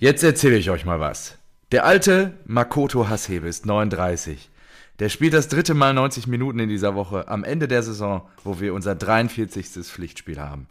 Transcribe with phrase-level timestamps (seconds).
[0.00, 1.38] Jetzt erzähle ich euch mal was.
[1.72, 4.48] Der alte Makoto Hasebe ist 39.
[5.00, 8.60] Der spielt das dritte Mal 90 Minuten in dieser Woche am Ende der Saison, wo
[8.60, 9.66] wir unser 43.
[9.84, 10.68] Pflichtspiel haben.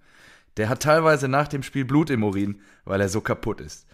[0.56, 3.86] Der hat teilweise nach dem Spiel Blut im Urin, weil er so kaputt ist.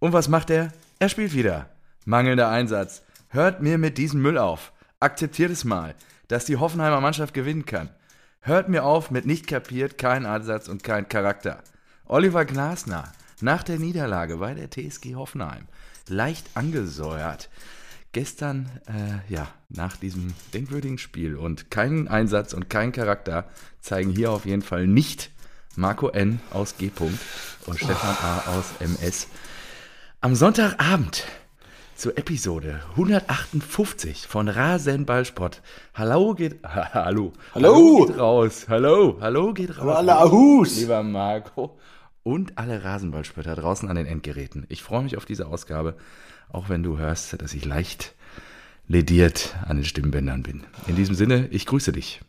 [0.00, 0.72] Und was macht er?
[0.98, 1.68] Er spielt wieder.
[2.04, 3.02] Mangelnder Einsatz.
[3.28, 4.72] Hört mir mit diesem Müll auf.
[4.98, 5.94] Akzeptiert es mal,
[6.26, 7.90] dass die Hoffenheimer Mannschaft gewinnen kann.
[8.40, 11.62] Hört mir auf mit nicht kapiert, kein Ansatz und kein Charakter.
[12.06, 13.12] Oliver Glasner,
[13.42, 15.66] nach der Niederlage bei der TSG Hoffenheim,
[16.08, 17.48] leicht angesäuert.
[18.12, 23.48] Gestern, äh, ja, nach diesem denkwürdigen Spiel und keinen Einsatz und keinen Charakter
[23.80, 25.30] zeigen hier auf jeden Fall nicht
[25.76, 26.40] Marco N.
[26.50, 26.90] aus G.
[26.98, 28.42] und Stefan A.
[28.58, 29.28] aus MS.
[30.20, 31.24] Am Sonntagabend
[31.94, 35.62] zur Episode 158 von Rasenballsport.
[35.94, 40.08] Hallo geht, hallo, hallo, geht raus, hallo, hallo geht raus.
[40.08, 40.76] Ahus.
[40.80, 41.78] Lieber Marco
[42.22, 44.66] und alle Rasenballspötter draußen an den Endgeräten.
[44.68, 45.96] Ich freue mich auf diese Ausgabe,
[46.50, 48.14] auch wenn du hörst, dass ich leicht
[48.86, 50.64] lediert an den Stimmbändern bin.
[50.86, 52.20] In diesem Sinne, ich grüße dich.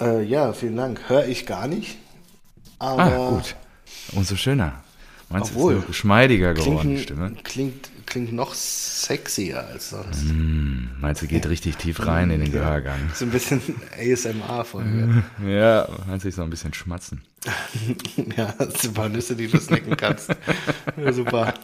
[0.00, 1.00] Äh, ja, vielen Dank.
[1.08, 1.98] Hör ich gar nicht.
[2.78, 3.56] Aber ah, gut.
[4.12, 4.82] Umso schöner.
[5.28, 7.32] Meinst Obwohl, du, ist geschmeidiger geworden, die Stimme?
[7.44, 10.24] Klingt, klingt noch sexier als sonst.
[10.24, 12.60] Mm, meinst du, geht richtig tief rein in den ja.
[12.60, 12.98] Gehörgang?
[13.14, 13.60] So ein bisschen
[13.98, 15.22] ASMR-Folge.
[15.46, 17.22] Ja, meinst du, ich so ein bisschen schmatzen?
[18.36, 18.54] ja,
[18.94, 20.30] paar Nüsse, die du snacken kannst.
[20.96, 21.54] Ja, super.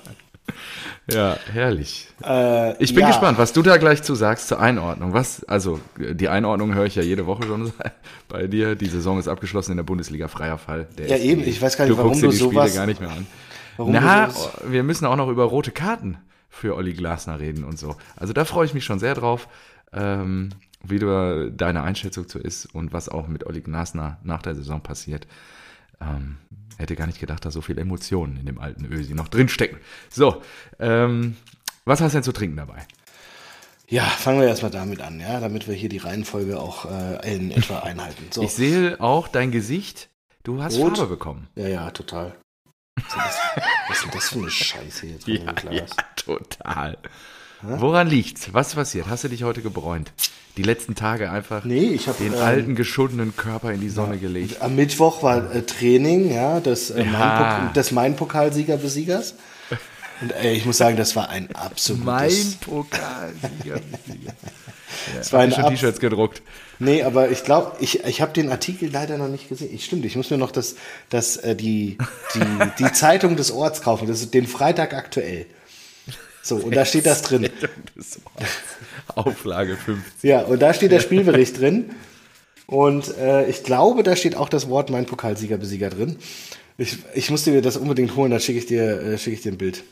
[1.10, 2.08] Ja, herrlich.
[2.22, 3.08] Äh, ich bin ja.
[3.08, 5.12] gespannt, was du da gleich zu sagst zur Einordnung.
[5.12, 7.72] Was, also die Einordnung höre ich ja jede Woche schon
[8.28, 8.74] bei dir.
[8.74, 10.86] Die Saison ist abgeschlossen in der Bundesliga, freier Fall.
[10.98, 12.68] Der ja, eben, ich weiß gar nicht, du warum du die sowas...
[12.68, 13.26] Spiele gar nicht mehr an.
[13.78, 14.28] Na,
[14.66, 16.18] wir müssen auch noch über rote Karten
[16.54, 17.96] für Olli Glasner reden und so.
[18.16, 19.48] Also da freue ich mich schon sehr drauf,
[19.92, 20.50] ähm,
[20.82, 24.80] wie du, deine Einschätzung zu ist und was auch mit Olli Glasner nach der Saison
[24.80, 25.26] passiert.
[26.00, 26.36] Ähm,
[26.78, 29.78] hätte gar nicht gedacht, dass so viele Emotionen in dem alten Ösi noch drinstecken.
[30.10, 30.42] So,
[30.78, 31.36] ähm,
[31.84, 32.86] was hast du denn zu trinken dabei?
[33.88, 37.50] Ja, fangen wir erstmal damit an, ja, damit wir hier die Reihenfolge auch äh, in
[37.50, 38.24] etwa einhalten.
[38.30, 38.42] So.
[38.42, 40.08] Ich sehe auch dein Gesicht,
[40.42, 40.96] du hast Rot.
[40.96, 41.48] Farbe bekommen.
[41.54, 42.34] Ja, ja, total.
[42.96, 45.26] Was, ist denn das für eine Scheiße jetzt?
[45.28, 45.84] Ja, ja,
[46.16, 46.96] total.
[47.60, 47.66] Hä?
[47.78, 48.52] Woran liegt's?
[48.52, 49.06] Was passiert?
[49.08, 50.12] Hast du dich heute gebräunt?
[50.56, 54.14] Die letzten Tage einfach nee, ich hab, den ähm, alten, geschundenen Körper in die Sonne
[54.14, 54.62] ja, gelegt.
[54.62, 57.72] Am Mittwoch war äh, Training, ja, des, äh, ja.
[57.74, 59.34] des Main-Pokalsieger-Besiegers.
[60.20, 62.04] Und ey, ich muss sagen, das war ein absolutes...
[62.04, 64.32] Mein Pokalsieger-Besieger.
[65.20, 66.40] Es ja, war ein schon T-Shirts gedruckt.
[66.78, 69.72] Nee, aber ich glaube, ich, ich habe den Artikel leider noch nicht gesehen.
[69.72, 70.76] Ich, stimmt, ich muss mir noch das,
[71.08, 71.98] das, äh, die,
[72.34, 72.40] die,
[72.84, 74.08] die Zeitung des Orts kaufen.
[74.08, 75.46] Das ist den Freitag aktuell.
[76.42, 77.48] So, und da steht das drin.
[79.14, 80.22] Auflage 50.
[80.22, 81.90] Ja, und da steht der Spielbericht drin.
[82.66, 86.16] Und äh, ich glaube, da steht auch das Wort mein Pokalsieger, Besieger drin.
[86.78, 89.52] Ich, ich musste mir das unbedingt holen, da schicke ich dir, äh, schicke ich dir
[89.52, 89.84] ein Bild.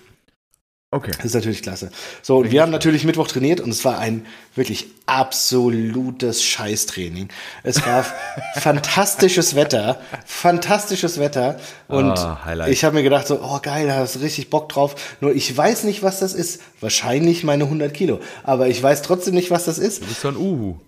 [0.95, 1.11] Okay.
[1.17, 1.91] Das ist natürlich klasse.
[2.21, 7.31] So, und wir haben natürlich Mittwoch trainiert und es war ein wirklich absolutes Scheißtraining.
[7.63, 8.05] Es war
[8.57, 11.59] fantastisches Wetter, fantastisches Wetter
[11.89, 15.17] und oh, ich habe mir gedacht so, oh geil, da hast du richtig Bock drauf.
[15.23, 16.61] Nur ich weiß nicht, was das ist.
[16.81, 20.03] Wahrscheinlich meine 100 Kilo, aber ich weiß trotzdem nicht, was das ist.
[20.03, 20.79] Du bist so ein Uhu.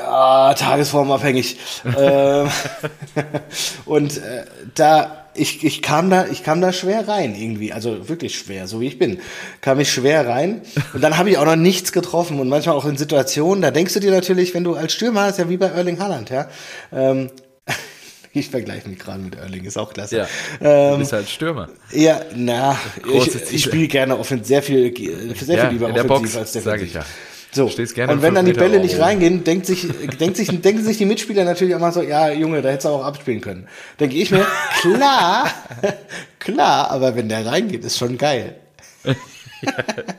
[0.00, 1.58] Ja, tagesformabhängig.
[1.96, 2.48] ähm,
[3.84, 8.36] und äh, da ich, ich, kam da, ich kam da schwer rein irgendwie, also wirklich
[8.36, 9.20] schwer, so wie ich bin,
[9.60, 10.62] kam ich schwer rein
[10.92, 13.94] und dann habe ich auch noch nichts getroffen und manchmal auch in Situationen, da denkst
[13.94, 16.48] du dir natürlich, wenn du als Stürmer hast, ja wie bei Erling Haaland, ja,
[16.92, 17.30] ähm,
[18.32, 20.18] ich vergleiche mich gerade mit Erling, ist auch klasse.
[20.18, 20.28] Ja,
[20.60, 21.68] ähm, du bist halt Stürmer.
[21.92, 22.78] Ja, na,
[23.12, 24.94] ich, ich spiele gerne offensiv, sehr viel,
[25.34, 26.62] sehr ja, viel lieber offensiv Box, als defensiv.
[26.64, 27.04] Sag ich ja.
[27.54, 27.66] So.
[27.66, 29.86] und wenn dann die Bälle nicht reingehen, denkt sich,
[30.20, 32.88] denkt sich, denken sich die Mitspieler natürlich auch mal so, ja, Junge, da hättest du
[32.88, 33.68] auch abspielen können.
[34.00, 34.44] Denke ich mir,
[34.80, 35.48] klar,
[36.40, 38.56] klar, aber wenn der reingeht, ist schon geil.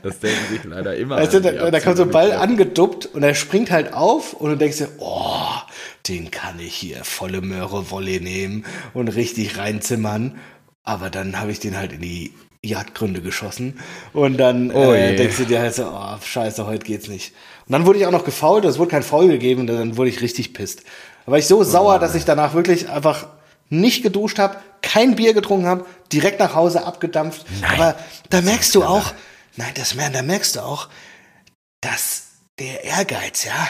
[0.03, 1.17] das denken sich leider immer.
[1.17, 4.57] Also, da, da kommt so ein Ball angeduppt und er springt halt auf und du
[4.57, 5.49] denkst dir, oh,
[6.07, 10.37] den kann ich hier volle Möhre Wolle nehmen und richtig reinzimmern.
[10.83, 12.31] Aber dann habe ich den halt in die
[12.65, 13.79] Jagdgründe geschossen.
[14.13, 17.33] Und dann oh äh, denkst du dir halt so, oh, scheiße, heute geht's nicht.
[17.67, 20.09] Und dann wurde ich auch noch gefault, es wurde kein Foul gegeben, und dann wurde
[20.09, 20.83] ich richtig pisst.
[21.25, 23.27] Da war ich so sauer, dass ich danach wirklich einfach
[23.69, 27.45] nicht geduscht habe, kein Bier getrunken habe, direkt nach Hause abgedampft.
[27.61, 27.95] Nein, Aber
[28.29, 29.13] da merkst du auch,
[29.55, 30.89] nein, das da merkst du auch,
[31.81, 32.27] dass
[32.59, 33.67] der Ehrgeiz, ja,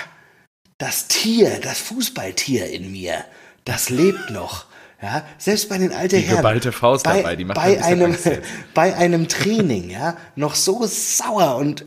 [0.78, 3.24] das Tier, das Fußballtier in mir,
[3.64, 4.66] das lebt noch.
[5.06, 6.38] Ja, selbst bei den alten die Herren.
[6.38, 8.18] Geballte Faust bei, dabei, die macht bei ein einem,
[8.74, 11.86] bei einem Training, ja, noch so sauer und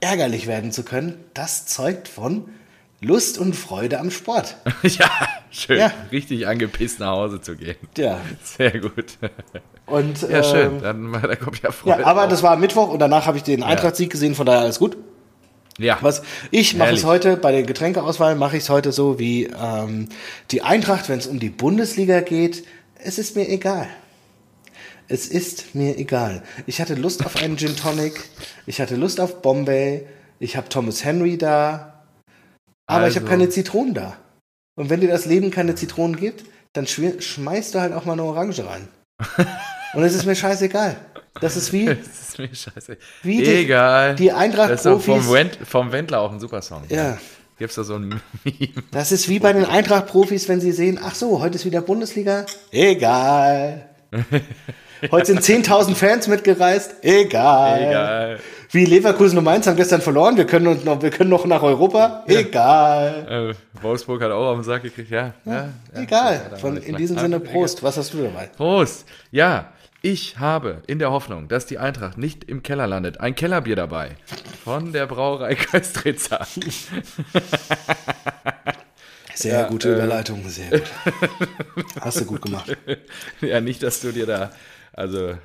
[0.00, 2.44] ärgerlich werden zu können, das zeugt von
[3.00, 4.56] Lust und Freude am Sport.
[4.82, 5.08] ja,
[5.50, 5.90] Schön, Ja.
[6.12, 7.76] richtig angepisst nach Hause zu gehen.
[7.96, 8.18] Ja.
[8.42, 9.16] Sehr gut.
[9.86, 10.82] Und, Ja, schön.
[10.84, 12.00] ähm, Dann, da kommt ja Freude.
[12.02, 12.28] Ja, aber auf.
[12.28, 14.96] das war am Mittwoch und danach habe ich den Eintracht-Sieg gesehen, von daher alles gut.
[15.78, 19.44] Ja, Was ich mache es heute bei der Getränkeauswahl mache ich es heute so wie
[19.46, 20.08] ähm,
[20.50, 22.64] die Eintracht, wenn es um die Bundesliga geht.
[22.98, 23.88] Es ist mir egal.
[25.08, 26.42] Es ist mir egal.
[26.66, 28.24] Ich hatte Lust auf einen Gin Tonic.
[28.66, 30.06] Ich hatte Lust auf Bombay.
[30.38, 32.04] Ich habe Thomas Henry da.
[32.86, 33.36] Aber ich habe Also.
[33.36, 34.16] keine Zitronen da.
[34.76, 38.24] Und wenn dir das Leben keine Zitronen gibt, dann schmeißt du halt auch mal eine
[38.24, 38.88] Orange rein.
[39.94, 40.96] Und es ist mir scheißegal.
[41.40, 41.96] Das ist wie, das
[42.28, 42.96] ist mir scheiße.
[43.22, 44.14] Wie die- Egal.
[44.14, 45.32] die Das ist doch vom, Eintracht-Profis.
[45.32, 46.82] Wend, vom Wendler auch ein super Song.
[46.88, 47.18] Ja.
[47.58, 48.08] Gibt's da so ein
[48.44, 48.70] Meme?
[48.90, 52.46] Das ist wie bei den Eintracht-Profis, wenn sie sehen, ach so, heute ist wieder Bundesliga.
[52.70, 53.88] Egal.
[55.10, 56.94] Heute sind 10.000 Fans mitgereist.
[57.02, 57.82] Egal.
[57.82, 58.38] Egal.
[58.70, 60.38] Wie Leverkusen und Mainz haben gestern verloren.
[60.38, 62.24] Wir können, uns noch, wir können noch nach Europa.
[62.26, 63.54] Egal.
[63.76, 65.10] Äh, Wolfsburg hat auch auf den Sack gekriegt.
[65.10, 65.68] Ja, ja.
[65.94, 66.40] ja, Egal.
[66.50, 67.38] ja, Von, in diesem Sinne.
[67.38, 67.82] Prost.
[67.82, 68.48] Was hast du dabei?
[68.56, 69.04] Prost.
[69.30, 69.66] Ja,
[70.04, 74.18] ich habe in der Hoffnung, dass die Eintracht nicht im Keller landet, ein Kellerbier dabei.
[74.62, 76.46] Von der Brauerei Köstritzer.
[79.34, 80.46] Sehr Ja, gute äh, Überleitung.
[80.46, 80.92] Sehr gut.
[82.02, 82.76] Hast du gut gemacht.
[83.40, 84.52] ja, nicht, dass du dir da,
[84.92, 85.38] also,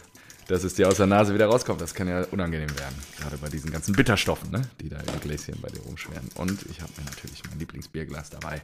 [0.49, 1.79] dass es dir aus der Nase wieder rauskommt.
[1.79, 2.95] Das kann ja unangenehm werden.
[3.17, 6.31] Gerade bei diesen ganzen Bitterstoffen, ne, die da im Gläschen bei dir rumschweren.
[6.35, 8.61] Und ich habe mir natürlich mein Lieblingsbierglas dabei.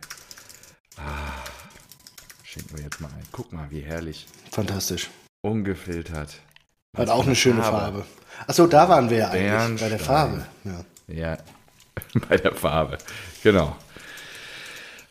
[0.98, 1.32] Ah,
[2.44, 3.24] schenken wir jetzt mal ein.
[3.32, 4.28] Guck mal, wie herrlich.
[4.52, 5.10] Fantastisch.
[5.46, 6.36] Ungefiltert.
[6.98, 7.78] Hat auch eine schöne Farbe.
[7.78, 8.06] Farbe.
[8.48, 9.82] Achso, da waren wir ja eigentlich.
[9.82, 10.00] Bei der Bernstein.
[10.00, 10.46] Farbe.
[10.64, 10.86] Ja.
[11.08, 11.38] Ja,
[12.30, 12.98] bei der Farbe.
[13.44, 13.76] Genau.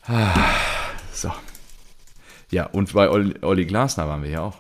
[0.06, 0.34] Ah,
[1.12, 1.32] So.
[2.50, 4.58] Ja, und bei Olli, Olli Glasner waren wir ja auch.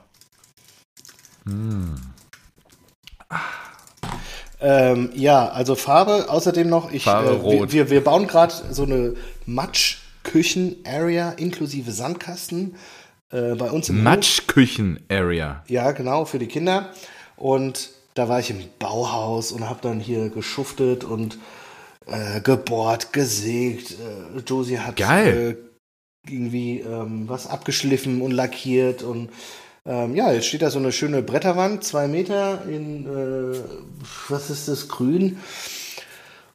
[4.60, 7.72] Ähm, ja, also Farbe, außerdem noch, ich, Farbe äh, rot.
[7.72, 9.14] Wir, wir, wir bauen gerade so eine
[9.46, 12.76] Matschküchen-Area inklusive Sandkasten
[13.30, 14.02] äh, bei uns im.
[14.02, 15.64] Matschküchen-Area.
[15.68, 16.90] Ja, genau, für die Kinder.
[17.36, 21.38] Und da war ich im Bauhaus und habe dann hier geschuftet und
[22.06, 23.92] äh, gebohrt, gesägt.
[23.92, 25.00] Äh, Josie hat.
[25.00, 25.56] Äh,
[26.26, 29.28] irgendwie ähm, was abgeschliffen und lackiert und
[29.86, 33.58] ähm, ja, jetzt steht da so eine schöne Bretterwand, zwei Meter in, äh,
[34.28, 35.38] was ist das, grün.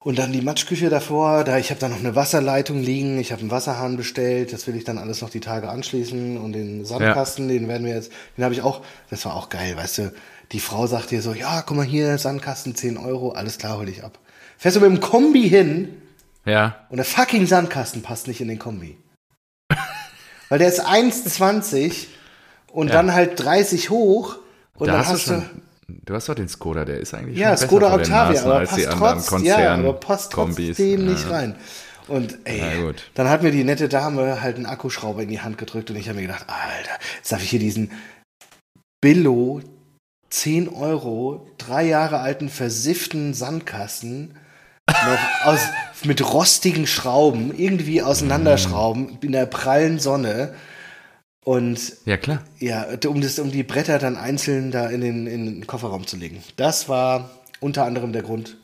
[0.01, 3.41] Und dann die Matschküche davor, da ich habe da noch eine Wasserleitung liegen, ich habe
[3.41, 7.49] einen Wasserhahn bestellt, das will ich dann alles noch die Tage anschließen und den Sandkasten,
[7.49, 10.13] den werden wir jetzt, den habe ich auch, das war auch geil, weißt du,
[10.53, 13.89] die Frau sagt dir so, ja, guck mal hier, Sandkasten 10 Euro, alles klar, hol
[13.89, 14.19] ich ab.
[14.57, 16.01] Fährst du mit dem Kombi hin
[16.45, 16.85] Ja.
[16.89, 18.97] und der fucking Sandkasten passt nicht in den Kombi.
[20.49, 22.05] Weil der ist 1,20
[22.71, 22.93] und Ja.
[22.93, 24.37] dann halt 30 hoch
[24.75, 25.31] und da dann hast, du...
[25.33, 25.45] schon.
[26.05, 28.45] Du hast doch den Skoda, der ist eigentlich Ja, schon besser Skoda den Octavia, Maßen
[28.51, 31.29] aber als die passt, anderen trotz, ja, aber passt trotzdem nicht Ja.
[31.31, 31.55] rein.
[32.07, 35.91] Und ey, dann hat mir die nette Dame halt einen Akkuschrauber in die Hand gedrückt
[35.91, 37.91] und ich habe mir gedacht, Alter, jetzt darf ich hier diesen
[39.01, 39.61] Billo
[40.31, 44.35] 10 Euro, drei Jahre alten versifften Sandkasten
[44.89, 45.59] noch aus,
[46.03, 50.53] mit rostigen Schrauben irgendwie auseinanderschrauben in der prallen Sonne.
[51.49, 52.43] Und Ja, klar.
[52.59, 56.15] ja, um, das, um die Bretter dann einzeln da in den, in den Kofferraum zu
[56.15, 56.43] legen.
[56.57, 58.57] Das war unter anderem der Grund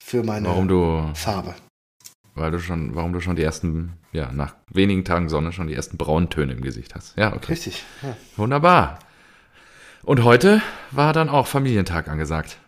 [0.00, 1.56] für meine Warum du, Farbe.
[2.36, 5.74] weil du schon, warum du schon die ersten, ja, nach wenigen Tagen Sonne schon die
[5.74, 7.18] ersten Brauntöne im Gesicht hast.
[7.18, 7.50] Ja, okay.
[7.50, 7.82] Richtig.
[8.02, 8.16] Ja.
[8.36, 9.00] Wunderbar.
[10.04, 10.62] Und heute
[10.92, 12.58] war dann auch Familientag angesagt.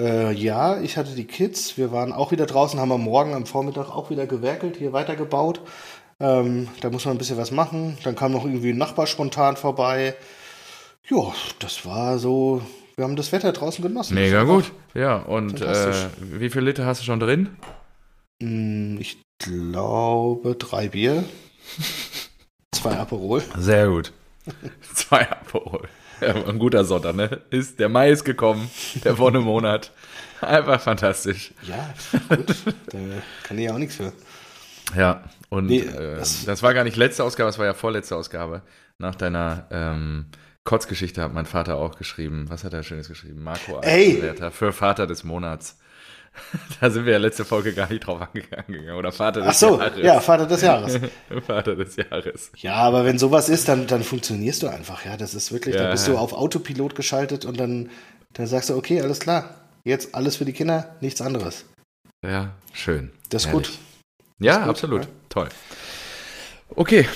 [0.00, 1.76] Äh, ja, ich hatte die Kids.
[1.76, 5.60] Wir waren auch wieder draußen, haben am Morgen, am Vormittag auch wieder gewerkelt, hier weitergebaut.
[6.20, 7.96] Ähm, da muss man ein bisschen was machen.
[8.04, 10.14] Dann kam noch irgendwie ein Nachbar spontan vorbei.
[11.08, 12.62] Ja, das war so.
[12.96, 14.14] Wir haben das Wetter draußen genossen.
[14.14, 14.72] Mega gut.
[14.94, 17.56] Ja, und äh, wie viel Liter hast du schon drin?
[18.40, 21.24] Mm, Ich glaube drei Bier.
[22.74, 23.42] Zwei Aperol.
[23.56, 24.12] Sehr gut.
[24.94, 25.88] Zwei Aperol.
[26.20, 27.42] Ja, ein guter Sonntag, ne?
[27.50, 28.68] Ist, der Mai ist gekommen,
[29.04, 29.92] der Wonnemonat.
[30.40, 31.52] Einfach fantastisch.
[31.62, 31.94] Ja,
[32.28, 32.54] gut.
[32.90, 32.98] da
[33.44, 34.12] kann ich ja auch nichts für.
[34.96, 38.16] Ja, und Nee, äh, das- das, war gar nicht letzte Ausgabe, das war ja vorletzte
[38.16, 38.62] Ausgabe.
[38.98, 40.26] Nach deiner ähm,
[40.64, 42.46] Kotzgeschichte hat mein Vater auch geschrieben.
[42.48, 43.42] Was hat er Schönes geschrieben?
[43.42, 43.80] Marco!
[43.80, 45.78] Eisenwerter für Vater des Monats.
[46.80, 48.90] da sind wir ja letzte Folge gar nicht drauf angegangen.
[48.92, 49.98] Oder Vater des Ach so, Jahres.
[50.04, 51.00] ja, Vater des Jahres.
[51.46, 52.52] Vater des Jahres.
[52.56, 55.04] Ja, aber wenn sowas ist, dann, dann funktionierst du einfach.
[55.04, 57.90] Ja, das ist wirklich, Ja, bist du auf Autopilot geschaltet und dann,
[58.34, 59.54] dann sagst du, okay, alles klar.
[59.84, 61.64] Jetzt alles für die Kinder, nichts anderes.
[62.24, 63.10] Ja, schön.
[63.30, 63.68] Das ist Herrlich.
[63.70, 63.78] gut.
[64.40, 65.02] Ja, gut, absolut.
[65.04, 65.08] ja.
[65.28, 65.48] Toll.
[66.74, 67.06] Okay.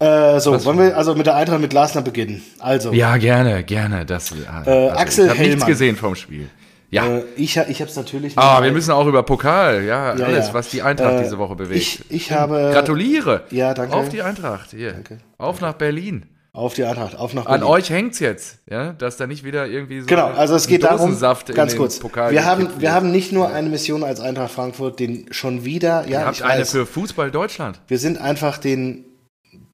[0.00, 2.42] Äh, so, Was- wollen wir also mit der Eintracht mit Glasner beginnen?
[2.58, 4.04] Also, Ja, gerne, gerne.
[4.04, 6.48] Das, Äh, Axel ich habe nichts gesehen vom Spiel.
[6.90, 7.06] Ja.
[7.06, 8.36] Äh, ich ich habe es natürlich.
[8.38, 10.54] Ah, wir müssen auch über Pokal, ja, Ja, alles, ja.
[10.54, 11.80] was die Eintracht Äh, diese Woche bewegt.
[11.80, 13.42] ich- ich habe- Gratuliere.
[13.50, 13.94] Ja, danke.
[13.96, 14.70] Auf die Eintracht.
[14.70, 14.94] Hier.
[15.38, 16.26] Auf nach Berlin.
[16.54, 17.64] Auf die Eintracht, auf nach An Berlin.
[17.66, 20.84] euch hängt's jetzt, ja, dass da nicht wieder irgendwie so Genau, also es ein geht
[20.84, 21.18] darum,
[21.52, 25.26] ganz kurz, Pokal wir haben, wir haben nicht nur eine Mission als Eintracht Frankfurt, den
[25.32, 27.80] schon wieder, ja, Ihr habt eine weiß, für Fußball Deutschland.
[27.88, 29.04] wir sind einfach den,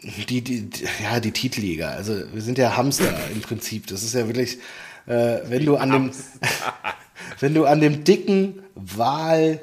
[0.01, 0.71] die, die,
[1.03, 4.57] ja, die Titeljäger, also wir sind ja Hamster im Prinzip, das ist ja wirklich,
[5.07, 6.11] äh, wenn du an dem,
[7.41, 9.61] wenn du an dem dicken Wahl,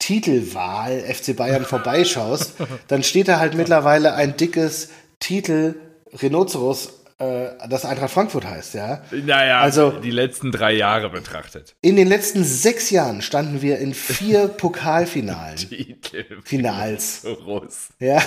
[0.00, 2.54] Titelwahl FC Bayern vorbeischaust,
[2.88, 5.76] dann steht da halt mittlerweile ein dickes Titel
[6.22, 9.02] Rhinoceros, äh, das Eintracht Frankfurt heißt, ja.
[9.10, 11.74] Naja, Also- die letzten drei Jahre betrachtet.
[11.80, 15.56] In den letzten sechs Jahren standen wir in vier Pokalfinalen.
[15.56, 17.22] Titel Finals.
[17.24, 17.88] Rhinoceros.
[17.98, 18.22] Ja,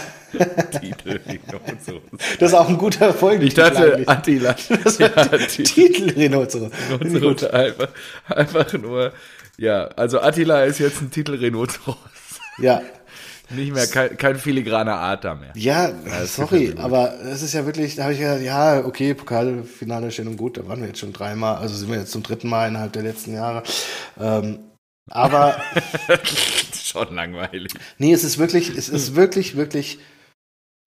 [0.82, 2.02] Titel Rhinoceros.
[2.40, 3.46] das ist auch ein guter Folge.
[3.46, 4.56] Ich dachte, Attila.
[5.00, 6.72] ja, Titel Titel Rhinoceros.
[7.00, 7.44] Rhinoceros.
[7.46, 7.90] Einfach,
[8.28, 9.14] einfach nur,
[9.58, 11.96] ja, also Attila ist jetzt ein Titel Rhinoceros.
[12.58, 12.82] Ja,
[13.50, 15.52] Nicht mehr, kein, kein filigraner da mehr.
[15.56, 15.92] ja,
[16.26, 20.38] sorry, aber es ist ja wirklich, da habe ich gedacht, ja, okay, Pokalfinale schön und
[20.38, 22.94] gut, da waren wir jetzt schon dreimal, also sind wir jetzt zum dritten Mal innerhalb
[22.94, 23.64] der letzten Jahre.
[24.20, 24.60] Ähm,
[25.10, 25.60] aber
[26.90, 27.72] Schon langweilig.
[28.00, 30.00] Nee, es ist wirklich, es ist wirklich, wirklich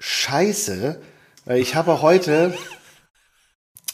[0.01, 1.01] scheiße,
[1.45, 2.55] weil ich habe heute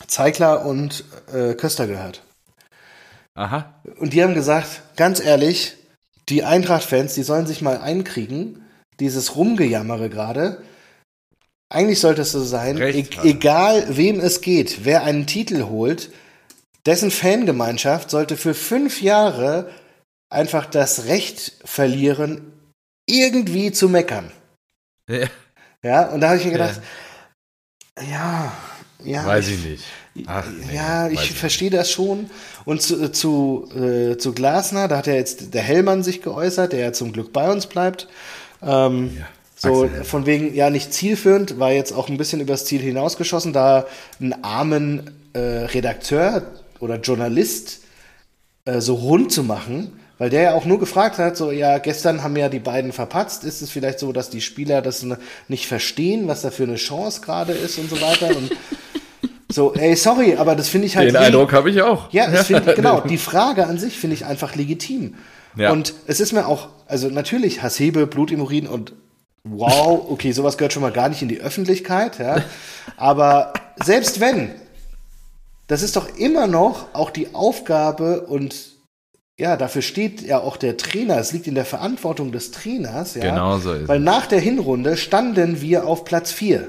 [0.07, 2.23] Zeigler und äh, Köster gehört.
[3.35, 3.83] Aha.
[3.99, 5.77] Und die haben gesagt, ganz ehrlich,
[6.29, 8.65] die Eintracht-Fans, die sollen sich mal einkriegen,
[9.01, 10.63] dieses Rumgejammere gerade.
[11.71, 16.11] Eigentlich sollte es so sein, e egal wem es geht, wer einen Titel holt,
[16.87, 19.71] dessen Fangemeinschaft sollte für fünf Jahre
[20.31, 22.53] einfach das Recht verlieren,
[23.07, 24.33] irgendwie zu meckern.
[25.09, 25.29] Ja,
[25.83, 26.81] Ja, und da habe ich mir gedacht,
[27.99, 28.53] ja, ja,
[29.05, 29.85] weiß ich nicht.
[30.27, 32.31] Ach, nee, ja, ich verstehe das schon.
[32.65, 36.81] Und zu, zu, äh, zu Glasner, da hat ja jetzt der Hellmann sich geäußert, der
[36.81, 38.09] ja zum Glück bei uns bleibt.
[38.63, 39.17] Ähm,
[39.57, 40.05] so Axel Hellmann.
[40.05, 43.87] von wegen, ja, nicht zielführend, war jetzt auch ein bisschen übers Ziel hinausgeschossen, da
[44.21, 46.43] einen armen äh, Redakteur
[46.81, 47.83] oder Journalist
[48.65, 52.23] äh, so rund zu machen, weil der ja auch nur gefragt hat, so, ja, gestern
[52.23, 55.07] haben ja die beiden verpatzt, ist es vielleicht so, dass die Spieler das
[55.47, 58.51] nicht verstehen, was da für eine Chance gerade ist und so weiter und
[59.49, 62.13] so, ey, sorry, aber das finde ich halt Den Eindruck habe ich auch.
[62.13, 63.01] ja, das finde ich, genau.
[63.01, 65.15] Die Frage an sich finde ich einfach legitim.
[65.57, 65.71] Ja.
[65.73, 68.93] Und es ist mir auch, also natürlich Hasebe, Blut im Urin und
[69.45, 72.43] wow, okay, sowas gehört schon mal gar nicht in die Öffentlichkeit, ja.
[72.97, 74.51] Aber selbst wenn,
[75.69, 78.78] das ist doch immer noch auch die Aufgabe und
[79.39, 81.17] ja, dafür steht ja auch der Trainer.
[81.19, 83.23] Es liegt in der Verantwortung des Trainers, ja.
[83.23, 86.69] Genau so ist Weil nach der Hinrunde standen wir auf Platz 4.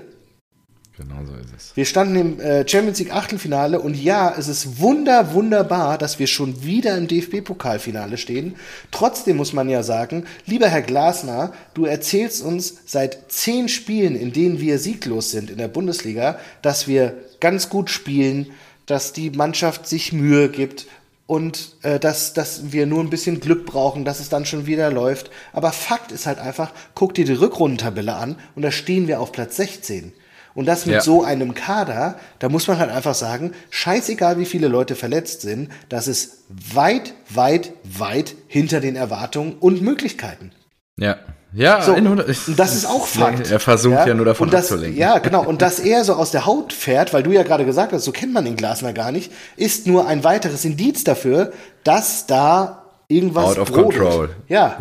[0.96, 1.76] Genau so ist es.
[1.76, 6.28] Wir standen im äh, Champions League Achtelfinale und ja, es ist wunder, wunderbar, dass wir
[6.28, 8.56] schon wieder im DFB-Pokalfinale stehen.
[8.92, 14.32] Trotzdem muss man ja sagen, lieber Herr Glasner, du erzählst uns seit zehn Spielen, in
[14.32, 18.52] denen wir sieglos sind in der Bundesliga, dass wir ganz gut spielen,
[18.86, 20.86] dass die Mannschaft sich Mühe gibt
[21.30, 24.90] und äh, dass, dass wir nur ein bisschen Glück brauchen, dass es dann schon wieder
[24.90, 25.30] läuft.
[25.54, 29.32] Aber Fakt ist halt einfach, guck dir die Rückrundentabelle an und da stehen wir auf
[29.32, 30.12] Platz 16.
[30.56, 31.02] Und das mit Ja.
[31.02, 35.70] so einem Kader, da muss man halt einfach sagen, scheißegal wie viele Leute verletzt sind,
[35.88, 40.52] das ist weit, weit, weit hinter den Erwartungen und Möglichkeiten.
[40.98, 41.18] Ja.
[41.52, 43.50] Ja, So, 100 und das ist auch Fakt.
[43.50, 45.00] Er versucht ja, nur davon und das, abzulenken.
[45.00, 45.44] Ja, genau.
[45.44, 48.12] Und dass er so aus der Haut fährt, weil du ja gerade gesagt hast, so
[48.12, 51.52] kennt man den Glasner gar nicht, ist nur ein weiteres Indiz dafür,
[51.84, 54.00] dass da irgendwas Out of brodelt.
[54.00, 54.30] control.
[54.48, 54.78] Ja.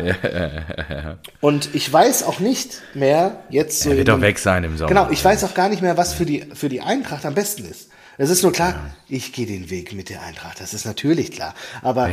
[1.41, 3.89] Und ich weiß auch nicht mehr jetzt so.
[3.89, 4.89] Er wird doch weg sein im Sommer.
[4.89, 7.65] Genau, ich weiß auch gar nicht mehr, was für die, für die Eintracht am besten
[7.65, 7.89] ist.
[8.21, 8.75] Es ist nur klar,
[9.07, 11.55] ich gehe den Weg mit der Eintracht, das ist natürlich klar.
[11.81, 12.09] Aber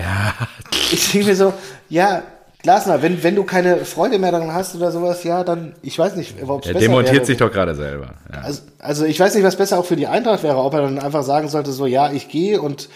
[0.92, 1.52] ich denke mir so,
[1.88, 2.22] ja,
[2.66, 6.16] Glasner, wenn, wenn du keine Freude mehr daran hast oder sowas, ja, dann, ich weiß
[6.16, 7.24] nicht, ob es Er besser demontiert wäre.
[7.26, 8.14] sich doch gerade selber.
[8.32, 8.40] Ja.
[8.40, 10.98] Also, also ich weiß nicht, was besser auch für die Eintracht wäre, ob er dann
[10.98, 12.88] einfach sagen sollte, so, ja, ich gehe und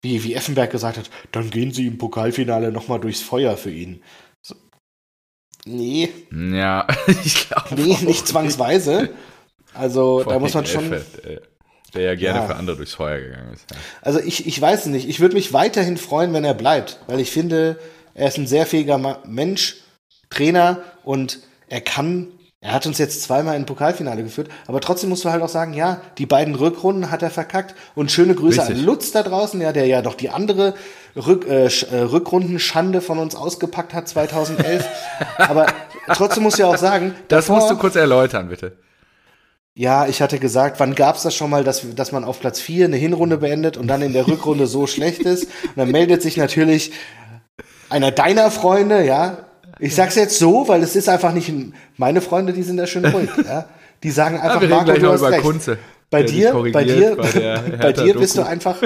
[0.00, 4.00] wie, wie Effenberg gesagt hat, dann gehen sie im Pokalfinale nochmal durchs Feuer für ihn.
[4.42, 4.54] So.
[5.64, 6.86] Nee, ja,
[7.24, 7.74] ich glaube.
[7.82, 9.08] nee, nicht zwangsweise.
[9.74, 10.88] Also da muss man schon.
[11.94, 12.46] Der ja gerne Ja.
[12.46, 13.64] für andere durchs Feuer gegangen ist.
[13.70, 13.76] Ja.
[14.02, 15.08] Also ich, ich weiß es nicht.
[15.08, 17.78] Ich würde mich weiterhin freuen, wenn er bleibt, weil ich finde,
[18.16, 19.76] er ist ein sehr fähiger Mensch,
[20.30, 22.28] Trainer und er kann,
[22.60, 25.74] er hat uns jetzt zweimal in Pokalfinale geführt, aber trotzdem musst du halt auch sagen,
[25.74, 28.78] ja, die beiden Rückrunden hat er verkackt und schöne Grüße Richtig.
[28.78, 30.74] an Lutz da draußen, ja, der ja noch die andere
[31.14, 34.84] Rück, äh, äh, Rückrundenschande von uns ausgepackt hat 2011.
[35.38, 35.66] aber
[36.14, 38.78] trotzdem musst du ja auch sagen, Das davor- musst du kurz erläutern, bitte.
[39.78, 42.86] Ja, ich hatte gesagt, wann gab's das schon mal, dass, dass man auf Platz 4
[42.86, 45.44] eine Hinrunde beendet und dann in der Rückrunde so schlecht ist?
[45.44, 46.92] Und dann meldet sich natürlich
[47.90, 49.38] einer deiner Freunde, ja.
[49.78, 51.52] Ich sag's jetzt so, weil es ist einfach nicht
[51.96, 53.66] meine Freunde, die sind da schön ruhig, ja.
[54.02, 55.42] Die sagen einfach, wir Marco, du hast recht.
[55.42, 55.78] Kunze.
[56.10, 58.80] Bei dir, bei dir, bei der bei dir bist du einfach,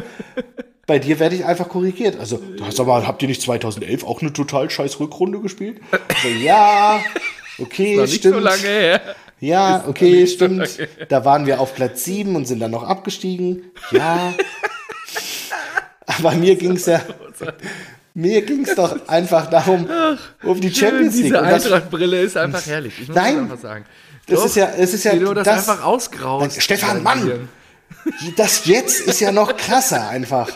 [0.86, 2.18] bei dir werde ich einfach korrigiert.
[2.18, 5.80] Also, du hast aber, habt ihr nicht 2011 auch eine total scheiß Rückrunde gespielt?
[5.90, 7.00] Also, ja,
[7.58, 8.34] okay, Noch nicht stimmt.
[8.36, 9.00] so lange her.
[9.40, 10.58] Ja, okay, so stimmt.
[10.58, 10.88] lange.
[11.08, 13.64] Da waren wir auf Platz 7 und sind dann noch abgestiegen.
[13.90, 14.34] Ja.
[16.06, 17.02] Aber mir ging's ja,
[18.14, 19.88] mir ging's doch einfach darum,
[20.42, 21.24] um die Champions League.
[21.26, 22.94] Diese Und Eintracht-Brille ist einfach herrlich.
[23.00, 23.34] Ich muss Nein.
[23.34, 23.84] das einfach sagen.
[24.26, 26.62] Das Doch, ist ja- es ist ja wie du das, das- einfach ausgraust.
[26.62, 27.48] Stefan, Mann!
[28.36, 30.48] das jetzt ist ja noch krasser einfach.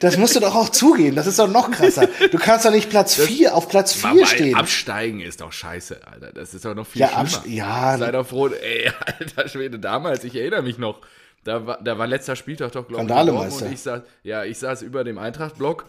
[0.00, 1.16] Das musst du doch auch zugeben.
[1.16, 2.06] Das ist doch noch krasser.
[2.30, 4.54] Du kannst doch nicht Platz 4 auf Platz 4 Aber stehen.
[4.54, 6.32] Absteigen ist doch scheiße, Alter.
[6.34, 7.46] Das ist doch noch viel Ja, schlimmer.
[7.46, 7.96] ja.
[7.98, 11.00] Sei doch froh, ey, alter Schwede, damals, ich erinnere mich noch,
[11.44, 13.08] da war, da war letzter Spieltag doch, glaube ich.
[13.08, 13.72] Dortmund.
[13.72, 15.86] ich saß, ja, ich saß über dem Eintracht-Block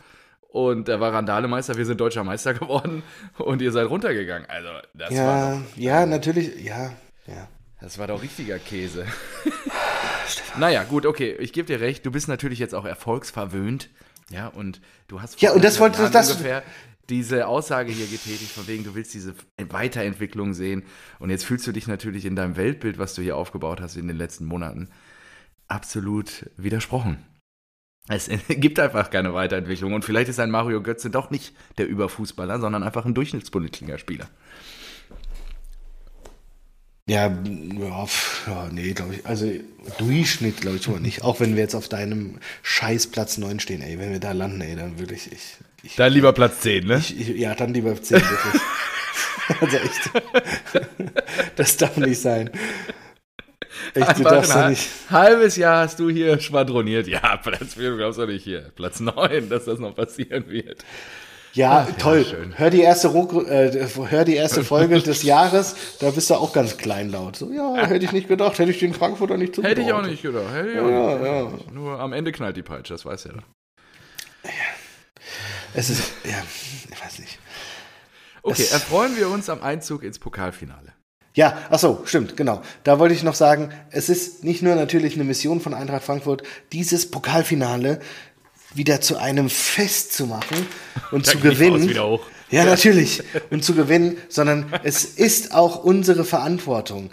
[0.66, 3.04] und da war Randalemeister, wir sind deutscher Meister geworden
[3.38, 4.50] und ihr seid runtergegangen.
[4.50, 6.92] Also, das war ja, doch, ja, natürlich, ja,
[7.28, 7.48] ja.
[7.82, 9.06] das war doch richtiger Käse.
[10.58, 13.90] naja, gut, okay, ich gebe dir recht, du bist natürlich jetzt auch erfolgsverwöhnt,
[14.30, 16.64] ja, und du hast Ja, und das wollte- Jahren das- ungefähr
[17.10, 20.84] diese Aussage hier getätigt, von wegen, du willst diese Weiterentwicklung sehen.
[21.20, 24.10] Und jetzt fühlst du dich natürlich in deinem Weltbild, was du hier aufgebaut hast in
[24.10, 24.90] den letzten Monaten,
[25.70, 27.24] absolut widersprochen.
[28.10, 29.94] Es gibt einfach keine Weiterentwicklung.
[29.94, 34.28] Und vielleicht ist ein Mario Götze doch nicht der Überfußballer, sondern einfach ein Durchschnittsbundesligaspieler.
[37.10, 37.28] Ja,
[37.80, 39.26] ja, pf, ja nee, glaube ich.
[39.26, 39.50] Also
[39.98, 41.24] Durchschnitt, glaube ich, schon mal nicht.
[41.24, 43.98] Auch wenn wir jetzt auf deinem scheiß Platz 9 stehen, ey.
[43.98, 46.98] Wenn wir da landen, ey, dann würde ich, ich, ich, Dann lieber Platz 10, ne?
[46.98, 48.62] ich, ich ja, dann lieber 10, wirklich.
[49.62, 50.12] also echt.
[51.56, 52.52] Das darf nicht sein.
[53.94, 54.90] Echt, du darfst ein ha- nicht.
[55.10, 57.08] halbes Jahr hast du hier schwadroniert.
[57.08, 58.72] Ja, Platz 4, du glaubst doch nicht hier.
[58.76, 60.84] Platz 9, dass das noch passieren wird.
[61.54, 62.24] Ja, toll.
[62.24, 62.54] schön.
[62.58, 66.78] hör, die erste, äh, hör die erste Folge des Jahres, da bist du auch ganz
[66.78, 67.36] kleinlaut.
[67.36, 69.72] So, ja, hätte ich nicht gedacht, hätte ich den Frankfurter nicht zugetraut.
[69.78, 70.54] Hätte ich auch nicht gedacht.
[70.54, 71.56] Hätte ich auch Ja, nicht.
[71.58, 71.72] gedacht.
[71.74, 73.44] Nur am Ende knallt die Peitsche, das weiß ja doch.
[75.74, 76.38] Es ist, ja,
[76.92, 77.40] ich weiß nicht.
[78.44, 80.94] Okay, erfreuen wir uns am Einzug ins Pokalfinale.
[81.38, 82.64] Ja, ach so, stimmt, genau.
[82.84, 86.42] Da wollte ich noch sagen, es ist nicht nur natürlich eine Mission von Eintracht Frankfurt,
[86.74, 88.00] dieses Pokalfinale
[88.74, 90.66] wieder zu einem Fest zu machen
[91.12, 92.20] und zu geht die gewinnen.
[92.50, 93.22] Ja, natürlich.
[93.52, 97.12] Und zu gewinnen, sondern es ist auch unsere Verantwortung,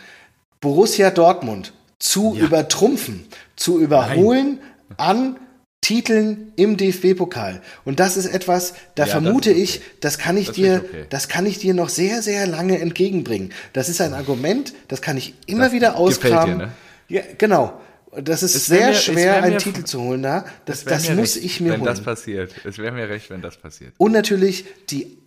[0.60, 4.60] Borussia Dortmund zu übertrumpfen, zu überholen
[4.96, 5.36] an
[5.84, 7.60] Titeln im DFB-Pokal.
[7.84, 10.82] Und das ist etwas, da Ja, vermute das ist ich, das kann ich Das dir,
[10.82, 11.04] okay.
[11.10, 13.52] das kann ich dir noch sehr, sehr lange entgegenbringen.
[13.74, 16.56] Das ist ein Argument, das kann ich immer wieder gefällt dir, ausgraben.
[16.56, 16.72] ne?
[17.08, 17.78] Ja, genau.
[18.16, 20.46] Das ist Es sehr mir- schwer, einen mir- Titel zu holen da.
[20.64, 21.86] Das, das muss recht, ich mir wenn holen.
[21.86, 22.54] das passiert.
[22.64, 23.92] Es wäre mir recht, wenn das passiert.
[23.98, 25.18] Und natürlich die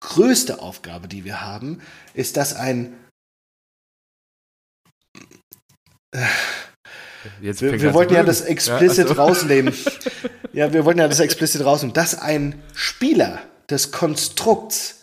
[0.00, 1.80] größte Aufgabe, die wir haben,
[2.14, 2.92] ist, dass ein.
[7.40, 9.20] Jetzt Wir, wir wollten ja das explicit Ja, so.
[9.20, 9.74] rausnehmen.
[10.52, 15.00] Ja, wir wollten ja das explicit rausnehmen, dass ein Spieler des Konstrukts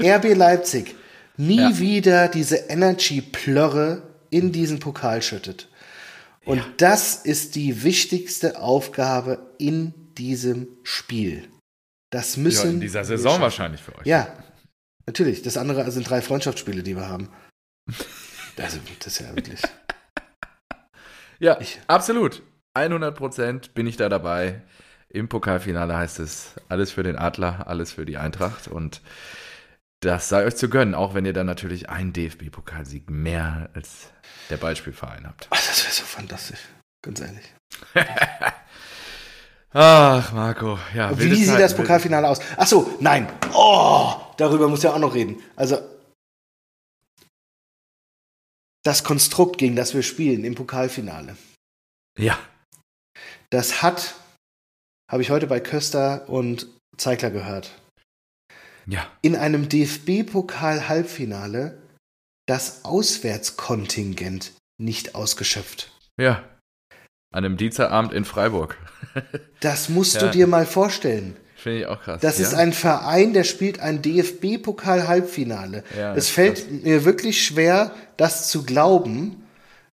[0.00, 0.94] RB Leipzig
[1.36, 1.78] nie Ja.
[1.80, 5.68] wieder diese Energy-Plörre in diesen Pokal schüttet.
[6.44, 11.48] Und das ist die wichtigste Aufgabe in diesem Spiel.
[12.10, 14.06] Das Ja, müssen in dieser Saison wahrscheinlich für euch.
[14.06, 14.28] Ja,
[15.06, 15.42] natürlich.
[15.42, 17.28] Das andere sind drei Freundschaftsspiele, die wir haben.
[18.58, 19.60] Also, das ist ja wirklich.
[21.38, 22.42] Ja, Ich- absolut.
[22.74, 24.62] 100 Prozent bin ich da dabei.
[25.08, 29.00] Im Pokalfinale heißt es alles für den Adler, alles für die Eintracht und
[30.00, 34.10] das sei euch zu gönnen, auch wenn ihr dann natürlich einen DFB-Pokalsieg mehr als
[34.50, 35.46] der Ballspielverein habt.
[35.50, 36.58] Ach, das wäre so fantastisch.
[37.02, 37.54] Ganz ehrlich.
[39.72, 41.16] Ach, Marco, ja.
[41.18, 42.40] Wie sieht Zeiten, das Pokalfinale aus?
[42.56, 43.28] Ach so, nein.
[43.54, 45.36] Oh, darüber muss ja auch noch reden.
[45.54, 45.78] Also,
[48.86, 51.36] das Konstrukt, gegen das wir spielen im Pokalfinale,
[52.18, 52.38] Ja,
[53.50, 54.14] das hat,
[55.10, 57.70] habe ich heute bei Köster und Zeigler gehört,
[58.86, 59.06] ja.
[59.22, 61.78] in einem DFB-Pokal-Halbfinale
[62.48, 65.92] das Auswärtskontingent nicht ausgeschöpft.
[66.20, 66.44] Ja.
[67.34, 68.76] An einem Dienstagabend in Freiburg.
[69.60, 70.20] Das musst Ja.
[70.20, 71.36] du dir mal vorstellen.
[71.56, 72.20] Finde ich auch krass.
[72.20, 72.46] Das ja?
[72.46, 75.82] ist ein Verein, der spielt ein DFB-Pokal-Halbfinale.
[75.96, 79.42] Ja, es fällt mir wirklich schwer, das zu glauben.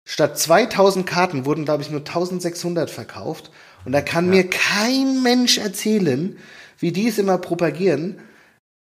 [0.05, 3.51] Statt 2000 Karten wurden, glaube ich, nur 1600 verkauft.
[3.85, 6.37] Und da kann mir kein Mensch erzählen,
[6.79, 8.19] wie die es immer propagieren.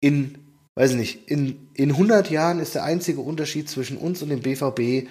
[0.02, 0.38] In,
[0.76, 4.42] weiß ich nicht, in, in 100 Jahren ist der einzige Unterschied zwischen uns und dem
[4.42, 5.08] BVB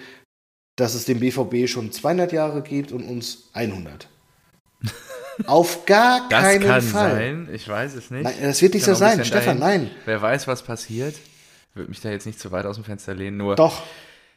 [0.75, 4.07] dass es den BVB schon 200 Jahre gibt und uns 100.
[5.45, 7.11] Auf gar Das keinen kann Fall.
[7.11, 8.23] sein, ich weiß es nicht.
[8.23, 9.83] Nein, das wird nicht Kann so sein, Stefan, dahin.
[9.83, 9.91] nein.
[10.05, 11.15] Wer weiß, was passiert.
[11.73, 13.55] Würde mich da jetzt nicht zu weit aus dem Fenster lehnen, nur.
[13.57, 13.83] Doch,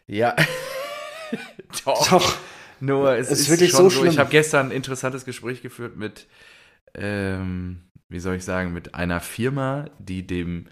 [0.09, 0.35] Ja.
[1.85, 2.09] Doch.
[2.09, 2.37] doch.
[2.81, 4.05] Nur es ist ist, wirklich schon so so.
[4.05, 4.19] Ich schlimm.
[4.21, 6.27] habe gestern ein interessantes Gespräch geführt mit,
[6.95, 10.69] ähm, wie soll ich sagen, mit einer Firma, die dem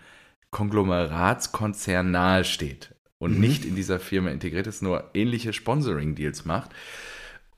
[0.53, 3.41] Konglomeratskonzern nahesteht und Mhm.
[3.41, 6.71] nicht in dieser Firma integriert ist, nur ähnliche Sponsoring-Deals macht.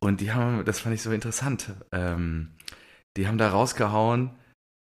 [0.00, 1.72] Und die haben, das fand ich so interessant.
[1.92, 2.56] Ähm,
[3.16, 4.30] die haben da rausgehauen,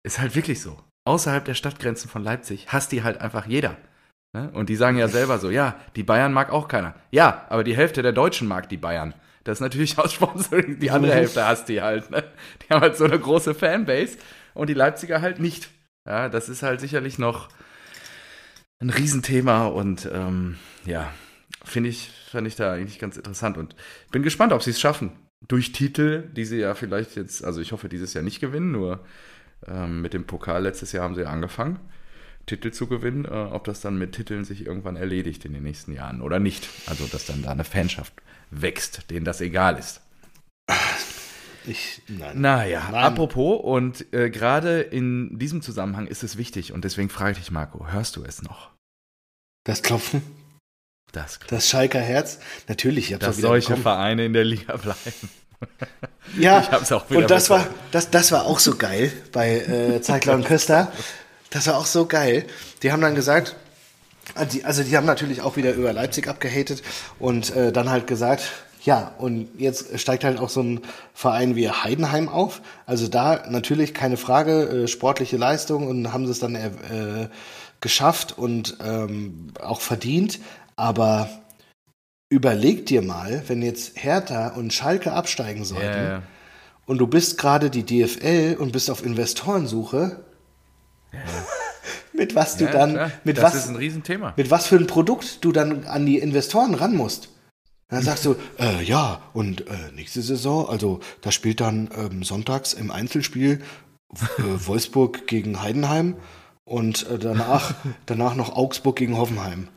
[0.03, 0.81] ist halt wirklich so.
[1.05, 3.77] Außerhalb der Stadtgrenzen von Leipzig hasst die halt einfach jeder.
[4.33, 4.51] Ne?
[4.53, 6.95] Und die sagen ja selber so, ja, die Bayern mag auch keiner.
[7.11, 9.13] Ja, aber die Hälfte der Deutschen mag die Bayern.
[9.43, 12.11] Das ist natürlich aus Sponsoring, die andere Hälfte hasst die halt.
[12.11, 12.23] Ne?
[12.61, 14.17] Die haben halt so eine große Fanbase
[14.53, 15.69] und die Leipziger halt nicht.
[16.05, 17.49] Ja, das ist halt sicherlich noch
[18.79, 21.11] ein Riesenthema und ähm, ja,
[21.65, 23.75] finde ich, fand ich da eigentlich ganz interessant und
[24.11, 25.11] bin gespannt, ob sie es schaffen.
[25.47, 29.05] Durch Titel, die sie ja vielleicht jetzt, also ich hoffe dieses Jahr nicht gewinnen, nur
[29.67, 31.79] ähm, mit dem Pokal letztes Jahr haben sie ja angefangen,
[32.49, 33.25] Titel zu gewinnen.
[33.25, 36.67] Äh, ob das dann mit Titeln sich irgendwann erledigt in den nächsten Jahren oder nicht.
[36.87, 38.13] Also, dass dann da eine Fanschaft
[38.51, 40.01] wächst, denen das egal ist.
[41.65, 42.39] Ich, nein.
[42.41, 43.03] Naja, Nein.
[43.03, 47.51] apropos, und äh, gerade in diesem Zusammenhang ist es wichtig und deswegen frage ich dich,
[47.51, 48.71] Marco, hörst du es noch?
[49.65, 50.21] Das Klopfen,
[51.11, 52.39] Das, das Schalker Herz.
[52.67, 53.83] Natürlich, ich hab's dass solche bekommen.
[53.83, 55.29] Vereine in der Liga bleiben.
[56.37, 57.65] Ja, Ich hab's auch wieder und das bekommen.
[57.65, 60.91] war, das, das war auch so geil bei äh, Zeigler und Köster.
[61.49, 62.45] Das war auch so geil.
[62.83, 63.55] Die haben dann gesagt,
[64.35, 66.83] also die, also die haben natürlich auch wieder über Leipzig abgehatet
[67.17, 68.43] und äh, dann halt gesagt,
[68.83, 70.81] ja, und jetzt steigt halt auch so ein
[71.13, 72.61] Verein wie Heidenheim auf.
[72.85, 76.69] Also da natürlich keine Frage, äh, sportliche Leistung und haben sie es dann äh,
[77.81, 80.39] geschafft und ähm, auch verdient.
[80.75, 81.29] Aber
[82.29, 86.23] überleg dir mal, wenn jetzt Hertha und Schalke absteigen sollten ja.
[86.85, 90.23] und du bist gerade die DFL und bist auf Investorensuche,
[92.13, 93.11] mit was du Ja, dann, klar.
[93.23, 94.33] mit das was, ist ein Riesenthema.
[94.35, 97.29] mit was für ein Produkt du dann an die Investoren ran musst.
[97.89, 102.73] Dann sagst du, äh, ja, und äh, nächste Saison, also da spielt dann ähm, sonntags
[102.73, 103.61] im Einzelspiel
[104.13, 106.15] äh, Wolfsburg gegen Heidenheim
[106.65, 107.73] und äh, danach,
[108.05, 109.69] danach noch Augsburg gegen Hoffenheim.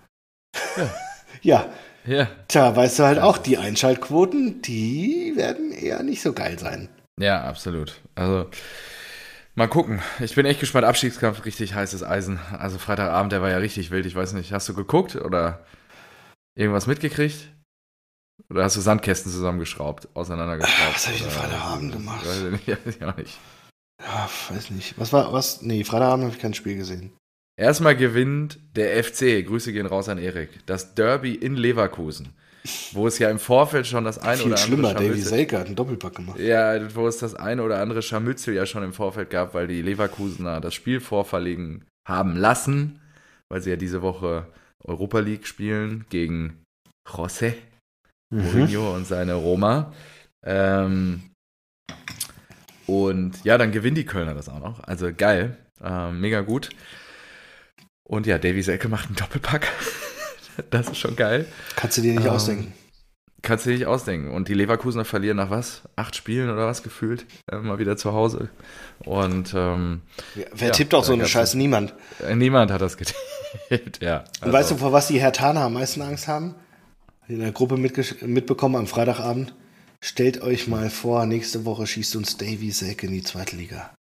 [0.76, 0.90] Ja.
[1.42, 1.66] ja,
[2.04, 2.28] Ja.
[2.48, 6.90] tja, weißt du halt auch, die Einschaltquoten, die werden eher nicht so geil sein.
[7.18, 8.02] Ja, absolut.
[8.14, 8.46] Also,
[9.54, 10.00] mal gucken.
[10.20, 10.86] Ich bin echt gespannt.
[10.86, 12.38] Abstiegskampf, richtig heißes Eisen.
[12.58, 14.06] Also, Freitagabend, der war ja richtig wild.
[14.06, 15.64] Ich weiß nicht, hast du geguckt oder
[16.54, 17.48] irgendwas mitgekriegt?
[18.50, 20.94] Oder hast du Sandkästen zusammengeschraubt, auseinandergeschraubt?
[20.94, 22.26] Was hab ich denn Freitagabend gemacht?
[22.26, 23.38] Weiß ich nicht, weiß ich auch nicht.
[24.00, 24.98] Ja, weiß nicht.
[24.98, 25.62] Was war, was?
[25.62, 27.12] Nee, Freitagabend habe ich kein Spiel gesehen.
[27.56, 32.34] Erstmal gewinnt der FC, Grüße gehen raus an Erik, das Derby in Leverkusen,
[32.92, 35.66] wo es ja im Vorfeld schon das ein Viel oder andere schlimmer, Davy Selke hat
[35.66, 36.38] einen Doppelpack gemacht.
[36.38, 39.82] Ja, wo es das eine oder andere Scharmützel ja schon im Vorfeld gab, weil die
[39.82, 43.00] Leverkusener das Spiel vorverlegen haben lassen,
[43.48, 44.46] weil sie ja diese Woche
[44.84, 46.62] Europa League spielen gegen
[47.08, 47.54] José
[48.32, 48.44] Mhm.
[48.44, 49.92] Mourinho und seine Roma.
[50.44, 51.22] Ähm,
[52.86, 54.82] und ja, dann gewinnen die Kölner das auch noch.
[54.84, 56.70] Also geil, ähm, mega gut.
[58.04, 59.68] Und ja, Davy Selke macht einen Doppelpack.
[60.70, 61.46] das ist schon geil.
[61.76, 62.72] Kannst du dir nicht Ähm, ausdenken.
[63.42, 64.30] Kannst du dir nicht ausdenken.
[64.30, 65.82] Und die Leverkusener verlieren nach was?
[65.96, 67.26] Acht Spielen oder was gefühlt?
[67.50, 68.50] Äh, mal wieder zu Hause.
[69.04, 70.02] Und ähm,
[70.54, 71.58] Wer ja, tippt auch so eine Scheiße?
[71.58, 71.92] Niemand.
[72.24, 74.00] äh, niemand hat das getippt.
[74.00, 74.24] ja.
[74.42, 76.54] Und weißt du, vor was die Hertaner am meisten Angst haben?
[77.28, 79.54] In der Gruppe mitbekommen am Freitagabend.
[80.00, 83.94] Stellt euch mal vor, nächste Woche schießt uns Davy Selke in die zweite Liga.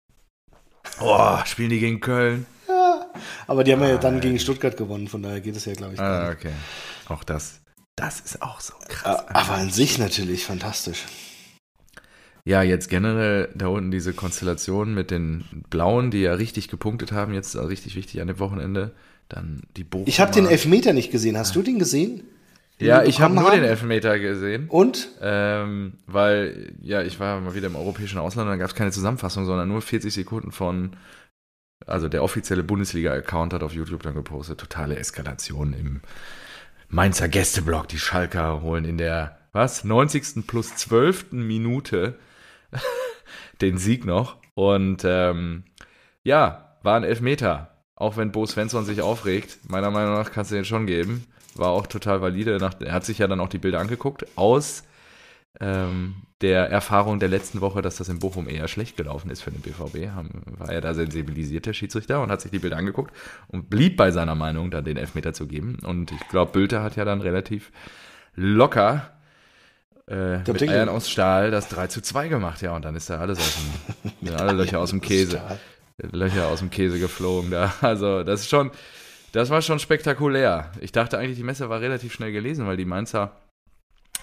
[1.01, 2.45] Oh, spielen die gegen Köln?
[3.47, 5.99] Aber die haben ja dann gegen Stuttgart gewonnen, von daher geht es ja, glaube ich,
[5.99, 6.51] gar Ah, okay.
[7.07, 7.61] Auch das.
[7.95, 9.25] Das ist auch so krass.
[9.27, 11.05] Ah, Aber an sich natürlich fantastisch.
[12.45, 17.33] Ja, jetzt generell da unten diese Konstellation mit den Blauen, die ja richtig gepunktet haben,
[17.33, 18.91] jetzt also richtig wichtig an dem Wochenende.
[19.27, 20.07] Dann die Bochumer.
[20.07, 21.37] Ich habe den Elfmeter nicht gesehen.
[21.37, 22.23] Hast du den gesehen?
[22.79, 23.63] Den Ja, ich habe nur den?
[23.63, 24.67] Elfmeter gesehen.
[24.69, 25.09] Und?
[25.21, 28.91] Ähm, weil, ja, ich war mal wieder im europäischen Ausland und da gab es keine
[28.91, 30.91] Zusammenfassung, sondern nur 40 Sekunden von,
[31.85, 36.01] also der offizielle Bundesliga-Account hat auf YouTube dann gepostet, totale Eskalation im
[36.89, 37.87] Mainzer Gästeblock.
[37.87, 40.47] Die Schalker holen in der, was, 90.
[40.47, 41.31] plus 12.
[41.31, 42.19] Minute
[43.61, 44.37] den Sieg noch.
[44.55, 45.63] Und ähm,
[46.23, 47.75] ja, war ein Elfmeter.
[47.95, 51.25] Auch wenn Bo Svensson sich aufregt, meiner Meinung nach kannst du den schon geben.
[51.55, 52.57] War auch total valide.
[52.81, 54.25] Er hat sich ja dann auch die Bilder angeguckt.
[54.37, 54.83] Aus
[55.59, 59.51] ähm, der Erfahrung der letzten Woche, dass das in Bochum eher schlecht gelaufen ist für
[59.51, 63.13] den BVB, haben, war er da sensibilisiert, der Schiedsrichter, und hat sich die Bilder angeguckt
[63.47, 65.79] und blieb bei seiner Meinung, dann den Elfmeter zu geben.
[65.83, 67.71] Und ich glaube, Bülter hat ja dann relativ
[68.35, 69.11] locker
[70.07, 70.69] äh, mit.
[70.69, 73.57] Eiern aus Stahl das 3 zu 2 gemacht, ja, und dann ist da alles aus
[74.21, 75.41] dem, alle Löcher aus dem Käse,
[75.97, 77.73] Löcher aus dem Käse geflogen da.
[77.81, 78.71] Also, das ist schon,
[79.33, 80.71] das war schon spektakulär.
[80.79, 83.33] Ich dachte eigentlich, die Messe war relativ schnell gelesen, weil die Mainzer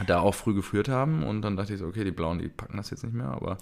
[0.06, 2.76] da auch früh geführt haben und dann dachte ich so, okay, die Blauen, die packen
[2.76, 3.56] das jetzt nicht mehr, aber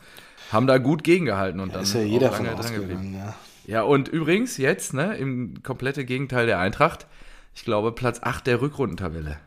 [0.51, 3.15] haben da gut gegengehalten und Da dann ist ja jeder lange von dran geblieben.
[3.15, 3.35] ja.
[3.67, 7.07] Ja, und übrigens jetzt, ne, im komplette Gegenteil der Eintracht,
[7.55, 9.39] ich glaube Platz 8 der Rückrundentabelle.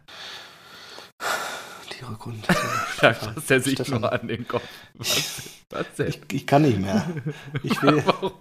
[1.99, 2.41] Die Rückrunde.
[2.99, 4.01] Da fasst er sich Stefan.
[4.01, 4.63] nur an den Kopf.
[4.95, 6.07] Was, was denn?
[6.07, 7.07] Ich, ich kann nicht mehr.
[7.61, 8.31] Ich will, Warum,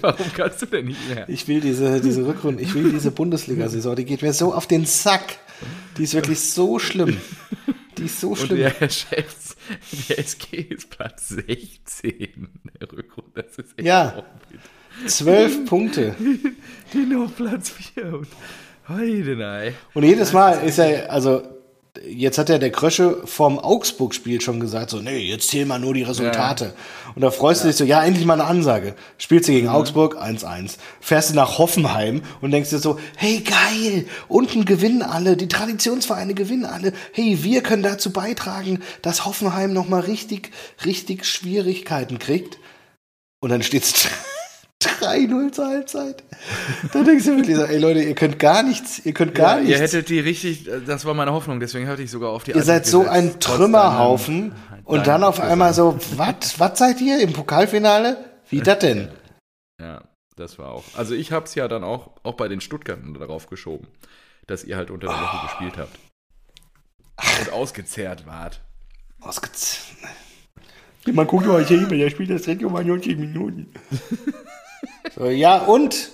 [0.00, 1.28] warum kannst du denn nicht mehr?
[1.28, 4.84] ich will diese, diese Rückrunde, ich will diese Bundesliga-Saison, die geht mir so auf den
[4.84, 5.38] Sack.
[5.98, 7.16] Die ist wirklich so schlimm.
[7.98, 8.58] Die ist so Und schlimm.
[8.58, 9.56] der Chefs,
[10.08, 12.48] der SG ist Platz 16
[12.80, 13.30] der Rückrunde.
[13.42, 14.10] Das ist echt Ja.
[14.10, 14.26] traurig.
[15.06, 16.14] Zwölf Punkte.
[16.92, 18.28] Die nur Platz 4 und.
[19.94, 21.42] Und jedes Mal ist er, also
[22.02, 25.94] jetzt hat ja der Krösche vom Augsburg-Spiel schon gesagt, so, nee, jetzt zähl mal nur
[25.94, 26.74] die Resultate.
[27.14, 28.94] Und da freust du dich so, ja, endlich mal eine Ansage.
[29.18, 30.76] Spielst du gegen Augsburg 1-1.
[31.00, 36.34] Fährst du nach Hoffenheim und denkst dir so, hey, geil, unten gewinnen alle, die Traditionsvereine
[36.34, 36.92] gewinnen alle.
[37.12, 40.50] Hey, wir können dazu beitragen, dass Hoffenheim nochmal richtig,
[40.84, 42.58] richtig Schwierigkeiten kriegt.
[43.40, 44.08] Und dann steht's
[44.86, 46.22] 3-0 zur Halbzeit.
[46.92, 49.60] Da denkst du wirklich so, ey Leute, ihr könnt gar nichts, ihr könnt gar ja,
[49.60, 49.70] nichts.
[49.70, 52.62] Ihr hättet die richtig, das war meine Hoffnung, deswegen hatte ich sogar auf die Ihr
[52.62, 57.32] seid so gesetzt, ein Trümmerhaufen und dann auf einmal so, was, was seid ihr im
[57.32, 58.16] Pokalfinale?
[58.48, 59.08] Wie das denn?
[59.80, 60.02] Ja,
[60.36, 60.84] das war auch.
[60.94, 63.86] Also ich habe es ja dann auch, auch bei den Stuttgarten darauf geschoben,
[64.46, 65.98] dass ihr halt unter der Woche gespielt habt.
[67.40, 68.60] Und ausgezehrt wart.
[69.20, 69.80] Ausgez
[71.06, 73.72] Man guckt mal hier, der spielt das direkt um 90 Minuten.
[75.14, 76.10] So, ja, und?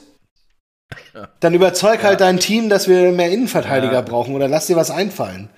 [1.40, 4.00] Dann überzeug halt dein Team, dass wir mehr Innenverteidiger Ja.
[4.00, 5.48] brauchen oder lass dir was einfallen.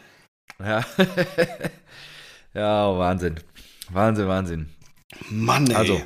[0.59, 0.85] Ja.
[2.55, 3.41] ja, Wahnsinn.
[3.91, 4.69] Wahnsinn, Wahnsinn.
[5.31, 5.77] Mann, ey.
[5.77, 6.03] Also,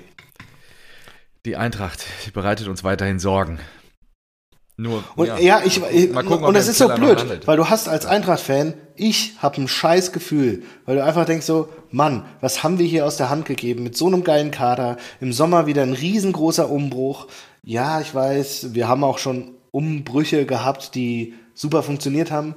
[1.44, 3.58] die Eintracht, bereitet uns weiterhin Sorgen.
[4.78, 7.88] Nur, Und ja, ich, ich Mal gucken, und das ist so blöd, weil du hast
[7.88, 12.78] als Eintracht-Fan, ich habe ein scheiß Gefühl, weil du einfach denkst so, Mann, was haben
[12.78, 15.94] wir hier aus der Hand gegeben mit so einem geilen Kader, im Sommer wieder ein
[15.94, 17.26] riesengroßer Umbruch.
[17.62, 22.54] Ja, ich weiß, wir haben auch schon Umbrüche gehabt, die super funktioniert haben.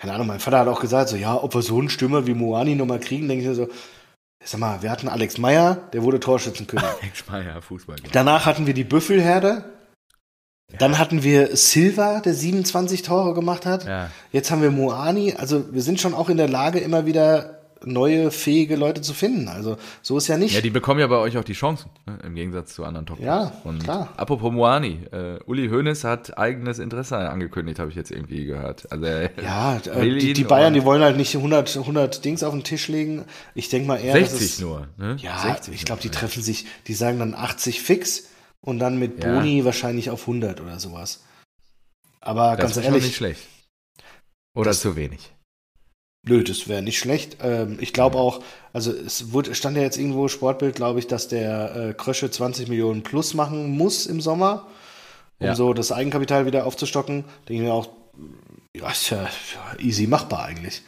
[0.00, 2.34] Keine Ahnung, mein Vater hat auch gesagt, so, ja, ob wir so einen Stürmer wie
[2.34, 3.68] Moani nochmal kriegen, denke ich mir so,
[4.42, 6.84] sag mal, wir hatten Alex Meyer, der wurde Torschützenkönig.
[7.02, 7.96] Alex Meyer, Fußball.
[8.10, 9.64] Danach hatten wir die Büffelherde.
[10.78, 13.86] Dann hatten wir Silva, der 27 Tore gemacht hat.
[13.86, 14.10] Ja.
[14.30, 15.34] Jetzt haben wir Moani.
[15.36, 19.48] Also wir sind schon auch in der Lage, immer wieder neue, fähige Leute zu finden.
[19.48, 20.54] Also so ist ja nicht.
[20.54, 22.18] Ja, die bekommen ja bei euch auch die Chancen, ne?
[22.24, 24.08] im Gegensatz zu anderen top Ja, Und klar.
[24.16, 28.90] apropos Moani, äh, Uli Hoeneß hat eigenes Interesse angekündigt, habe ich jetzt irgendwie gehört.
[28.90, 32.64] Also, ja, äh, die, die Bayern, die wollen halt nicht 100, 100 Dings auf den
[32.64, 33.24] Tisch legen.
[33.54, 34.88] Ich denke mal eher, dass 60 es, nur.
[34.96, 35.16] Ne?
[35.18, 38.28] Ja, 60 ich glaube, die treffen sich, die sagen dann 80 fix
[38.64, 39.34] und dann mit Ja.
[39.34, 41.22] Boni wahrscheinlich auf 100 oder sowas.
[42.20, 43.42] Aber Das ganz ist schon ehrlich, nicht schlecht.
[44.54, 45.32] Oder Das- zu wenig.
[46.24, 47.38] Nö, das wäre nicht schlecht.
[47.42, 51.26] Ähm, ich glaube auch, also es wurde, stand ja jetzt irgendwo Sportbild, glaube ich, dass
[51.26, 54.68] der äh, Krösche 20 Millionen plus machen muss im Sommer,
[55.40, 55.54] um Ja.
[55.56, 57.24] so das Eigenkapital wieder aufzustocken.
[57.48, 57.88] Denke ich mir auch,
[58.76, 60.82] ja, ist ja, ja easy machbar eigentlich.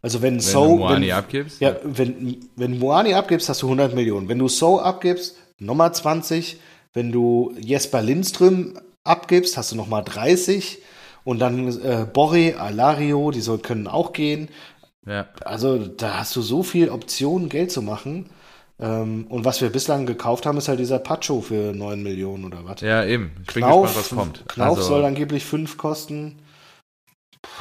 [0.00, 1.60] Also wenn, Wenn So, du Moani wenn, abgibst.
[1.60, 4.28] ja, wenn, wenn Moani abgibst, hast du 100 Millionen.
[4.28, 6.60] Wenn du So abgibst, nochmal 20.
[6.94, 10.78] Wenn du Jesper Lindström abgibst, hast du nochmal 30.
[11.24, 14.48] Und dann äh, Borre, Alario, die soll, können auch gehen.
[15.06, 15.26] ja.
[15.44, 18.30] Also da hast du so viel Optionen, Geld zu machen.
[18.80, 22.64] Ähm, und was wir bislang gekauft haben, ist halt dieser Pacho für 9 Millionen oder
[22.64, 22.80] was.
[22.80, 23.32] ja, eben.
[23.46, 24.48] Ich bin Knauf, gespannt, was kommt.
[24.48, 26.38] Knauf Also, soll angeblich 5 kosten.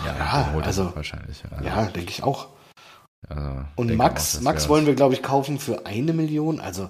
[0.06, 1.44] ja, ja, also- wahrscheinlich.
[1.52, 2.48] Ja, Ja, denke ich auch.
[3.28, 6.60] Also, Und Max, auch, Max wollen wir, glaube ich, kaufen für eine Million.
[6.62, 6.88] Also,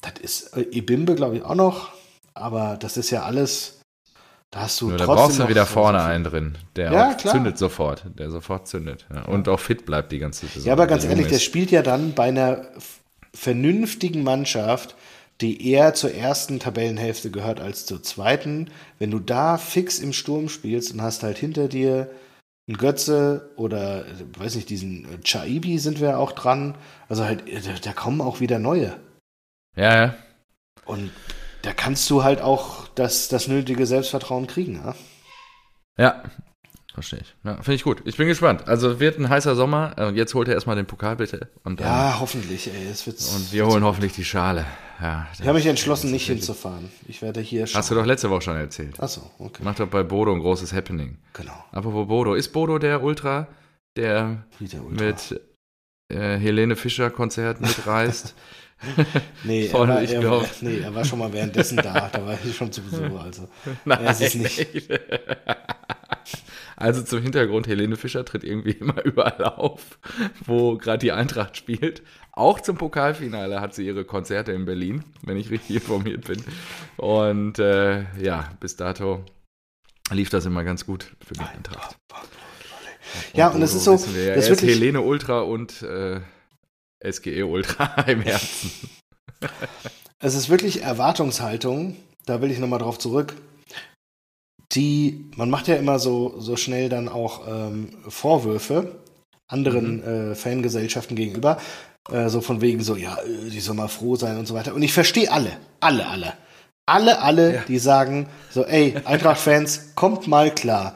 [0.00, 1.92] das ist äh, Ibimbe, glaube ich, auch noch.
[2.34, 3.80] Aber das ist ja alles.
[4.50, 7.16] Da hast du Nur da trotzdem brauchst du wieder vorne so einen drin, der Ja,
[7.16, 9.06] zündet sofort, der sofort zündet.
[9.14, 9.26] Ja.
[9.26, 10.64] Und auch fit bleibt die ganze Saison.
[10.64, 12.66] Ja, aber ganz Der ehrlich, der spielt ja dann bei einer
[13.32, 14.96] vernünftigen Mannschaft,
[15.40, 18.70] die eher zur ersten Tabellenhälfte gehört als zur zweiten.
[18.98, 22.10] Wenn du da fix im Sturm spielst und hast halt hinter dir
[22.66, 26.76] einen Götze oder, äh, weiß nicht, diesen äh, Chaibi sind wir auch dran.
[27.08, 28.96] Also halt, äh, da, da kommen auch wieder neue.
[29.76, 30.14] Ja, ja.
[30.84, 31.10] Und
[31.62, 34.76] da kannst du halt auch das, das nötige Selbstvertrauen kriegen.
[34.76, 34.94] Ja?
[35.98, 36.22] Ja,
[36.94, 37.34] verstehe ich.
[37.44, 38.02] Ja, Finde ich gut.
[38.04, 38.66] Ich bin gespannt.
[38.66, 39.94] Also wird ein heißer Sommer.
[39.98, 41.50] Äh, Jetzt holt er erstmal den Pokal bitte.
[41.62, 42.88] Und, dann, Ja, hoffentlich, ey.
[42.90, 44.64] Es wird, und wir holen hoffentlich die Schale.
[45.00, 46.90] Ja, Ich habe mich entschlossen, nicht hinzufahren.
[47.06, 47.78] Ich werde hier schauen.
[47.78, 48.98] Hast du doch letzte Woche schon erzählt.
[49.00, 49.62] Achso, okay.
[49.62, 51.18] Macht doch bei Bodo ein großes Happening.
[51.32, 51.64] Genau.
[51.72, 52.34] Apropos Bodo.
[52.34, 53.46] Ist Bodo der Ultra,
[53.96, 55.04] der Wieder Ultra.
[55.04, 55.40] mit
[56.12, 58.34] äh, Helene Fischer Konzert mitreißt.
[59.44, 62.56] nee, er war, ich er, nee, er war schon mal währenddessen da, da war ich
[62.56, 63.48] schon zu Besuch, also.
[63.84, 64.88] Nein, er ist es nicht.
[66.76, 69.98] Also zum Hintergrund, Helene Fischer tritt irgendwie immer überall auf,
[70.46, 72.02] wo gerade die Eintracht spielt.
[72.32, 76.42] Auch zum Pokalfinale hat sie ihre Konzerte in Berlin, wenn ich richtig informiert bin.
[76.96, 79.22] Und äh, ja, bis dato
[80.10, 81.98] lief das immer ganz gut für die Eintracht.
[83.34, 83.98] Ja, und es ist so.
[84.14, 86.20] Wir, das ist Helene Ultra und äh,
[87.02, 88.70] SGE Ultra im Herzen.
[90.18, 93.34] es ist wirklich Erwartungshaltung, da will ich nochmal drauf zurück
[94.72, 98.96] die, man macht ja immer so, so schnell dann auch ähm, Vorwürfe
[99.48, 100.32] anderen mhm.
[100.32, 101.58] äh, Fangesellschaften gegenüber,
[102.10, 104.74] äh, so von wegen so, ja, äh, die soll mal froh sein und so weiter.
[104.74, 106.34] Und ich verstehe alle, alle, alle,
[106.86, 107.62] alle, alle, ja.
[107.66, 110.94] die sagen so, ey, Eintracht-Fans, kommt mal klar.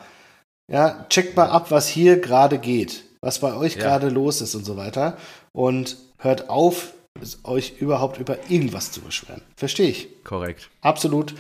[0.71, 3.83] Ja, checkt mal ab, was hier gerade geht, was bei euch ja.
[3.83, 5.19] gerade los ist und so weiter.
[5.55, 6.95] Und hört auf,
[7.45, 9.43] euch überhaupt über irgendwas zu beschweren.
[9.57, 10.25] Verstehe ich.
[10.25, 10.69] Korrekt.
[10.81, 11.35] Absolut.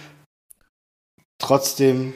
[1.38, 2.14] Trotzdem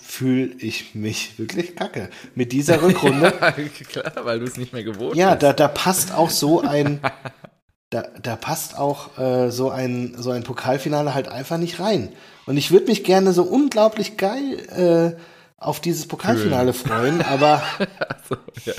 [0.00, 2.08] fühle ich mich wirklich kacke.
[2.34, 3.34] Mit dieser Rückrunde.
[3.40, 5.42] ja, klar, weil du es nicht mehr gewohnt ja, bist.
[5.42, 7.00] Ja, da, da passt auch so ein.
[7.90, 12.12] da, da passt auch äh, so, ein, so ein Pokalfinale halt einfach nicht rein.
[12.46, 15.20] Und ich würde mich gerne so unglaublich geil äh,
[15.56, 16.74] auf dieses Pokalfinale cool.
[16.74, 17.62] freuen, aber.
[18.28, 18.72] so, ja.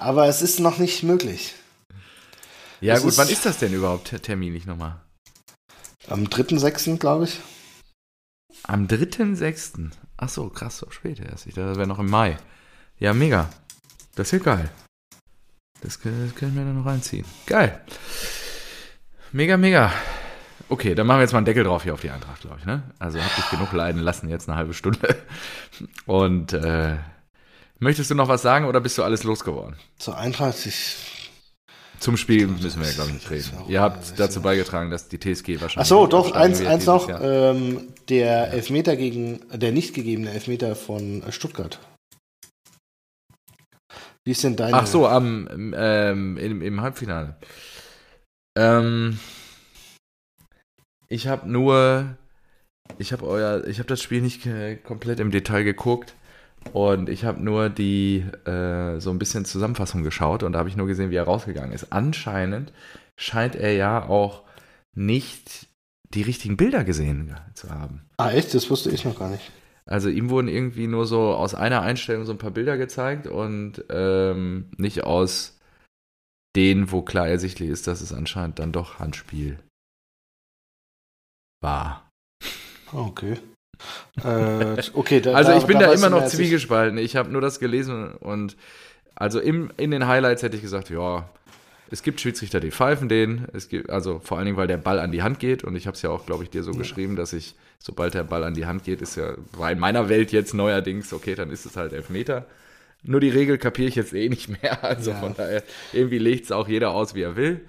[0.00, 1.54] Aber es ist noch nicht möglich.
[2.80, 5.00] Ja, es gut, ist, wann ist das denn überhaupt terminlich nochmal?
[6.08, 7.40] Am 3.6., glaube ich.
[8.62, 9.90] Am 3.6.
[10.16, 11.46] Ach so, krass, so spät erst.
[11.46, 12.38] Ich dachte, das wäre noch im Mai.
[12.98, 13.50] Ja, mega.
[14.14, 14.70] Das ist ja geil.
[15.82, 17.24] Das, können wir dann noch reinziehen.
[17.46, 17.80] Geil.
[19.32, 19.92] Mega, mega.
[20.68, 22.66] Okay, dann machen wir jetzt mal einen Deckel drauf hier auf die Eintracht, glaube ich.
[22.66, 22.82] Ne?
[22.98, 25.16] Also hab dich genug leiden lassen, jetzt eine halbe Stunde.
[26.06, 26.96] Und äh,
[27.80, 29.76] möchtest du noch was sagen oder bist du alles losgeworden?
[29.98, 30.96] Zur Eintracht, ich
[32.00, 33.50] zum Spiel müssen wir ja, glaube ich, nicht reden.
[33.68, 35.76] Ihr habt dazu beigetragen, dass die TSG wahrscheinlich.
[35.76, 37.10] Ach so, doch, eins, eins noch.
[37.22, 41.78] Ähm, der Elfmeter gegen, der nicht gegebene Elfmeter von Stuttgart.
[44.24, 44.74] Wie ist denn deine?
[44.74, 47.36] Ach so, am, ähm, im, im Halbfinale.
[48.56, 49.18] Ähm,
[51.08, 52.16] ich habe nur,
[52.96, 54.48] ich habe euer, ich habe das Spiel nicht
[54.84, 56.14] komplett im Detail geguckt.
[56.72, 60.76] Und ich habe nur die äh, so ein bisschen Zusammenfassung geschaut und da habe ich
[60.76, 61.92] nur gesehen, wie er rausgegangen ist.
[61.92, 62.72] Anscheinend
[63.16, 64.44] scheint er ja auch
[64.94, 65.68] nicht
[66.14, 68.02] die richtigen Bilder gesehen zu haben.
[68.18, 68.54] Ah, echt?
[68.54, 69.50] Das wusste ich noch gar nicht.
[69.86, 73.84] Also ihm wurden irgendwie nur so aus einer Einstellung so ein paar Bilder gezeigt und
[73.88, 75.58] ähm, nicht aus
[76.56, 79.58] denen, wo klar ersichtlich ist, dass es anscheinend dann doch Handspiel
[81.60, 82.10] war.
[82.92, 83.38] Okay.
[84.24, 86.98] Äh, okay, da, also ich bin da, da immer noch zwiegespalten.
[86.98, 88.56] Ich habe nur das gelesen und
[89.14, 91.28] also im, in den Highlights hätte ich gesagt, ja,
[91.90, 93.46] es gibt Schiedsrichter, die pfeifen den.
[93.52, 95.64] Es gibt, also vor allen Dingen, weil der Ball an die Hand geht.
[95.64, 96.78] Und ich habe es ja auch, glaube ich, dir so ja.
[96.78, 100.08] geschrieben, dass ich, sobald der Ball an die Hand geht, ist ja, war in meiner
[100.08, 102.46] Welt jetzt neuerdings, okay, dann ist es halt Elfmeter.
[103.02, 104.78] Nur die Regel kapiere ich jetzt eh nicht mehr.
[104.84, 105.18] Also ja.
[105.18, 105.62] von daher,
[105.92, 107.60] irgendwie legt es auch jeder aus, wie er will.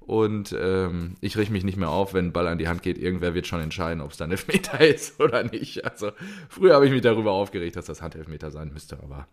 [0.00, 2.98] Und ähm, ich richte mich nicht mehr auf, wenn ein Ball an die Hand geht.
[2.98, 5.84] Irgendwer wird schon entscheiden, ob es dann Elfmeter ist oder nicht.
[5.84, 6.10] Also
[6.48, 9.28] früher habe ich mich darüber aufgeregt, dass das Handelfmeter sein müsste, aber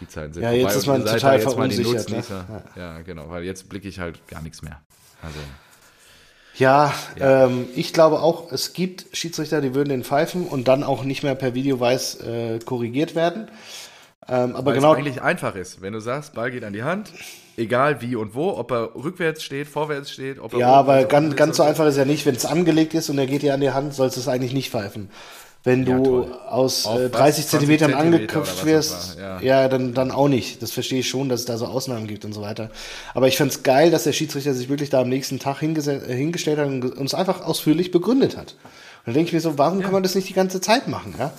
[0.00, 0.60] die Zeiten sind ja, vorbei.
[0.60, 2.10] Ja, jetzt ist man total verunsichert.
[2.10, 2.22] Ne?
[2.28, 2.62] Ja.
[2.76, 4.80] ja, genau, weil jetzt blicke ich halt gar nichts mehr.
[5.22, 5.38] Also
[6.56, 7.46] ja, ja.
[7.46, 11.22] Ähm, ich glaube auch, es gibt Schiedsrichter, die würden den pfeifen und dann auch nicht
[11.22, 13.50] mehr per Videoweis äh, korrigiert werden.
[14.28, 14.92] Ähm, aber Weil genau.
[14.92, 17.12] es eigentlich einfach ist, wenn du sagst, Ball geht an die Hand,
[17.56, 20.60] egal wie und wo, ob er rückwärts steht, vorwärts steht, ob er.
[20.60, 23.26] Ja, aber ganz, ganz so einfach ist ja nicht, wenn es angelegt ist und er
[23.26, 25.10] geht dir an die Hand, sollst du es eigentlich nicht pfeifen.
[25.66, 29.40] Wenn du ja, aus äh, 30 Zentimetern angeköpft wirst, ja.
[29.40, 30.62] ja, dann, dann auch nicht.
[30.62, 32.70] Das verstehe ich schon, dass es da so Ausnahmen gibt und so weiter.
[33.14, 36.14] Aber ich fand es geil, dass der Schiedsrichter sich wirklich da am nächsten Tag äh,
[36.14, 38.52] hingestellt hat und uns einfach ausführlich begründet hat.
[38.52, 39.84] Und dann denke ich mir so, warum ja.
[39.84, 41.14] kann man das nicht die ganze Zeit machen?
[41.18, 41.32] Ja?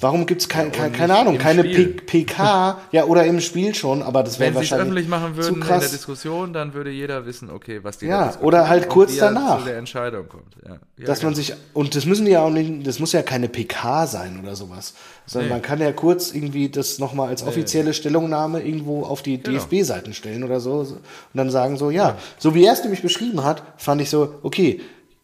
[0.00, 4.22] Warum gibt es kein, kein, keine Ahnung, keine PK, ja, oder im Spiel schon, aber
[4.22, 4.56] das wäre wahrscheinlich.
[4.56, 7.98] Wenn sie es öffentlich machen würden in der Diskussion, dann würde jeder wissen, okay, was
[7.98, 9.60] die Ja, oder halt kurz danach.
[9.60, 10.56] Zu der Entscheidung kommt.
[10.66, 10.78] Ja.
[10.96, 11.30] Ja, Dass genau.
[11.30, 14.56] man sich, und das müssen ja auch nicht, das muss ja keine PK sein oder
[14.56, 14.94] sowas,
[15.26, 15.54] sondern nee.
[15.54, 17.94] man kann ja kurz irgendwie das nochmal als offizielle nee.
[17.94, 19.58] Stellungnahme irgendwo auf die genau.
[19.58, 20.98] DFB-Seiten stellen oder so und
[21.34, 22.18] dann sagen so, ja, ja.
[22.38, 24.80] so wie er es nämlich beschrieben hat, fand ich so, okay,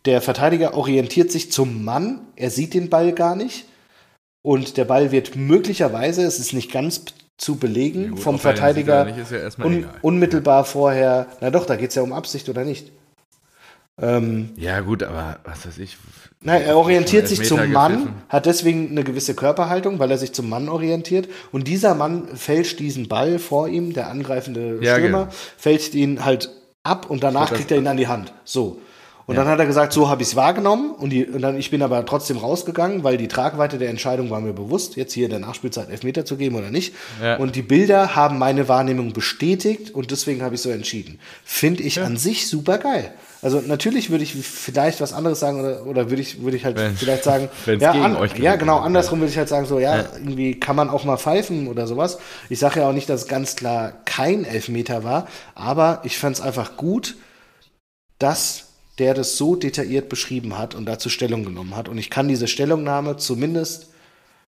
[0.06, 3.66] der Verteidiger orientiert sich zum Mann, er sieht den Ball gar nicht
[4.42, 7.04] und der Ball wird möglicherweise, es ist nicht ganz
[7.36, 11.94] zu belegen, ja gut, vom Verteidiger ja un unmittelbar vorher, na doch, da geht es
[11.94, 12.92] ja um Absicht oder nicht.
[14.00, 15.96] Ähm, Ja, gut, aber was weiß ich.
[16.42, 18.14] Nein, er orientiert sich zum Mann, gepfiffen.
[18.30, 21.28] hat deswegen eine gewisse Körperhaltung, weil er sich zum Mann orientiert.
[21.52, 25.34] Und dieser Mann fälscht diesen Ball vor ihm, der angreifende Ja, Stürmer, genau.
[25.58, 26.50] fälscht ihn halt
[26.82, 28.32] ab und danach kriegt er ihn an die Hand.
[28.44, 28.80] So.
[29.30, 30.90] Und dann hat er gesagt, so habe ich es wahrgenommen.
[30.92, 34.40] Und, die, und dann, ich bin aber trotzdem rausgegangen, weil die Tragweite der Entscheidung war
[34.40, 36.94] mir bewusst, jetzt hier in der Nachspielzeit Elfmeter zu geben oder nicht.
[37.22, 37.36] Ja.
[37.36, 41.20] Und die Bilder haben meine Wahrnehmung bestätigt und deswegen habe ich so entschieden.
[41.44, 43.12] Finde ich an sich super geil.
[43.42, 46.76] Also natürlich würde ich vielleicht was anderes sagen oder, oder würde ich, würde ich halt
[46.76, 50.04] Wenn- vielleicht sagen, ja, an, euch ja genau, andersrum würde ich halt sagen, so, ja,
[50.14, 52.18] irgendwie kann man auch mal pfeifen oder sowas.
[52.50, 56.36] Ich sage ja auch nicht, dass es ganz klar kein Elfmeter war, aber ich fand
[56.36, 57.16] es einfach gut,
[58.18, 58.69] dass
[59.00, 61.88] der das so detailliert beschrieben hat und dazu Stellung genommen hat.
[61.88, 63.88] Und ich kann diese Stellungnahme zumindest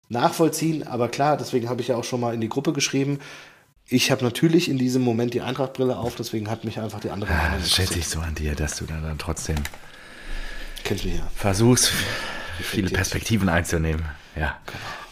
[0.07, 3.19] nachvollziehen, aber klar, deswegen habe ich ja auch schon mal in die Gruppe geschrieben.
[3.87, 7.31] Ich habe natürlich in diesem Moment die Eintrachtbrille auf, deswegen hat mich einfach die andere
[7.31, 9.57] Ja, Meinung das schätze ich so an dir, dass du da dann trotzdem
[10.83, 11.27] Kennt mich ja.
[11.35, 11.91] versuchst,
[12.61, 14.05] viele Perspektiven einzunehmen.
[14.35, 14.59] Ja.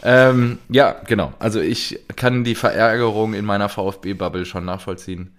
[0.04, 1.34] Ähm, ja, genau.
[1.40, 5.36] Also ich kann die Verärgerung in meiner VfB-Bubble schon nachvollziehen.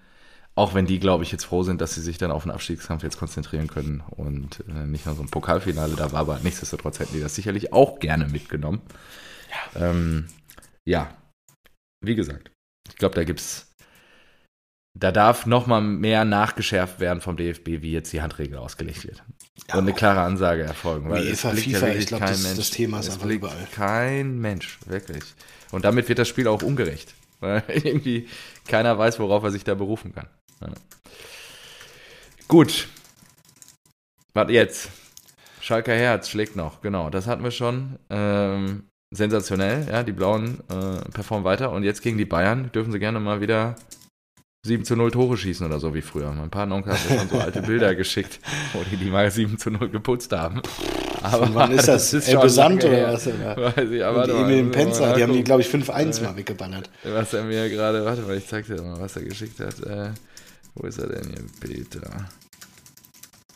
[0.57, 3.03] Auch wenn die, glaube ich, jetzt froh sind, dass sie sich dann auf den Abstiegskampf
[3.03, 7.15] jetzt konzentrieren können und äh, nicht nur so ein Pokalfinale da war, aber nichtsdestotrotz hätten
[7.15, 8.81] die das sicherlich auch gerne mitgenommen.
[9.75, 10.29] Ja, ähm,
[10.89, 11.17] ja.
[12.05, 12.53] wie gesagt,
[12.89, 13.73] ich glaube, da gibt's,
[14.97, 19.25] da darf noch mal mehr nachgeschärft werden vom DFB, wie jetzt die Handregel ausgelegt wird.
[19.69, 21.11] Ja, und eine klare Ansage erfolgen.
[21.11, 22.57] Weil UEFA, es FIFA, wirklich ich glaub, kein das- Mensch.
[22.59, 23.69] das Thema ist es einfach überall.
[23.73, 25.25] Kein Mensch, wirklich.
[25.73, 27.13] Und damit wird das Spiel auch ungerecht.
[27.41, 28.29] Weil irgendwie
[28.69, 30.29] keiner weiß, worauf er sich da berufen kann.
[30.67, 30.73] Ja.
[32.49, 32.89] Gut.
[34.35, 34.91] Was jetzt?
[35.61, 37.99] Schalker Herz schlägt noch, genau, das hatten wir schon.
[38.11, 38.85] Ähm,
[39.15, 43.21] sensationell, ja, die Blauen äh, performen weiter und jetzt gegen die Bayern dürfen sie gerne
[43.21, 43.77] mal wieder
[44.67, 46.33] 7 zu 0 Tore schießen oder so wie früher.
[46.33, 48.41] Mein Patenonkel hat mir schon so alte Bilder geschickt,
[48.73, 50.63] wo die die mal 7 zu 0 geputzt haben.
[51.23, 52.13] Aber Wann ist das?
[52.13, 53.27] ist El Besant oder was?
[53.27, 53.57] Oder?
[53.57, 56.91] Weiß ich, aber Und mal, Emil Penzer, die haben die, glaube ich, 5-1 mal weggeballert.
[57.05, 59.81] was er mir gerade, warte mal, ich zeig dir mal, was er geschickt hat.
[59.81, 60.11] Äh,
[60.75, 61.45] wo ist er denn hier?
[61.61, 62.29] Peter.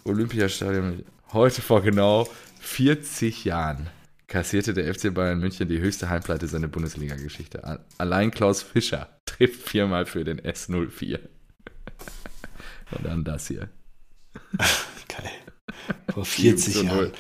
[0.04, 1.04] Olympiastadion.
[1.32, 2.28] Heute vor genau
[2.60, 3.88] 40 Jahren
[4.28, 7.80] kassierte der FC Bayern München die höchste Heimpleite seiner Bundesliga-Geschichte.
[7.98, 11.18] Allein Klaus Fischer trifft viermal für den S04.
[12.90, 13.68] Und dann das hier.
[15.08, 15.30] Geil.
[16.12, 16.96] Vor 40 7 zu 0.
[16.96, 17.12] Jahren.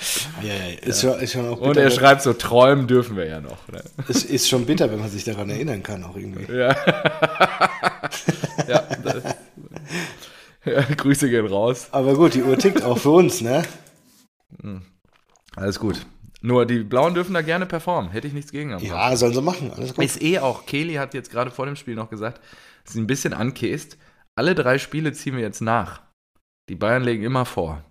[0.42, 3.26] Ja, ja, ist, Schon, ist schon auch Und bitter, er schreibt so, träumen dürfen wir
[3.26, 3.68] ja noch.
[3.68, 3.82] Ne?
[4.08, 6.50] ist, ist schon bitter, wenn man sich daran erinnern kann, auch irgendwie.
[6.52, 6.68] Ja.
[8.68, 9.22] ja, das,
[10.64, 11.88] ja, Grüße gehen raus.
[11.92, 13.62] Aber gut, die Uhr tickt auch für uns, ne?
[15.56, 16.06] Alles gut.
[16.40, 18.12] Nur die Blauen dürfen da gerne performen.
[18.12, 18.72] Hätte ich nichts gegen.
[18.72, 19.72] am Ja, sollen sie machen.
[19.72, 20.04] Alles gut.
[20.04, 22.40] Ist eh auch, Kelly hat jetzt gerade vor dem Spiel noch gesagt,
[22.84, 23.98] dass sie ein bisschen ankäst.
[24.36, 26.02] Alle drei Spiele ziehen wir jetzt nach.
[26.68, 27.82] Die Bayern legen immer vor.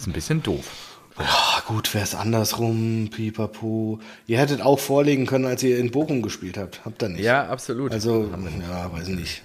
[0.00, 0.98] Ist ein bisschen doof.
[1.18, 4.00] Ja, gut, wäre es andersrum, pipapo.
[4.26, 6.82] Ihr hättet auch vorlegen können, als ihr in Bochum gespielt habt.
[6.86, 7.20] Habt ihr nicht.
[7.20, 7.92] Ja, absolut.
[7.92, 8.60] Also, nicht.
[8.60, 9.42] ja, weiß nicht.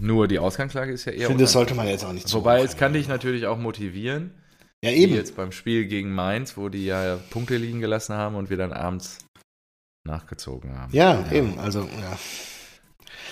[0.00, 1.20] Nur die Ausgangslage ist ja eher.
[1.22, 3.58] Ich finde, das sollte man jetzt auch nicht so Wobei, es kann dich natürlich auch
[3.58, 4.30] motivieren.
[4.84, 5.14] Ja, Wie eben.
[5.14, 8.72] jetzt beim Spiel gegen Mainz, wo die ja Punkte liegen gelassen haben und wir dann
[8.72, 9.18] abends
[10.06, 10.92] nachgezogen haben.
[10.92, 11.58] Ja, eben.
[11.58, 12.18] Also, ja.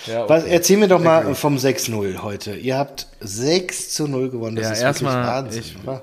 [0.07, 0.53] Ja, Was, okay.
[0.53, 2.57] erzähl mir doch mal vom 6-0 heute.
[2.57, 4.57] Ihr habt 6 zu 0 gewonnen.
[4.57, 5.63] Das Ja, ist erstmal, wirklich Wahnsinn.
[5.63, 6.03] ich- oder?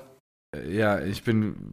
[0.68, 1.70] Ja, ich bin.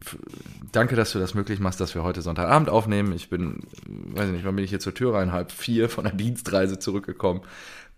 [0.72, 3.12] Danke, dass du das möglich machst, dass wir heute Sonntagabend aufnehmen.
[3.12, 5.32] Ich bin, weiß ich nicht, wann bin ich hier zur Tür rein?
[5.32, 7.42] Halb vier von der Dienstreise zurückgekommen.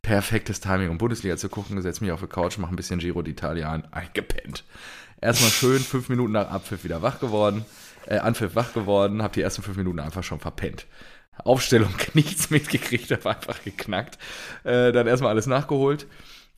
[0.03, 1.81] Perfektes Timing, um Bundesliga zu gucken.
[1.81, 3.85] Setz mich auf die Couch, mach ein bisschen Giro d'Italia an.
[3.93, 4.65] Eingepennt.
[5.21, 7.65] Erstmal schön fünf Minuten nach Abpfiff wieder wach geworden.
[8.07, 10.87] Äh, Anpfiff wach geworden, hab die ersten fünf Minuten einfach schon verpennt.
[11.45, 14.19] Aufstellung nichts mitgekriegt, hab einfach geknackt.
[14.65, 16.07] Äh, dann erstmal alles nachgeholt.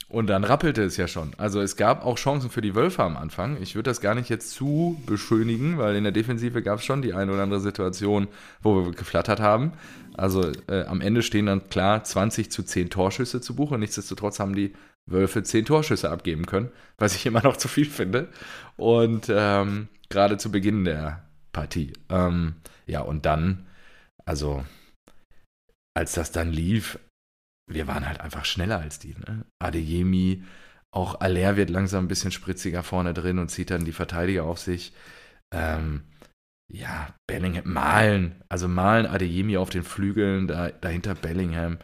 [0.09, 1.33] Und dann rappelte es ja schon.
[1.39, 3.61] Also es gab auch Chancen für die Wölfe am Anfang.
[3.61, 7.03] Ich würde das gar nicht jetzt zu beschönigen, weil in der Defensive gab es schon
[7.03, 8.29] die eine oder andere Situation,
[8.63, 9.73] wo wir geflattert haben.
[10.15, 13.79] Also äh, am Ende stehen dann klar 20 zu 10 Torschüsse zu Buche.
[13.79, 14.75] Nichtsdestotrotz haben die
[15.07, 18.29] Wölfe 10 Torschüsse abgeben können, was ich immer noch zu viel finde.
[18.77, 21.93] Und ähm, gerade zu Beginn der Partie.
[22.09, 22.57] Ähm,
[22.87, 23.67] ja, und dann,
[24.25, 24.65] also
[25.97, 26.99] als das dann lief,
[27.67, 29.15] wir waren halt einfach schneller als die.
[29.15, 29.45] Ne?
[29.59, 30.45] Adeyemi,
[30.91, 34.59] auch Aller wird langsam ein bisschen spritziger vorne drin und zieht dann die Verteidiger auf
[34.61, 34.93] sich.
[35.53, 36.03] Ähm,
[36.69, 41.79] ja, Bellingham, Malen, also Malen, Adeyemi auf den Flügeln, da, dahinter Bellingham.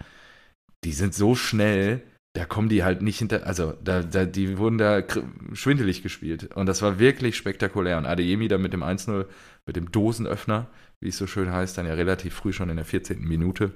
[0.84, 2.02] Die sind so schnell,
[2.34, 5.02] da kommen die halt nicht hinter, also da, da, die wurden da
[5.52, 6.54] schwindelig gespielt.
[6.54, 7.98] Und das war wirklich spektakulär.
[7.98, 9.26] Und Adeyemi dann mit dem 1-0,
[9.66, 10.68] mit dem Dosenöffner,
[11.00, 13.20] wie es so schön heißt, dann ja relativ früh schon in der 14.
[13.20, 13.72] Minute.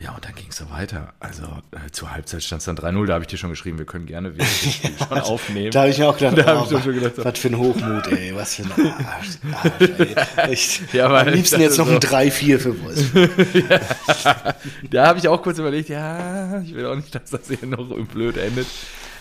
[0.00, 1.14] Ja, und dann ging es so weiter.
[1.20, 3.06] Also äh, zur Halbzeit stand es dann 3-0.
[3.06, 5.70] Da habe ich dir schon geschrieben, wir können gerne wieder schon aufnehmen.
[5.70, 7.56] Da habe ich mir auch gedacht, Da oh, ich schon gedacht, was, was für ein
[7.58, 9.38] Hochmut, ey, was für ein Arsch.
[9.62, 10.14] Arsch ey.
[10.52, 10.92] Echt.
[10.92, 13.30] Ja, Am liebsten jetzt noch so- ein 3-4 für Wolfsburg.
[14.90, 17.86] Da habe ich auch kurz überlegt, ja, ich will auch nicht, dass das hier noch
[18.08, 18.66] blöd endet.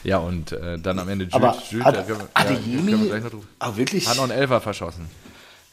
[0.04, 3.02] Ja, und äh, dann am Ende Jude, Aber Jude, Ad- da können wir, Adeyemi- können
[3.04, 3.44] wir gleich noch drüber.
[3.60, 4.08] Ah, wirklich?
[4.08, 5.06] Hat noch einen Elfer verschossen.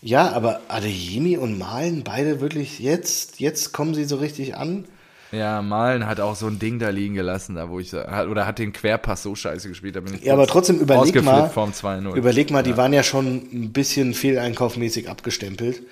[0.03, 4.87] Ja, aber Adeyemi und Malen, beide wirklich jetzt, jetzt kommen sie so richtig an.
[5.33, 8.59] Ja, Malen hat auch so ein Ding da liegen gelassen, da wo ich oder hat
[8.59, 12.17] den Querpass so scheiße gespielt, da bin ich Ja, aber trotzdem überleg mal, vorm 2-0.
[12.17, 15.83] überleg mal, die waren ja schon ein bisschen fehleinkaufmäßig abgestempelt.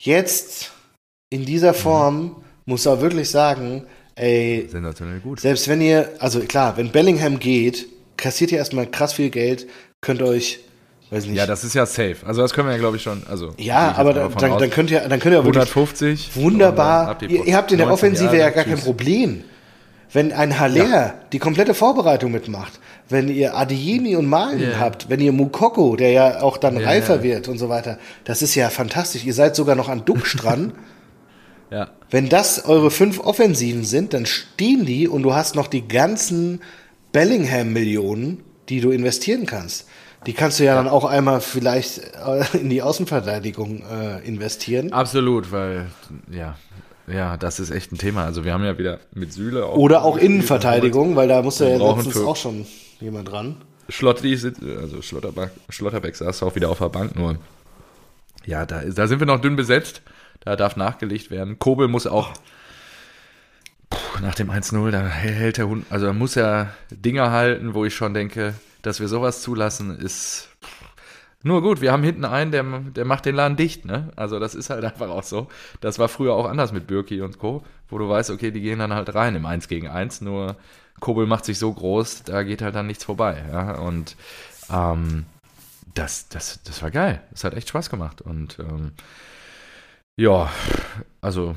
[0.00, 0.72] Jetzt,
[1.30, 1.76] in dieser Mhm.
[1.76, 2.36] Form,
[2.66, 3.86] muss er wirklich sagen,
[4.16, 5.38] ey, Sensationell gut.
[5.40, 7.86] selbst wenn ihr, also klar, wenn Bellingham geht,
[8.16, 9.68] kassiert ihr erstmal krass viel Geld,
[10.00, 10.58] könnt euch,
[11.10, 11.36] weiß nicht.
[11.36, 12.16] Ja, das ist ja safe.
[12.26, 13.22] Also das können wir ja, glaube ich, schon.
[13.28, 16.28] Also ja, aber dann, dann, dann könnt ihr, dann könnt ihr wirklich 150.
[16.28, 17.08] und dann Wunderbar.
[17.10, 18.84] ab die Ihr, ihr habt in der 19 Offensive Jahre, ja gar kein tschüss.
[18.84, 19.44] Problem.
[20.12, 22.78] Wenn ein Haller die komplette Vorbereitung mitmacht,
[23.08, 24.78] wenn ihr Adeyemi und Malen Ja.
[24.78, 26.86] habt, wenn ihr Mukoko, der ja auch dann Ja.
[26.86, 29.24] reifer wird und so weiter, das ist ja fantastisch.
[29.24, 30.72] Ihr seid sogar noch an Duxch dran.
[31.70, 31.88] Ja.
[32.10, 36.60] Wenn das eure fünf Offensiven sind, dann stehen die und du hast noch die ganzen
[37.10, 39.86] Bellingham-Millionen, die du investieren kannst.
[40.26, 44.92] Die kannst du ja, dann auch einmal vielleicht äh, in die Außenverteidigung äh, investieren.
[44.92, 45.86] Absolut, weil,
[46.30, 46.56] ja,
[47.06, 48.24] ja, das ist echt ein Thema.
[48.24, 49.76] Also wir haben ja wieder mit Süle auch.
[49.76, 52.66] Oder auch Innenverteidigung, weil da Wir ja letztens auch schon
[53.00, 53.56] jemand dran.
[53.90, 57.36] Schlotti sitzt, also Schlotterbeck, Schlotterbeck saß auch wieder auf der Bank, nur
[58.46, 60.02] ja, da, da sind wir noch dünn besetzt.
[60.40, 61.58] Da darf nachgelegt werden.
[61.58, 62.32] Kobel muss auch
[63.88, 67.84] puh, nach dem 1-0, da hält der Hund, also da muss er Dinger halten, wo
[67.84, 68.54] ich schon denke,
[68.86, 70.48] dass wir sowas zulassen, ist
[71.42, 71.80] nur gut.
[71.80, 74.10] Wir haben hinten einen, der, der macht den Laden dicht, ne?
[74.16, 75.48] Also das ist halt einfach auch so.
[75.80, 78.78] Das war früher auch anders mit Birki und Co., wo du weißt, okay, die gehen
[78.78, 80.56] dann halt rein im 1 gegen 1, nur
[81.00, 83.78] Kobel macht sich so groß, da geht halt dann nichts vorbei, ja?
[83.78, 84.16] Und
[84.70, 85.26] ähm,
[85.94, 87.22] das, das, das war geil.
[87.30, 88.20] Das hat echt Spaß gemacht.
[88.20, 88.92] Und ähm,
[90.16, 90.50] ja,
[91.20, 91.54] also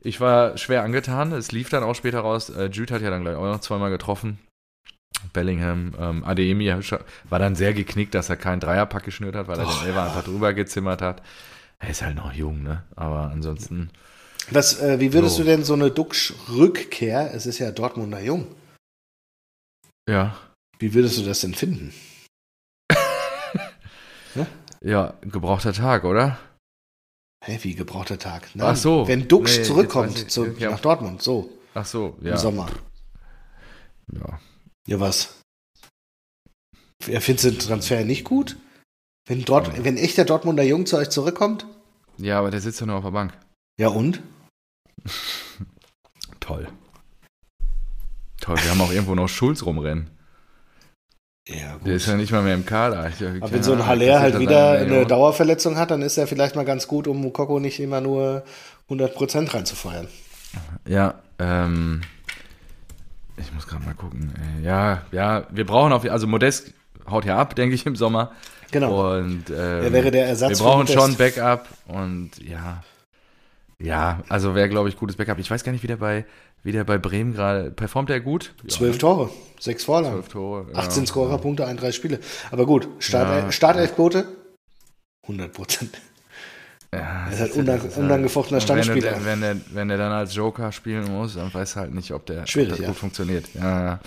[0.00, 1.32] ich war schwer angetan.
[1.32, 2.50] Es lief dann auch später raus.
[2.50, 4.38] Äh, Jude hat ja dann gleich auch noch zweimal getroffen.
[5.32, 6.72] Bellingham, ähm, Adeyemi
[7.28, 9.98] war dann sehr geknickt, dass er keinen Dreierpack geschnürt hat, weil er Och, den Elfer
[10.00, 10.06] ja.
[10.06, 11.22] einfach drüber gezimmert hat.
[11.78, 12.82] Er ist halt noch jung, ne?
[12.96, 13.90] Aber ansonsten,
[14.50, 15.42] Was, äh, wie würdest So.
[15.42, 18.46] du denn so eine Duxch-Rückkehr, es ist ja Dortmunder Jung,
[20.08, 20.36] ja,
[20.78, 21.92] wie würdest du das denn finden?
[24.80, 26.38] ja, gebrauchter Tag, oder?
[27.44, 28.48] Hä, wie gebrauchter Tag?
[28.58, 29.06] Ach so.
[29.08, 30.70] Wenn Duxch Nee, zurückkommt ich- zu, ja.
[30.70, 32.36] nach Dortmund, so, Ach so, im ja.
[32.36, 32.68] Sommer.
[34.12, 34.38] ja.
[34.86, 35.40] Ja, was?
[37.06, 38.56] Ja, findest du den Transfer nicht gut?
[39.28, 39.84] Wenn, Dort, Ja.
[39.84, 41.66] wenn echt der Dortmunder Jung zu euch zurückkommt?
[42.18, 43.32] Ja, aber der sitzt ja nur auf der Bank.
[43.78, 44.22] Ja, und?
[46.40, 46.68] Toll.
[48.40, 50.10] Toll, wir haben auch irgendwo noch Schulz rumrennen.
[51.48, 51.86] Ja, gut.
[51.86, 53.08] Der ist ja nicht mal mehr im Kader.
[53.08, 56.54] Ich, Aber wenn so ein Haller halt wieder eine Dauerverletzung hat, dann ist er vielleicht
[56.54, 58.44] mal ganz gut, um Mukoko nicht immer nur
[58.88, 60.08] 100% reinzufeuern.
[60.86, 62.02] Ja, ähm,
[63.36, 64.32] ich muss gerade mal gucken.
[64.58, 64.64] ey.
[64.64, 66.72] Ja, ja, wir brauchen auf, also Modest
[67.08, 68.32] haut ja ab, denke ich, im Sommer.
[68.70, 69.16] Genau.
[69.16, 72.82] Und ähm, Er wäre der Ersatz wir brauchen schon Backup und ja,
[73.78, 75.38] ja, also wäre, glaube ich, gutes Backup.
[75.38, 76.24] Ich weiß gar nicht, wie der bei,
[76.62, 78.54] wie der bei Bremen gerade, performt er gut?
[78.62, 79.28] Ja, Zwölf Tore,
[79.58, 80.66] sechs Vorlagen, zwölf Tore.
[80.72, 80.78] ja.
[80.78, 82.20] 18 Scorerpunkte, 31 Spiele.
[82.50, 83.52] Aber gut, Start, Ja.
[83.52, 84.26] Startelfquote
[85.24, 86.00] 100 Prozent.
[86.94, 89.24] Ja, Er ist halt unang- das unangefochtener und wenn er- Stammspieler.
[89.24, 92.26] Wenn er, wenn er dann als Joker spielen muss, dann weiß er halt nicht, ob
[92.26, 92.86] der Schwierig, ob ja.
[92.88, 93.46] gut funktioniert.
[93.54, 94.00] Ja, ja.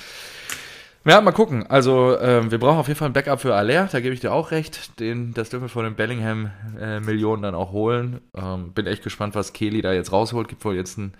[1.07, 1.67] Ja, mal gucken.
[1.67, 4.31] Also, ähm, wir brauchen auf jeden Fall ein Backup für Aller, da gebe ich dir
[4.31, 4.99] auch recht.
[4.99, 8.21] Den, das dürfen wir von den Bellingham-Millionen dann auch holen.
[8.36, 10.47] Ähm, bin echt gespannt, was Kelly da jetzt rausholt.
[10.47, 11.13] Gibt wohl jetzt ein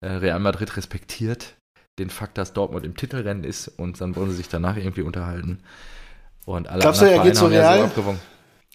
[0.00, 1.54] äh, Real Madrid respektiert
[2.00, 5.58] den Fakt, dass Dortmund im Titelrennen ist und dann wollen sie sich danach irgendwie unterhalten.
[6.44, 7.78] Und alle Glaubst du, anderen er geht zu Real?
[7.78, 8.20] so abgewogen.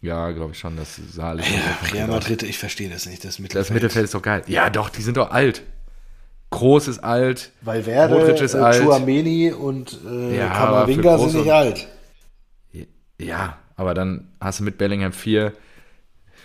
[0.03, 1.61] Ja, glaube ich schon, das sah alles Ja,
[1.93, 2.07] Real.
[2.07, 3.65] Madrid, ich verstehe das nicht, das Mittelfeld.
[3.69, 4.43] Das Mittelfeld ist doch geil.
[4.47, 5.63] Ja, doch, die sind doch alt.
[6.49, 7.51] Groß ist alt.
[7.61, 8.83] Valverde, Modric ist äh, alt.
[8.83, 11.87] Chouameni und äh, Ja, Kamavinga sind nicht alt.
[13.17, 15.53] Ja, aber dann hast du mit Bellingham vier,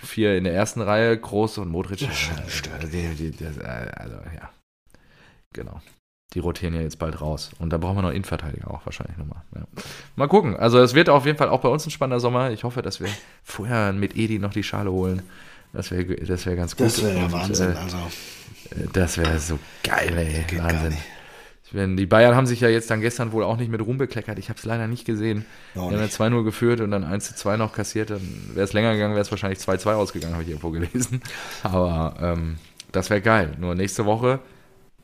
[0.04, 2.00] vier in der ersten Reihe, Groß und Modric.
[2.00, 2.84] Ja, schon stört.
[2.84, 4.50] Also, ja.
[5.52, 5.80] Genau.
[6.34, 7.50] Die rotieren ja jetzt bald raus.
[7.58, 9.42] Und da brauchen wir noch Innenverteidiger auch wahrscheinlich nochmal.
[9.54, 9.62] Ja.
[10.14, 10.56] Mal gucken.
[10.56, 12.50] Also es wird auf jeden Fall auch bei uns ein spannender Sommer.
[12.50, 13.08] Ich hoffe, dass wir
[13.42, 15.22] vorher mit Edi noch die Schale holen.
[15.72, 16.86] Das wäre das wär ganz gut.
[16.86, 17.72] Das wäre ja Und, Wahnsinn.
[17.72, 17.96] Äh, also,
[18.92, 20.44] das wäre so geil, ey.
[20.46, 20.96] geht Wahnsinn.
[21.70, 24.38] Wenn die Bayern haben sich ja jetzt dann gestern wohl auch nicht mit Ruhm bekleckert.
[24.38, 25.44] Ich habe es leider nicht gesehen.
[25.74, 26.14] Auch Die haben ja nicht.
[26.18, 28.10] 2-0 geführt und dann 1-2 noch kassiert.
[28.10, 28.20] Dann
[28.54, 31.20] wäre es länger gegangen, wäre es wahrscheinlich 2-2 ausgegangen, habe ich irgendwo gelesen.
[31.62, 32.56] Aber ähm,
[32.92, 33.54] das wäre geil.
[33.58, 34.40] Nur nächste Woche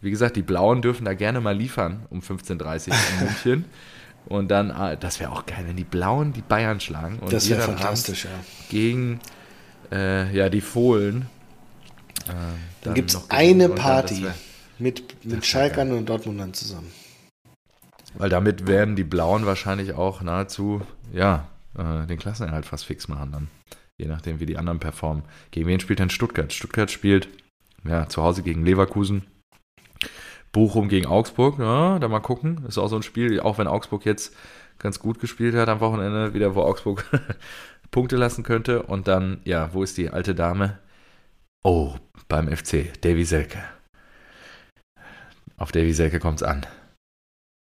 [0.04, 3.64] wie gesagt, die Blauen dürfen da gerne mal liefern um 15.30 Uhr in München.
[4.26, 7.18] Und dann, ah, das wäre auch geil, wenn die Blauen die Bayern schlagen.
[7.18, 8.30] Und Das wäre dann fantastisch, ja.
[8.70, 9.20] gegen
[9.92, 11.26] äh, ja, die Fohlen.
[12.28, 12.32] Äh,
[12.82, 14.34] Dann gibt es eine Und dann, Party wär-
[14.78, 16.90] mit, mit Schalkern und Dortmundern zusammen.
[18.14, 20.80] Weil damit werden die Blauen wahrscheinlich auch nahezu,
[21.12, 23.48] ja, äh, den Klassenerhalt fast fix machen dann.
[23.98, 25.22] Je nachdem, wie die anderen performen.
[25.50, 26.52] Gegen wen spielt denn Stuttgart?
[26.52, 27.28] Stuttgart spielt
[27.86, 29.24] ja, zu Hause gegen Leverkusen.
[30.54, 32.64] Bochum gegen Augsburg, ja, da mal gucken.
[32.66, 34.34] Ist auch so ein Spiel, auch wenn Augsburg jetzt
[34.78, 37.04] ganz gut gespielt hat am Wochenende, wieder wo Augsburg
[37.90, 38.82] Punkte lassen könnte.
[38.84, 40.78] Und dann, ja, wo ist die alte Dame?
[41.64, 41.94] Oh,
[42.28, 43.58] beim FC, Davy Selke.
[45.56, 46.64] Auf Davy Selke kommt es an.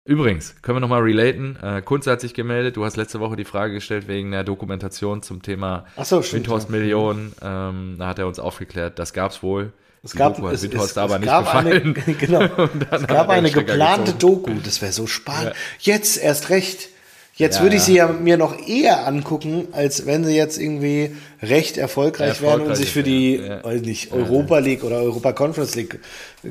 [0.06, 1.56] Übrigens, können wir nochmal relaten.
[1.62, 2.76] Äh, Kunze hat sich gemeldet.
[2.76, 6.44] Du hast letzte Woche die Frage gestellt wegen der Dokumentation zum Thema Achso, stimmt.
[6.44, 6.76] Windhorst ja.
[6.76, 7.32] Millionen.
[7.40, 9.72] Ähm, da hat er uns aufgeklärt, das gab's wohl.
[10.04, 11.54] Es gab, Doku es, Windhorst es, aber es gab.
[11.54, 11.80] Eine,
[12.20, 12.42] genau,
[12.90, 14.44] es gab eine geplante gezogen.
[14.54, 14.60] Doku.
[14.64, 15.54] Das wäre so spannend.
[15.80, 15.94] Ja.
[15.94, 16.88] Jetzt erst recht.
[17.36, 21.16] Jetzt Ja, würde ich sie ja mir noch eher angucken, als wenn sie jetzt irgendwie
[21.42, 23.64] recht erfolgreich, wären und Erfolgreich sich für die, ja.
[23.64, 25.98] weiß nicht, Europa League oder Europa Conference League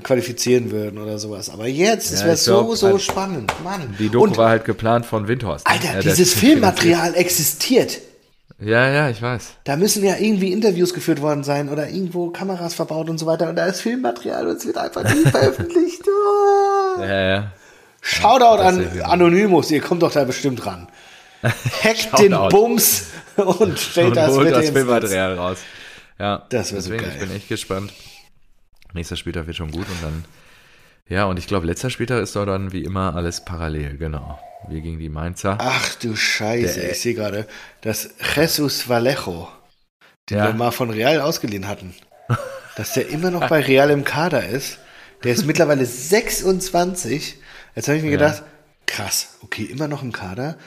[0.04, 1.50] qualifizieren würden oder sowas.
[1.50, 3.96] Aber jetzt, das Ja, wäre so, glaub, so halt, spannend, Mann.
[3.98, 5.66] Die Doku und, war halt geplant von Windhorst.
[5.66, 5.72] ne?
[5.72, 8.00] Alter, dieses Filmmaterial existiert.
[8.60, 9.56] Ja, ja, ich weiß.
[9.66, 13.50] Da müssen ja irgendwie Interviews geführt worden sein oder irgendwo Kameras verbaut und so weiter.
[13.50, 16.02] Und da ist Filmmaterial und es wird einfach nie veröffentlicht.
[16.08, 17.02] Oh.
[17.02, 17.52] Ja, ja.
[18.02, 19.06] Shoutout an tatsächlich.
[19.06, 20.88] Anonymous, ihr kommt doch da bestimmt ran.
[21.44, 22.32] Hackt den.
[22.50, 24.70] Bums und stellt Und das holt das.
[24.70, 25.58] Filmmaterial raus.
[26.20, 27.18] Ja, Das wär so deswegen, geil.
[27.22, 27.92] ich bin echt gespannt.
[28.94, 30.24] Nächster Spieltag wird schon gut und dann,
[31.10, 34.40] ja, und ich glaube, letzter Spieltag ist doch dann wie immer alles parallel, genau.
[34.70, 35.58] Wir gegen die Mainzer.
[35.60, 37.46] Ach du Scheiße, Der- ich sehe gerade,
[37.82, 39.50] dass Jesus Vallejo,
[40.30, 40.46] den Ja.
[40.48, 41.94] wir mal von Real ausgeliehen hatten,
[42.78, 44.80] dass der immer noch bei Real im Kader ist.
[45.24, 47.38] Der ist mittlerweile 26.
[47.76, 48.18] Jetzt habe ich mir Ja.
[48.18, 48.44] gedacht,
[48.86, 50.58] krass, okay, immer noch im Kader.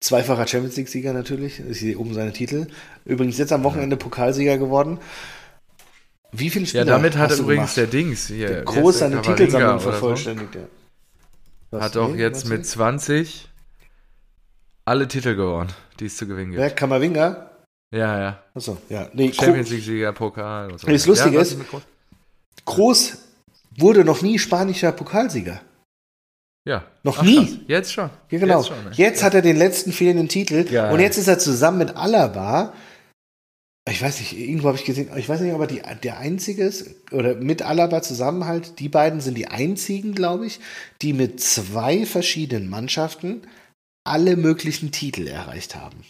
[0.00, 1.60] Zweifacher Champions League-Sieger natürlich.
[1.60, 2.66] Ich sehe oben seine Titel.
[3.04, 4.98] Übrigens jetzt am Wochenende Pokalsieger geworden.
[6.32, 7.76] Wie viele Ja, Spieler damit hat übrigens gemacht?
[7.76, 8.48] der Dings hier.
[8.48, 9.90] Der Groß seine Titelsammlung so.
[9.90, 10.54] vervollständigt.
[10.54, 10.60] Ja.
[11.70, 12.70] Was, Hat auch jetzt mit nicht?
[12.70, 13.48] 20
[14.84, 16.60] alle Titel gewonnen, die es zu gewinnen gibt.
[16.62, 16.70] Wer?
[16.70, 17.50] Kamavinga?
[17.92, 18.42] Ja, ja.
[18.54, 19.08] Achso, ja.
[19.12, 20.86] Nee, Champions League-Sieger, Pokal und so.
[20.86, 21.82] Das Lustige ja, ist- Groß?
[22.64, 23.18] Groß
[23.78, 25.60] wurde noch nie spanischer Pokalsieger.
[26.64, 26.84] Ja.
[27.04, 27.36] Noch Ach, nie.
[27.46, 27.56] krass.
[27.68, 28.10] Jetzt schon.
[28.30, 28.58] Ja, genau.
[28.58, 28.90] Jetzt, schon, ne?
[28.94, 30.92] Jetzt hat er den letzten fehlenden Titel Geil.
[30.92, 32.72] und jetzt ist er zusammen mit Alaba.
[33.88, 36.64] Ich weiß nicht, irgendwo habe ich gesehen, ich weiß nicht, ob er die, der einzige
[36.64, 38.80] ist oder mit Alaba zusammen halt.
[38.80, 40.58] Die beiden sind die einzigen, glaube ich,
[41.02, 43.42] die mit zwei verschiedenen Mannschaften
[44.04, 46.04] alle möglichen Titel erreicht haben.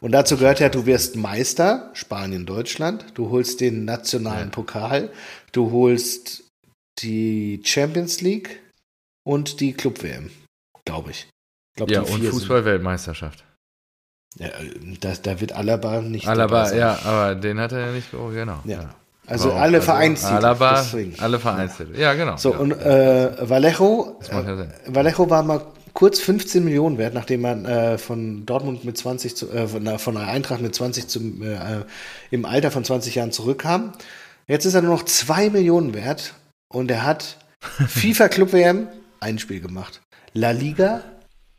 [0.00, 4.50] Und dazu gehört ja, du wirst Meister, Spanien, Deutschland, du holst den nationalen.
[4.50, 5.10] Pokal,
[5.52, 6.44] du holst
[7.02, 8.60] die Champions League
[9.24, 10.30] und die Club-WM,
[10.84, 11.28] glaube ich.
[11.28, 13.44] ich glaub, Ja, die und Fußball-Weltmeisterschaft.
[14.38, 14.52] Ja, äh,
[15.00, 18.12] da, da wird Alaba nicht Alaba, ja, aber den hat er ja nicht.
[18.14, 18.58] Oh, genau.
[18.64, 18.90] Ja.
[19.26, 19.60] Also Warum?
[19.62, 20.34] alle Vereinstitel.
[20.36, 21.14] Alaba, deswegen.
[21.18, 21.98] alle Vereinstitel.
[21.98, 22.36] Ja, genau.
[22.36, 22.58] So, ja.
[22.58, 25.62] und äh, Vallejo, Das ja äh, Vallejo war mal
[25.94, 29.98] kurz 15 Millionen wert, nachdem man äh, von Dortmund mit 20 zu, äh, von, der-
[29.98, 31.56] von der Eintracht mit 20 zum, äh,
[32.30, 33.92] im Alter von 20 Jahren zurückkam.
[34.46, 36.34] Jetzt ist er nur noch 2 Millionen wert
[36.68, 37.38] und er hat
[37.88, 38.86] FIFA Club WM
[39.18, 40.02] ein Spiel gemacht.
[40.34, 41.00] La Liga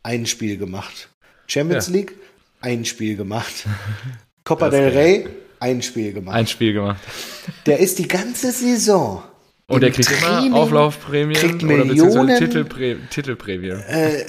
[0.04, 1.10] ein Spiel gemacht.
[1.48, 1.94] Champions Ja.
[1.94, 2.14] League
[2.62, 3.66] ein Spiel gemacht.
[4.44, 4.90] Copa Das del.
[4.90, 5.30] Rey
[5.60, 6.36] ein Spiel gemacht.
[6.36, 7.02] Ein Spiel gemacht.
[7.66, 9.24] Der ist die ganze Saison.
[9.68, 12.38] Und er kriegt Training, immer Auflaufprämien kriegt oder Millionen.
[12.38, 13.82] Titelprä Titelprämien.
[13.82, 14.26] Äh,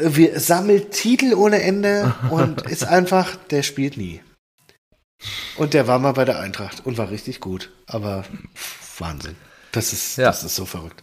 [0.00, 4.20] wir sammelt Titel ohne Ende und ist einfach, der spielt nie.
[5.56, 7.70] Und der war mal bei der Eintracht und war richtig gut.
[7.86, 8.24] Aber
[8.98, 9.36] Wahnsinn.
[9.70, 10.26] Das ist, Ja.
[10.26, 11.02] das ist so verrückt.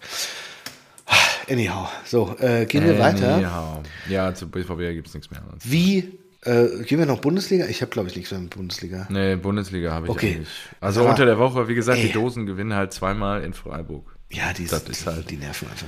[1.49, 3.35] Anyhow, so, äh, gehen wir weiter.
[3.35, 3.81] Anyhow.
[4.07, 5.41] Ja, zu BVB gibt es nichts mehr.
[5.63, 7.65] Wie, äh, gehen wir noch Bundesliga?
[7.67, 9.07] Ich habe, glaube ich, nichts mehr mit Bundesliga.
[9.09, 10.33] Nee, Bundesliga habe ich Okay.
[10.35, 10.49] eigentlich.
[10.79, 12.07] Also Aber- unter der Woche, wie gesagt, Ey.
[12.07, 14.15] die Dosen gewinnen halt zweimal in Freiburg.
[14.31, 15.87] Ja, die, Das ist halt- die nerven einfach.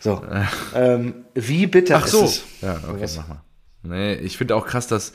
[0.00, 0.22] So,
[0.74, 2.24] ähm, wie bitter Ach ist so.
[2.24, 2.42] es?
[2.62, 3.42] Ja, okay, mach mal.
[3.84, 5.12] Nee, ich finde auch krass, dass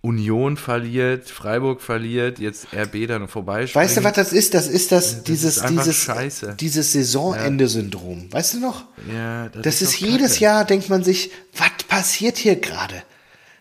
[0.00, 3.66] Union verliert, Freiburg verliert, jetzt RB dann vorbei.
[3.72, 4.52] Weißt du, was das ist?
[4.54, 6.56] Das ist das, Das dieses, ist dieses, scheiße.
[6.60, 8.30] dieses Saisonende-Syndrom.
[8.32, 8.84] Weißt du noch?
[9.12, 10.40] Ja, Das ist doch jedes.
[10.40, 13.02] Jahr, denkt man sich, was passiert hier gerade?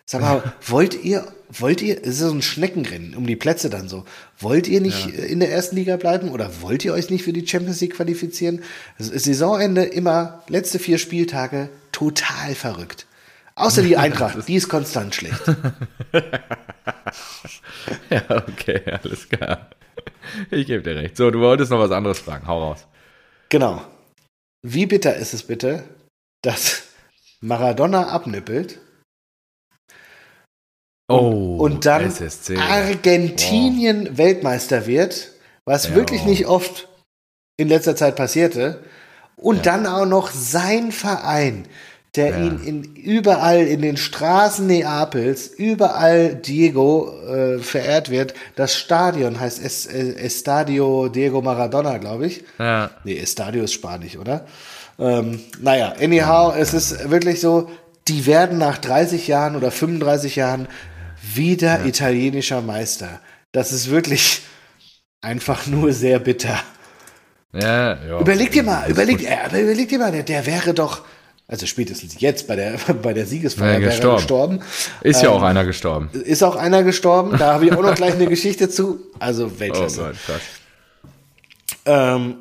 [0.06, 3.88] Sag mal, wollt ihr, wollt ihr, es ist so ein Schneckenrennen um die Plätze dann
[3.88, 4.04] so.
[4.38, 7.32] Wollt ihr nicht äh, in der ersten Liga bleiben oder wollt ihr euch nicht für
[7.32, 8.64] die Champions League qualifizieren?
[8.98, 13.06] Saisonende immer, letzte vier Spieltage, total verrückt.
[13.56, 15.42] Außer die Eintracht, die ist konstant schlecht.
[18.10, 19.70] Ja, okay, alles klar.
[20.52, 21.18] Ich gebe dir recht.
[21.18, 22.48] So, du wolltest noch was anderes fragen.
[22.48, 22.88] Hau raus.
[23.50, 23.82] Genau.
[24.62, 25.84] wie bitter ist es bitte,
[26.42, 26.84] dass
[27.42, 28.80] Maradona abnippelt
[31.10, 32.58] Oh, und dann SSC.
[32.58, 35.32] Argentinien Weltmeister wird,
[35.66, 35.96] was Ja.
[35.96, 36.88] wirklich nicht oft
[37.58, 38.84] in letzter Zeit passierte,
[39.36, 39.62] und Ja.
[39.74, 41.66] dann auch noch sein Verein,
[42.16, 42.38] der Ja.
[42.38, 48.34] ihn in, überall in den Straßen Neapels, überall Diego äh, verehrt wird.
[48.56, 52.44] Das Stadion heißt es, äh, Estadio Diego Maradona, glaube ich.
[52.60, 52.92] Ja.
[53.04, 54.46] Nee, Estadio ist Spanisch, oder?
[55.00, 57.70] Ähm, naja, anyhow, es ist wirklich so,
[58.08, 60.68] die werden nach 30 Jahren oder 35 Jahren
[61.34, 63.20] wieder italienischer Meister.
[63.52, 64.42] Das ist wirklich
[65.22, 66.60] einfach nur sehr bitter.
[67.54, 68.20] Ja, ja.
[68.20, 71.02] Überleg dir mal, überleg, äh, aber überleg dir mal, der, der wäre doch,
[71.48, 74.18] also spätestens jetzt bei der, bei der Siegesfeier Ja, gestorben.
[74.18, 74.60] gestorben.
[75.02, 76.10] Ist ja Ähm, auch einer gestorben.
[76.12, 79.00] Ist auch einer gestorben, da habe ich auch noch gleich eine Geschichte zu.
[79.20, 80.02] Also Oh Weltklasse.
[80.02, 80.42] Gott, krass.
[81.86, 82.36] ähm,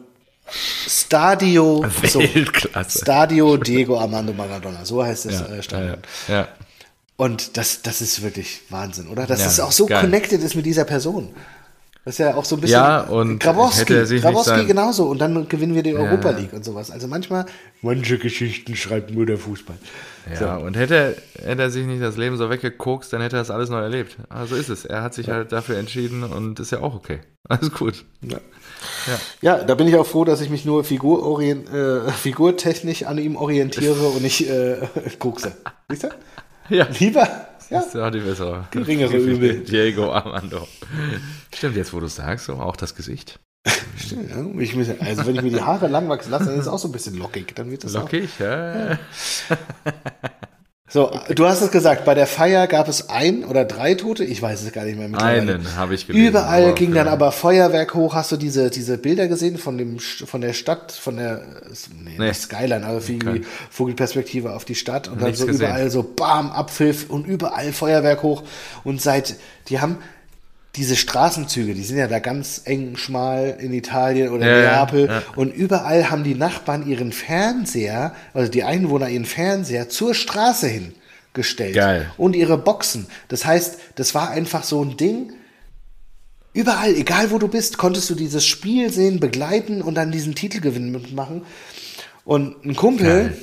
[0.88, 2.98] Stadio, so, Weltklasse.
[3.00, 5.98] Stadio Diego Armando Maradona, so heißt das ja, äh, ja, Stadion.
[6.28, 6.48] ja.
[7.16, 9.26] Und das, das ist wirklich Wahnsinn, oder?
[9.26, 10.00] Dass Ja, es auch so geil.
[10.00, 11.28] connected ist mit dieser Person.
[12.04, 12.80] Das ist ja auch so ein bisschen.
[12.80, 15.06] Ja, und Grabowski, hätte er sich nicht Grabowski genauso.
[15.06, 16.36] Und dann gewinnen wir die Europa Ja.
[16.38, 16.90] League und sowas.
[16.90, 17.46] Also manchmal,
[17.80, 19.76] manche Geschichten schreibt nur der Fußball.
[20.40, 20.96] Ja, und hätte,
[21.36, 23.80] er- hätte er sich nicht das Leben so weggekokst, dann hätte er das alles neu
[23.80, 24.16] erlebt.
[24.28, 24.84] Also ist es.
[24.84, 27.20] Er hat sich halt dafür entschieden und ist ja auch okay.
[27.48, 28.04] Alles gut.
[28.22, 28.38] Ja.
[29.40, 33.36] Ja, da bin ich auch froh, dass ich mich nur figurorient, äh, figurtechnisch an ihm
[33.36, 34.76] orientiere und nicht äh,
[35.20, 35.52] kokse.
[35.88, 36.08] Siehst du?
[36.68, 36.86] Ja.
[36.98, 37.78] Lieber, ja.
[37.78, 38.66] Das ist ja die bessere.
[38.70, 39.60] Geringere Übel.
[39.64, 40.68] Diego Armando.
[41.54, 43.40] Stimmt, jetzt wo du es sagst, auch das Gesicht.
[43.96, 44.36] Stimmt, ja.
[45.00, 46.92] Also wenn ich mir die Haare lang wachsen lasse, dann ist es auch so ein
[46.92, 47.54] bisschen lockig.
[47.54, 48.02] Dann wird das auch.
[48.02, 48.98] Lockig, ja.
[50.92, 54.42] So, du hast es gesagt, bei der Feier gab es ein oder drei Tote, ich
[54.42, 55.08] weiß es gar nicht mehr.
[55.22, 56.28] Einen habe ich gelesen.
[56.28, 58.14] Überall ging dann aber Feuerwerk hoch.
[58.14, 61.40] Hast du diese, diese Bilder gesehen von dem von der Stadt, von der
[62.04, 62.34] nee, Nee.
[62.34, 63.40] Skyline, aber irgendwie.
[63.70, 65.64] Vogelperspektive auf die Stadt und dann Nichts so gesehen.
[65.64, 68.42] überall so Bam, Abpfiff und überall Feuerwerk hoch.
[68.84, 69.36] Und seit
[69.68, 69.96] die haben
[70.76, 75.06] diese Straßenzüge, die sind ja da ganz eng, schmal in Italien oder Ja, Neapel.
[75.06, 75.22] ja.
[75.36, 80.94] Und überall haben die Nachbarn ihren Fernseher, also die Einwohner ihren Fernseher zur Straße hin
[81.34, 81.74] gestellt.
[81.74, 82.10] Geil.
[82.16, 83.06] Und ihre Boxen.
[83.28, 85.32] Das heißt, das war einfach so ein Ding.
[86.54, 90.90] Überall, egal wo du bist, konntest du dieses Spiel sehen, begleiten und dann diesen Titelgewinn
[90.90, 91.42] mitmachen.
[92.24, 93.36] Und ein Kumpel Geil.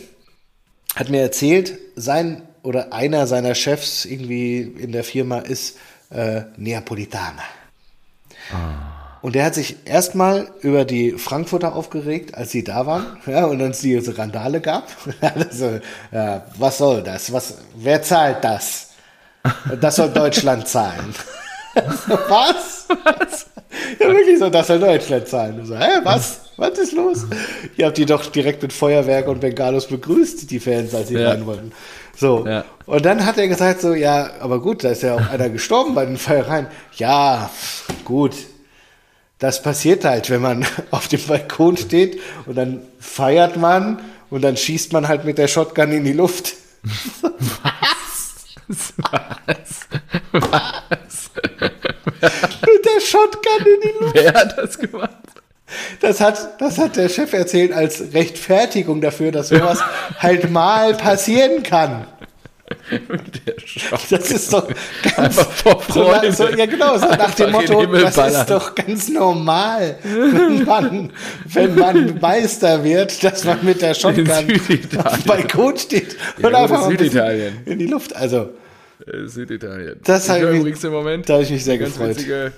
[0.96, 5.78] hat mir erzählt, sein oder einer seiner Chefs irgendwie in der Firma ist
[6.10, 7.44] äh, Neapolitaner.
[9.22, 13.60] Und der hat sich erstmal über die Frankfurter aufgeregt, als sie da waren, ja, und
[13.60, 14.88] dann es diese Randale gab.
[15.22, 15.80] also,
[16.12, 17.32] ja, was soll das?
[17.32, 18.88] Was, wer zahlt das?
[19.80, 21.14] Das soll Deutschland zahlen.
[21.76, 22.88] was?
[22.88, 23.46] was?
[24.00, 25.66] Ja, wirklich so, das soll Deutschland zahlen.
[25.66, 26.42] So, hä, was?
[26.60, 27.26] Was ist los?
[27.78, 31.30] Ihr habt die doch direkt mit Feuerwerk und Bengalos begrüßt, die Fans, als sie Ja.
[31.30, 31.72] rein wollten.
[32.18, 32.46] So.
[32.46, 32.66] Ja.
[32.86, 35.96] Und dann hat er gesagt so, ja, aber gut, da ist ja auch einer gestorben
[35.96, 36.68] bei den Feiereien.
[36.98, 37.50] Ja,
[38.04, 38.34] gut.
[39.38, 44.00] Das passiert halt, wenn man auf dem Balkon steht und dann feiert man
[44.30, 46.56] und dann schießt man halt mit der Shotgun in die Luft.
[46.84, 48.44] Was?
[50.34, 51.32] Was?
[51.42, 54.16] Mit der Shotgun in die Luft.
[54.16, 55.10] Wer hat das gemacht?
[56.00, 59.80] Das hat, das hat der Chef erzählt als Rechtfertigung dafür, dass sowas
[60.18, 62.06] halt mal passieren kann.
[64.12, 64.68] Das ist doch
[65.16, 66.32] ganz vor Freude.
[66.32, 71.12] so, ja genau, so nach dem Motto, das ist doch ganz normal, wenn man,
[71.46, 74.62] wenn man Meister wird, dass man mit der Shotgun Süditalien.
[74.92, 77.58] dem Balkon steht Ja, und wo einfach mal ein Süditalien?
[77.66, 78.16] in die Luft.
[78.16, 78.50] Also,
[79.08, 80.00] Äh, Süditalien.
[80.04, 81.28] Das ich hat höre mich- im Moment.
[81.28, 82.18] da habe ich mich sehr ganz gefreut.
[82.18, 82.52] witzige,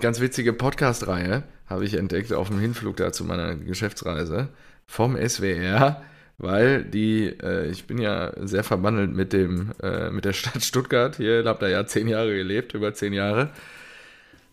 [0.00, 4.48] ganz witzige Podcast-Reihe habe ich entdeckt auf dem Hinflug da zu meiner Geschäftsreise
[4.86, 6.02] vom SWR,
[6.38, 11.16] weil die, äh, ich bin ja sehr verbandelt mit dem, äh, mit der Stadt Stuttgart
[11.16, 13.50] hier, habe da ja zehn Jahre gelebt, über zehn Jahre.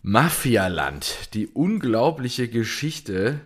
[0.02, 3.40] Mafialand, die unglaubliche Geschichte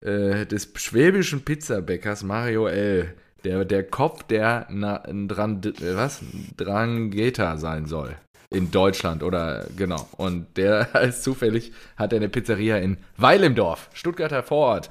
[0.00, 3.14] äh, des schwäbischen Pizzabäckers Mario L.,
[3.44, 6.22] der der Kopf der Na, Dran, äh, was?
[6.56, 8.16] Drangheta sein soll.
[8.54, 10.08] In Deutschland oder genau.
[10.16, 14.90] Und der als zufällig hat er eine Pizzeria in Weil im Dorf, Stuttgarter Vorort.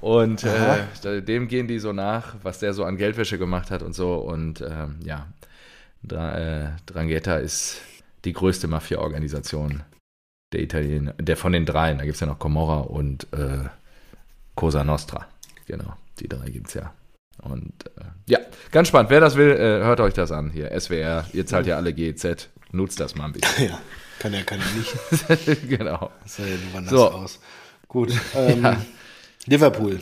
[0.00, 3.94] Und äh, dem gehen die so nach, was der so an Geldwäsche gemacht hat und
[3.94, 4.14] so.
[4.16, 5.26] Und ähm, ja,
[6.02, 7.80] Dra äh, Drangheta ist
[8.24, 9.82] die größte Mafia-Organisation
[10.52, 11.98] der Italiener, der von den dreien.
[11.98, 13.68] Da gibt es ja noch Comorra und äh,
[14.54, 15.26] Cosa Nostra.
[15.66, 16.92] Genau, die drei gibt es ja.
[17.42, 18.38] Und äh, ja,
[18.70, 19.10] ganz spannend.
[19.10, 20.78] Wer das will, äh, hört euch das an hier.
[20.78, 22.48] SWR, ihr zahlt ja alle GEZ.
[22.72, 23.68] Nutzt das mal ein bisschen.
[23.70, 23.78] ja,
[24.18, 25.68] kann er, kann er nicht.
[25.68, 26.10] genau.
[26.22, 27.10] Das sah ja nur So.
[27.10, 27.38] aus.
[27.88, 28.76] Gut, ähm, Ja.
[29.46, 30.00] Liverpool.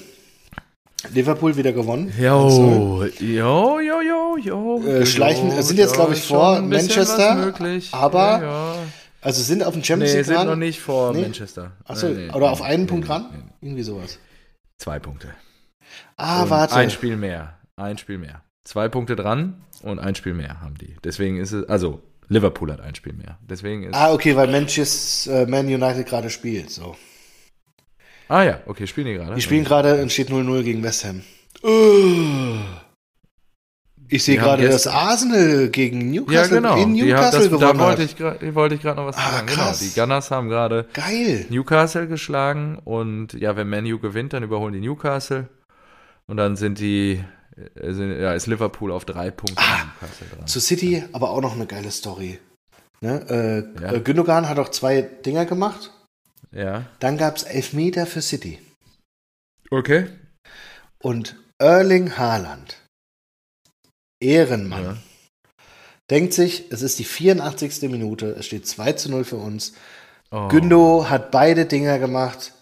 [1.12, 2.10] Liverpool wieder gewonnen.
[2.18, 2.22] 1-0.
[2.22, 4.82] Jo, jo, jo, jo, jo.
[4.86, 7.52] Äh, schleichen- jo, sind jetzt, glaub ich, vor Manchester,
[7.92, 8.74] aber- ja.
[9.20, 10.46] Also sind auf dem Champions Nee, League sind ran.
[10.46, 11.22] noch nicht vor Nee.
[11.22, 11.72] Manchester.
[11.84, 13.26] Achso, Nee, nee, oder auf nee, einen nee, Punkt nee, ran?
[13.32, 13.66] nee.
[13.68, 14.18] Irgendwie sowas.
[14.78, 15.28] Zwei Punkte.
[16.16, 16.74] Ah, Und warte.
[16.74, 17.54] Ein Spiel mehr.
[17.76, 18.42] Ein Spiel mehr.
[18.64, 20.96] Zwei Punkte dran und ein Spiel mehr haben die.
[21.04, 23.38] Deswegen ist es, also Liverpool hat ein Spiel mehr.
[23.42, 23.94] Deswegen ist.
[23.94, 26.70] Ah, okay, weil Manchester, äh, Man United gerade spielt.
[26.70, 26.96] So.
[28.28, 29.34] Ah ja, okay, spielen die gerade.
[29.34, 31.22] Die spielen gerade und steht 0-0 gegen West Ham.
[31.62, 32.58] Uh.
[34.08, 36.76] Ich sehe gerade, dass gestern- Arsenal gegen Ja, Newcastle genau.
[36.76, 38.42] in Die haben Newcastle das, da gewonnen wollte hat.
[38.42, 39.46] ich wollte ich gerade noch was Ah, sagen.
[39.46, 39.80] krass.
[39.80, 40.86] Genau, die Gunners haben gerade.
[41.48, 45.48] Newcastle geschlagen und ja, wenn Manu gewinnt, dann überholen die Newcastle
[46.26, 47.24] und dann sind die
[47.74, 50.46] sind, ja, ist Liverpool auf drei Punkte dran.
[50.46, 52.38] Zu City aber auch noch eine geile Story.
[53.00, 53.24] Ne?
[53.78, 53.92] Äh, Ja.
[53.92, 55.92] äh, Gündogan hat auch zwei Dinger gemacht.
[56.52, 56.86] Ja.
[57.00, 58.60] Dann gab es Elfmeter für City.
[59.70, 60.08] Okay.
[60.98, 62.78] Und Erling Haaland,
[64.20, 64.96] Ehrenmann, Ja.
[66.10, 67.88] denkt sich, es ist die 84.
[67.88, 69.74] Minute, es steht 2 zu 0 für uns.
[70.30, 70.48] Oh.
[70.48, 72.52] Gündo hat beide Dinger gemacht.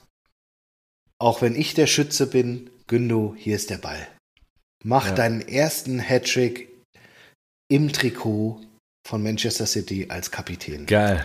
[1.18, 4.06] Auch wenn ich der Schütze bin, Gündo, hier ist der Ball.
[4.84, 5.14] Mach Ja.
[5.14, 6.68] deinen ersten Hattrick
[7.70, 8.60] im Trikot
[9.06, 10.86] von Manchester City als Kapitän.
[10.86, 11.24] Geil.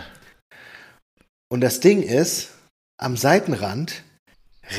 [1.50, 2.50] Und das Ding ist,
[3.00, 4.02] am Seitenrand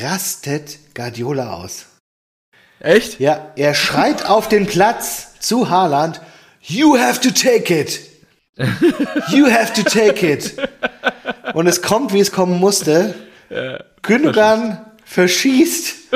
[0.02, 1.86] rastet Guardiola aus.
[2.80, 3.20] Echt?
[3.20, 6.20] Ja, er schreit auf den Platz zu Haaland,
[6.62, 8.00] You have to take it.
[9.30, 10.54] You have to take it.
[11.54, 13.14] Und es kommt, wie es kommen musste.
[14.02, 16.12] Gündogan verschießt.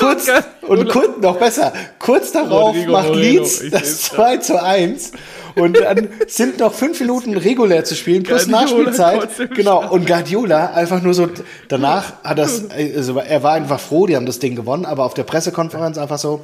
[0.00, 0.28] Kurz,
[0.62, 4.62] und kurz, noch besser, kurz darauf Rodrigo macht Moreno, Leeds ich das seh's 2 zu
[4.62, 5.12] 1.
[5.56, 9.28] Und dann sind noch fünf Minuten regulär zu spielen, plus Nachspielzeit.
[9.54, 11.28] Genau, und Guardiola einfach nur so,
[11.68, 15.14] danach hat das, also er war einfach froh, die haben das Ding gewonnen, aber auf
[15.14, 16.42] der Pressekonferenz einfach so,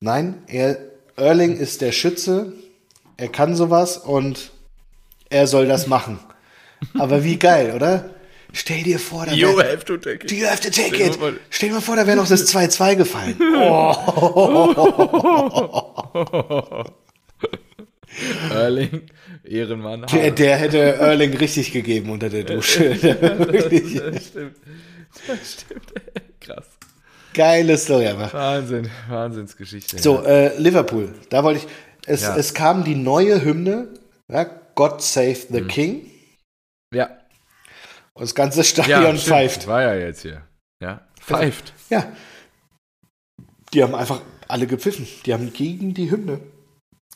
[0.00, 0.78] nein, er,
[1.16, 2.52] Erling ist der Schütze,
[3.16, 4.50] er kann sowas und
[5.30, 6.18] er soll das machen.
[6.98, 8.10] Aber wie geil, oder?
[8.54, 10.32] Stell dir vor, da You wär, have to take it.
[10.32, 11.20] You have to take Stell dir it.
[11.20, 13.36] mal vor- Stell dir mal vor, da wäre noch das 2-2 gefallen.
[18.50, 19.02] Erling,
[19.44, 20.06] Ehrenmann.
[20.12, 23.02] Der, der hätte Erling richtig gegeben unter der Dusche.
[23.02, 24.56] Wirklich Das stimmt.
[25.26, 25.92] Das stimmt.
[26.40, 26.66] Krass.
[27.32, 28.32] Geile Story einfach.
[28.32, 28.88] Wahnsinn.
[29.08, 29.98] Wahnsinnsgeschichte.
[29.98, 31.12] So, äh, Liverpool.
[31.30, 31.66] Da wollte ich.
[32.06, 32.36] Es, Ja.
[32.36, 33.88] es kam die neue Hymne,
[34.30, 34.44] ja,
[34.74, 35.68] God Save the Mhm.
[35.68, 36.10] King.
[36.92, 37.10] Ja.
[38.14, 39.20] Und das ganze Ja, Stadion stimmt.
[39.22, 39.66] pfeift.
[39.66, 40.42] War ja jetzt hier.
[40.80, 41.06] Ja.
[41.20, 41.72] Pfeift.
[41.90, 42.06] Ja.
[43.72, 45.06] Die haben einfach alle gepfiffen.
[45.26, 46.40] Die haben gegen die Hymne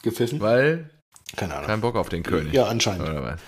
[0.02, 0.40] gepfiffen.
[0.40, 0.90] Weil
[1.36, 1.66] Keine Ahnung.
[1.66, 2.52] kein Bock auf den König.
[2.52, 3.02] Ja, anscheinend.
[3.08, 3.40] Oder was?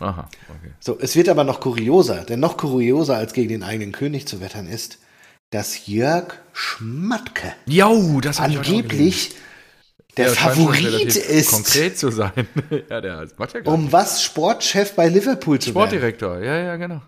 [0.00, 0.72] Aha, okay.
[0.80, 4.40] So, es wird aber noch kurioser, denn noch kurioser als gegen den eigenen König zu
[4.40, 4.98] wettern ist,
[5.50, 9.34] dass Jörg Schmatke Jo, das angeblich
[10.16, 12.32] der schon Favorit ist, Konkret zu sein.
[12.90, 15.88] ja, der macht ja um was Sportchef bei Liverpool zu werden.
[15.88, 16.38] Sportdirektor.
[16.40, 17.02] Ja, ja, genau.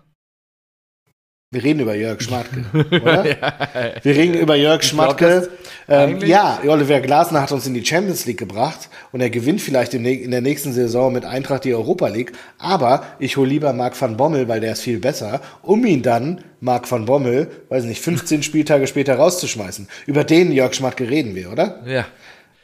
[1.51, 3.25] Wir reden über Jörg Schmatke, oder?
[3.25, 4.03] ja.
[4.03, 5.49] Wir reden über Jörg Schmatke.
[5.87, 9.93] Ähm, ja, Oliver Glasner hat uns in die Champions League gebracht und er gewinnt vielleicht
[9.93, 12.33] in, in der nächsten Saison mit Eintracht die Europa League.
[12.57, 16.43] Aber ich hole lieber Marc van Bommel, weil der ist viel besser, um ihn dann,
[16.59, 19.87] Marc van Bommel, weiß nicht, 15 Spieltage später rauszuschmeißen.
[20.07, 21.79] Über den Jörg Schmatke reden wir, oder?
[21.85, 22.05] ja.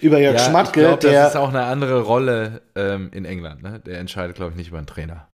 [0.02, 1.12] Über Jörg ja, Schmatke, ich glaub, der.
[1.24, 3.62] das ist auch eine andere Rolle ähm, in England.
[3.64, 3.80] Ne?
[3.86, 5.28] Der entscheidet, glaube ich, nicht über einen Trainer.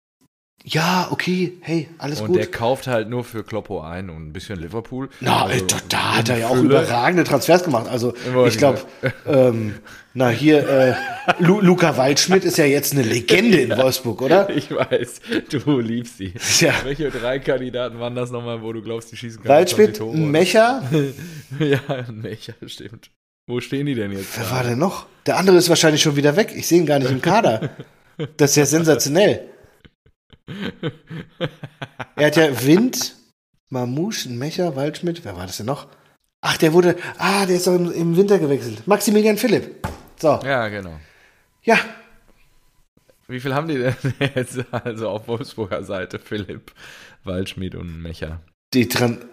[0.64, 2.38] ja, okay, hey, alles Und gut.
[2.38, 5.10] der kauft halt nur für Kloppo ein und ein bisschen Liverpool.
[5.22, 7.88] Na, Also, da, hat er ja auch überragende Transfers gemacht.
[7.88, 8.14] Also
[8.48, 8.80] ich glaube,
[9.26, 9.76] ähm,
[10.14, 10.94] na hier, äh,
[11.40, 14.50] Lu Luca Waldschmidt ist ja jetzt eine Legende in Wolfsburg, oder?
[14.50, 16.34] Ich weiß, du liebst sie.
[16.60, 16.74] Ja.
[16.84, 19.54] Welche drei Kandidaten waren das nochmal, wo du glaubst, die schießen können?
[19.54, 20.82] Waldschmidt, Mecher.
[21.60, 21.80] Ja,
[22.12, 23.12] Mecher, stimmt.
[23.48, 24.38] Wo stehen die denn jetzt?
[24.38, 25.06] Wer war denn noch?
[25.26, 26.54] Der andere ist wahrscheinlich schon wieder weg.
[26.56, 27.70] Ich sehe ihn gar nicht im Kader.
[28.36, 29.48] Das ist ja sensationell.
[32.16, 33.16] Er hat ja Wind,
[33.70, 35.24] Mamouche, ein Mecher, Waldschmidt.
[35.24, 35.88] Wer war das denn noch?
[36.42, 36.96] Ach, der wurde.
[37.18, 38.88] Ah, der ist doch im, im Winter gewechselt.
[38.88, 39.88] Maximilian Philipp.
[40.20, 41.00] So, Ja, genau.
[41.64, 41.78] ja.
[43.28, 43.96] Wie viel haben die denn
[44.36, 46.18] jetzt also auf Wolfsburger Seite?
[46.18, 46.72] Philipp,
[47.24, 48.42] Waldschmidt und Mecher.
[48.74, 49.24] Die Tran.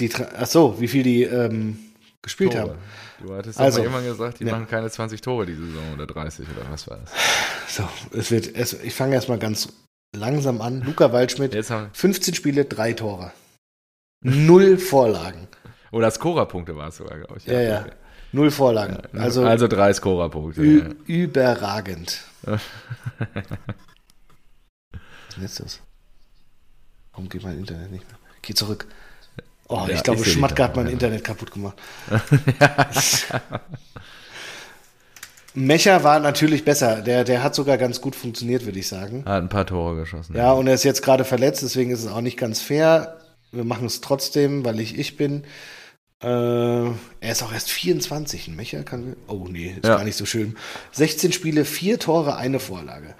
[0.00, 1.78] Die Tran ach so, wie viel die ähm,
[2.22, 2.62] gespielt Tore.
[2.70, 2.78] haben.
[3.20, 4.52] Du hattest Also, doch mal irgendwann gesagt, die ja.
[4.52, 7.12] machen keine 20 Tore diese Saison oder 30 oder was war das?
[7.76, 8.54] So, es wird.
[8.54, 9.68] Es, ich fange erstmal ganz
[10.14, 10.82] langsam an.
[10.82, 13.32] Luca Waldschmidt, Jetzt haben, 15 Spiele, drei Tore.
[14.22, 15.48] Null Vorlagen.
[15.92, 17.46] oder Scorerpunkte war es sogar, glaube ich.
[17.46, 17.86] Ja, ja.
[18.32, 18.96] Null Vorlagen.
[19.12, 20.64] Also, Also, also drei Scorerpunkte.
[20.64, 20.88] Ja.
[21.06, 22.22] überragend.
[25.36, 25.80] Was ist das?
[27.12, 28.18] Warum geht mein Internet nicht mehr?
[28.42, 28.86] Geh zurück.
[29.72, 30.92] Oh, Ja, ich glaube, Schmatke hat mein ja.
[30.92, 31.76] Internet kaputt gemacht.
[35.54, 37.02] Mecher war natürlich besser.
[37.02, 39.24] Der, der hat sogar ganz gut funktioniert, würde ich sagen.
[39.26, 40.34] Hat ein paar Tore geschossen.
[40.36, 43.18] Ja, und er ist jetzt gerade verletzt, deswegen ist es auch nicht ganz fair.
[43.50, 45.44] Wir machen es trotzdem, weil ich ich bin.
[46.22, 48.48] Äh, er ist auch erst 24.
[48.48, 49.14] Ein Mecher kann.
[49.26, 49.96] Oh nee, ist Ja.
[49.96, 50.56] gar nicht so schön.
[50.92, 53.14] 16 Spiele, vier Tore, eine Vorlage.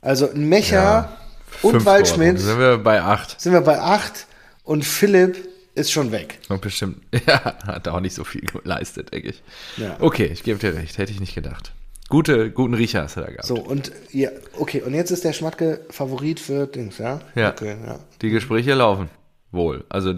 [0.00, 1.16] Also ein Mecher Ja,
[1.62, 2.40] und Waldschmidt.
[2.40, 3.40] Sind wir bei acht.
[3.40, 4.26] sind wir bei 8
[4.64, 6.38] und Philipp ist schon weg.
[6.48, 9.42] Und bestimmt, ja, hat auch nicht so viel geleistet, denke ich.
[9.76, 9.96] Ja.
[10.00, 11.72] Okay, ich gebe dir recht, hätte ich nicht gedacht.
[12.08, 13.46] Gute, guten Riecher hast du da gehabt.
[13.46, 17.20] So, und ja, okay, und jetzt ist der Schmatke Favorit für Dings, ja?
[17.34, 17.52] Ja.
[17.52, 18.00] Okay, ja.
[18.20, 19.08] Die Gespräche laufen.
[19.50, 19.84] Wohl.
[19.90, 20.14] Also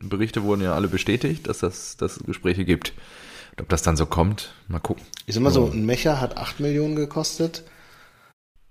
[0.00, 2.92] Berichte wurden ja alle bestätigt, dass das dass es Gespräche gibt.
[3.52, 5.04] Und ob das dann so kommt, mal gucken.
[5.24, 7.64] Ich sag mal so, ein Mecher hat 8 Millionen gekostet.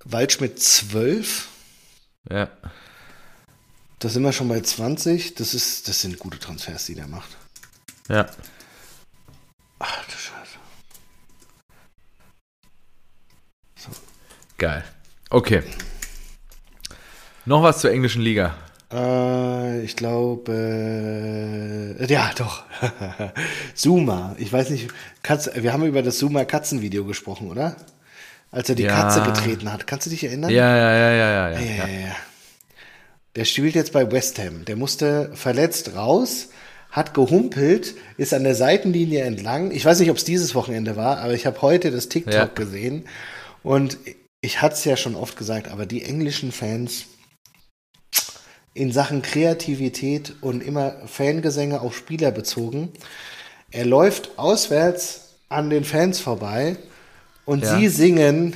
[0.04, 1.50] Waldschmidt 12.
[2.32, 2.50] Ja.
[4.06, 5.34] Da sind wir schon bei 20.
[5.34, 7.38] Das, ist, das sind gute Transfers, die der macht.
[8.08, 8.28] Ja.
[9.80, 10.60] Ach du Scheiße.
[14.60, 14.84] Geil.
[15.32, 15.64] Okay.
[17.46, 18.56] Noch was zur englischen Liga.
[18.94, 20.54] Äh, ich glaube,
[22.00, 22.62] äh, ja, doch.
[23.74, 24.36] Zuma.
[24.38, 24.90] Ich weiß nicht,
[25.24, 27.76] Katz, wir haben über das Zuma-Katzen-Video gesprochen, oder?
[28.52, 29.02] Als er die Ja.
[29.02, 29.88] Katze getreten hat.
[29.88, 30.52] Kannst du dich erinnern?
[30.52, 31.50] Ja, ja, ja, ja, ja.
[31.50, 31.88] ja, Ja, ja.
[31.88, 32.16] ja, ja.
[33.36, 34.66] Der spielt jetzt bei West Ham.
[34.66, 36.50] Der musste verletzt raus,
[36.90, 39.72] hat gehumpelt, ist an der Seitenlinie entlang.
[39.72, 42.46] Ich weiß nicht, ob es dieses Wochenende war, aber ich habe heute das TikTok Ja.
[42.46, 43.06] gesehen.
[43.64, 43.98] Und
[44.42, 47.06] ich hatte es ja schon oft gesagt, aber die englischen Fans
[48.74, 52.92] in Sachen Kreativität und immer Fangesänge auf Spieler bezogen.
[53.72, 56.78] Er läuft auswärts an den Fans vorbei
[57.46, 57.78] und Ja.
[57.78, 58.56] sie singen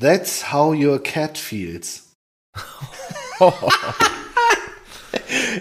[0.00, 2.04] That's how your cat feels.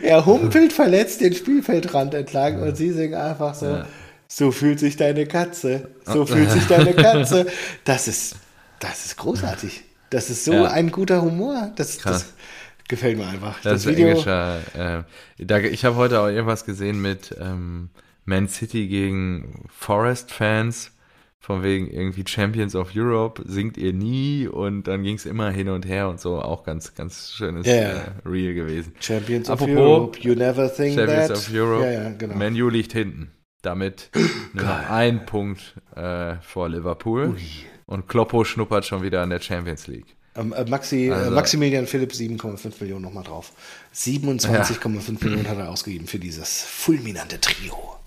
[0.02, 3.88] er humpelt verletzt den Spielfeldrand entlang und sie singen einfach so, Ja.
[4.28, 7.48] so fühlt sich deine Katze, so fühlt sich deine Katze.
[7.84, 8.36] Das ist,
[8.80, 9.84] das ist großartig.
[10.10, 10.66] Das ist so Ja.
[10.66, 11.72] ein guter Humor.
[11.76, 12.34] Das, das
[12.88, 13.60] gefällt mir einfach.
[13.62, 14.60] Das, ist englischer.
[14.78, 15.04] Äh,
[15.44, 17.90] da, ich habe heute auch irgendwas gesehen mit ähm,
[18.26, 20.92] Man City gegen Forest-Fans.
[21.46, 25.70] Von wegen irgendwie Champions of Europe singt ihr nie und dann ging es immer hin
[25.70, 26.42] und her und so.
[26.42, 27.90] Auch ganz, ganz schönes Ja, ja.
[27.92, 28.94] Äh, Reel gewesen.
[29.00, 31.38] Champions of Apropos Europe, you never think Champions that.
[31.38, 31.86] of Europe.
[31.86, 32.36] Ja, ja, genau.
[32.36, 33.30] Man U liegt hinten.
[33.62, 34.10] Damit
[34.54, 37.36] nur ein Punkt äh, vor Liverpool.
[37.86, 40.16] Und Kloppo schnuppert schon wieder an der Champions League.
[40.36, 43.52] Ähm, äh, Maxi, äh, Also- Maximilian Philipp 7,5 Millionen nochmal drauf.
[43.94, 47.98] 27,5 Millionen hat er ausgegeben für dieses fulminante Trio.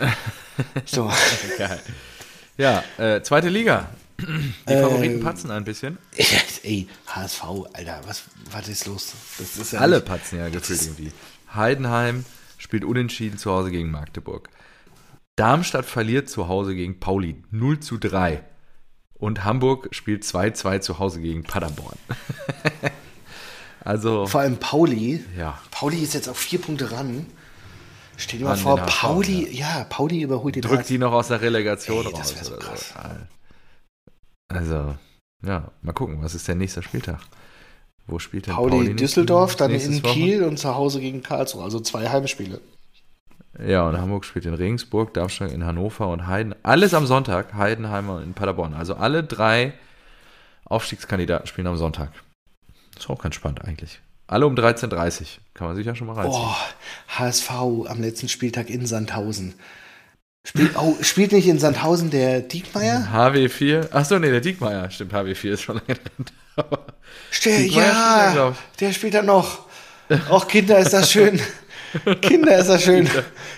[0.84, 1.10] So,
[1.56, 1.80] Geil.
[2.58, 3.88] Ja, äh, zweite Liga.
[4.20, 5.98] Die Favoriten patzen ein bisschen.
[6.62, 7.42] ey, HSV,
[7.72, 8.22] Alter, was,
[8.52, 9.12] was ist los?
[9.38, 11.12] Ist ja Alle nicht- patzen ja gefühlt irgendwie.
[11.54, 12.24] Heidenheim
[12.58, 14.48] spielt unentschieden zu Hause gegen Magdeburg.
[15.36, 18.42] Darmstadt verliert zu Hause gegen Pauli 0 zu 3.
[19.14, 21.96] Und Hamburg spielt 2-2 zu Hause gegen Paderborn.
[23.84, 25.24] also, Vor allem Pauli.
[25.36, 25.58] ja.
[25.70, 27.26] Pauli ist jetzt auf vier Punkte ran.
[28.22, 29.84] Stell dir mal vor, Pauli, ja.
[29.88, 32.34] Pauli überholt die Drückt die noch aus der Relegation Ey, raus.
[32.40, 32.94] so krass.
[34.48, 34.94] Also,
[35.44, 37.18] ja, mal gucken, was ist der nächste Spieltag?
[38.06, 40.12] Wo spielt denn Pauli, nächsten- Düsseldorf, dann in Woche?
[40.12, 41.64] Kiel und zu Hause gegen Karlsruhe.
[41.64, 42.60] Also zwei Heimspiele.
[43.64, 46.54] Ja, und Hamburg spielt in Regensburg, Darmstadt in Hannover und Heiden.
[46.62, 48.74] Alles am Sonntag, Heidenheimer in Paderborn.
[48.74, 49.72] Also alle drei
[50.64, 52.12] Aufstiegskandidaten spielen am Sonntag.
[52.96, 54.00] Ist auch ganz spannend eigentlich.
[54.32, 55.26] Alle um 13.30 Uhr.
[55.52, 56.42] Kann man sich ja schon mal reinziehen.
[56.42, 59.52] Oh, HSV am letzten Spieltag in Sandhausen.
[60.44, 63.08] Spielt, oh, spielt nicht in Sandhausen der Diekmeyer?
[63.12, 63.92] HW4.
[63.92, 64.90] Achso, nee, der Diekmeyer.
[64.90, 65.82] Stimmt, HW4 ist schon.
[66.56, 66.78] Aber
[67.30, 69.66] Stell, Diekmeyer spielt da, ja, glaub der spielt da noch.
[70.30, 71.38] Och, Kinder, ist das schön.
[72.22, 73.08] Kinder, ist das schön.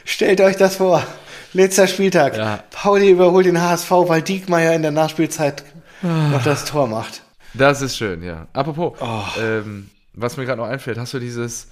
[0.05, 1.07] Stellt euch das vor.
[1.53, 2.37] Letzter Spieltag.
[2.37, 2.65] Ja.
[2.73, 5.63] Pauli überholt den HSV, weil Diekmeyer in der Nachspielzeit
[6.03, 7.23] noch das Tor macht.
[7.55, 8.49] Das ist schön, ja.
[8.53, 9.23] Apropos, Oh.
[9.41, 11.69] ähm, was mir gerade noch einfällt, hast du dieses,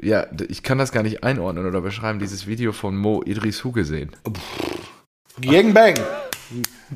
[0.00, 4.10] ja, ich kann das gar nicht einordnen oder beschreiben, dieses Video von Mo Idrisu gesehen?
[5.40, 5.94] Gangbang.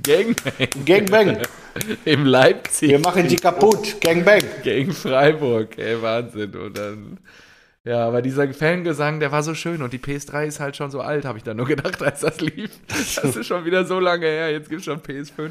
[0.02, 0.84] Gangbang.
[0.86, 1.38] Gangbang.
[2.04, 2.90] Im Leipzig.
[2.90, 4.00] Wir machen die kaputt.
[4.00, 4.42] Gangbang.
[4.62, 6.54] gegen Freiburg, ey, Wahnsinn.
[6.54, 7.18] Und dann,
[7.84, 11.00] ja, aber dieser Fangesang, der war so schön und die PS3 ist halt schon so
[11.00, 12.70] alt, habe ich dann nur gedacht, als das lief.
[12.88, 15.50] Das ist schon wieder so lange her, jetzt gibt es schon PS5.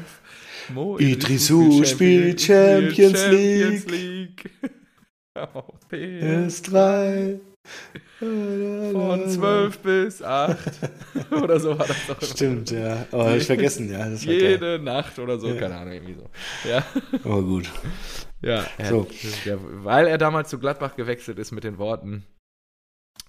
[0.74, 4.50] Mo Idrisu spielt Champions Champions League.
[5.34, 7.40] Auf PS S3.
[8.18, 10.58] von 12 bis 8.
[11.30, 12.20] oder so war das doch.
[12.20, 12.30] immer.
[12.30, 13.06] Stimmt, ja.
[13.12, 14.00] Oh, hab ich vergessen, ja.
[14.00, 14.18] War geil.
[14.26, 16.28] Jede Nacht oder so, keine Ahnung, irgendwie so.
[16.68, 16.84] Ja.
[17.24, 17.70] Oh, gut.
[18.42, 19.06] Ja, So.
[19.44, 22.24] ja, weil er damals zu Gladbach gewechselt ist mit den Worten,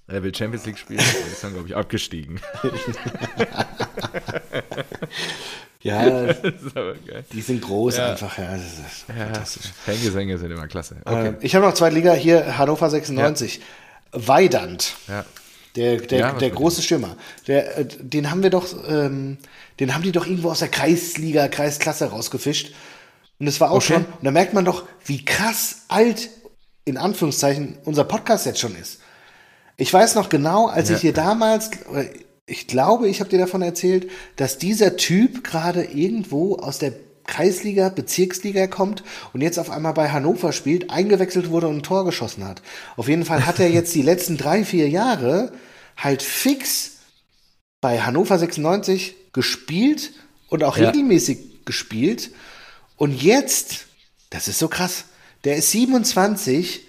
[0.07, 0.99] Er will Champions League spielen,
[1.31, 2.39] ist dann, glaube ich, abgestiegen.
[5.81, 6.33] ja,
[7.33, 8.11] die sind groß ja.
[8.11, 8.37] einfach.
[8.37, 9.71] Ja, das ist ja, fantastisch.
[9.85, 10.97] Fangesänge sind immer klasse.
[11.05, 11.27] Okay.
[11.27, 13.57] Ähm, ich habe noch zwei Liga hier, Hannover 96.
[13.57, 14.27] Ja.
[14.27, 14.95] Weidand.
[15.07, 15.25] Ja.
[15.75, 17.15] Der, der, ja, der große Stürmer.
[17.47, 19.37] Der, äh, den haben wir doch, ähm,
[19.79, 22.73] den haben die doch irgendwo aus der Kreisliga, Kreisklasse rausgefischt.
[23.39, 23.93] Und das war auch okay.
[23.93, 26.29] schon, und da merkt man doch, wie krass alt,
[26.85, 28.99] in Anführungszeichen, unser Podcast jetzt schon ist.
[29.77, 30.95] Ich weiß noch genau, als ja.
[30.95, 31.71] ich hier damals,
[32.51, 36.93] ich glaube, ich habe dir davon erzählt, dass dieser Typ gerade irgendwo aus der
[37.25, 42.03] Kreisliga, Bezirksliga kommt und jetzt auf einmal bei Hannover spielt, eingewechselt wurde und ein Tor
[42.03, 42.61] geschossen hat.
[42.97, 45.53] Auf jeden Fall hat er jetzt die letzten drei, vier Jahre
[45.95, 46.97] halt fix
[47.79, 50.11] bei Hannover 96 gespielt
[50.49, 50.89] und auch ja.
[50.89, 52.31] regelmäßig gespielt.
[52.97, 53.85] Und jetzt,
[54.29, 55.05] das ist so krass,
[55.45, 56.81] der ist 27,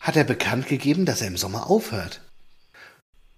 [0.00, 2.20] hat er bekannt gegeben, dass er im Sommer aufhört.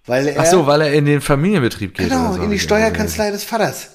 [0.07, 2.09] Weil er, Ach so, weil er in den Familienbetrieb geht.
[2.09, 2.43] Genau, so.
[2.43, 3.89] in die Steuerkanzlei des Vaters.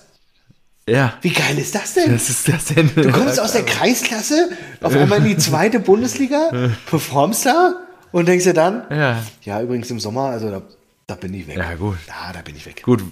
[0.88, 1.14] Ja.
[1.22, 2.14] Wie geil ist das denn?
[2.14, 2.90] Was ist das denn?
[2.96, 4.50] Du kommst aus der Kreisklasse,
[4.82, 7.76] auf einmal in die zweite Bundesliga, performst da
[8.12, 10.62] und denkst dir dann, ja, ja übrigens im Sommer, also da,
[11.08, 11.58] da bin ich weg.
[11.58, 11.98] Ja, gut.
[12.08, 12.82] Ja, da bin ich weg.
[12.84, 13.04] Gut,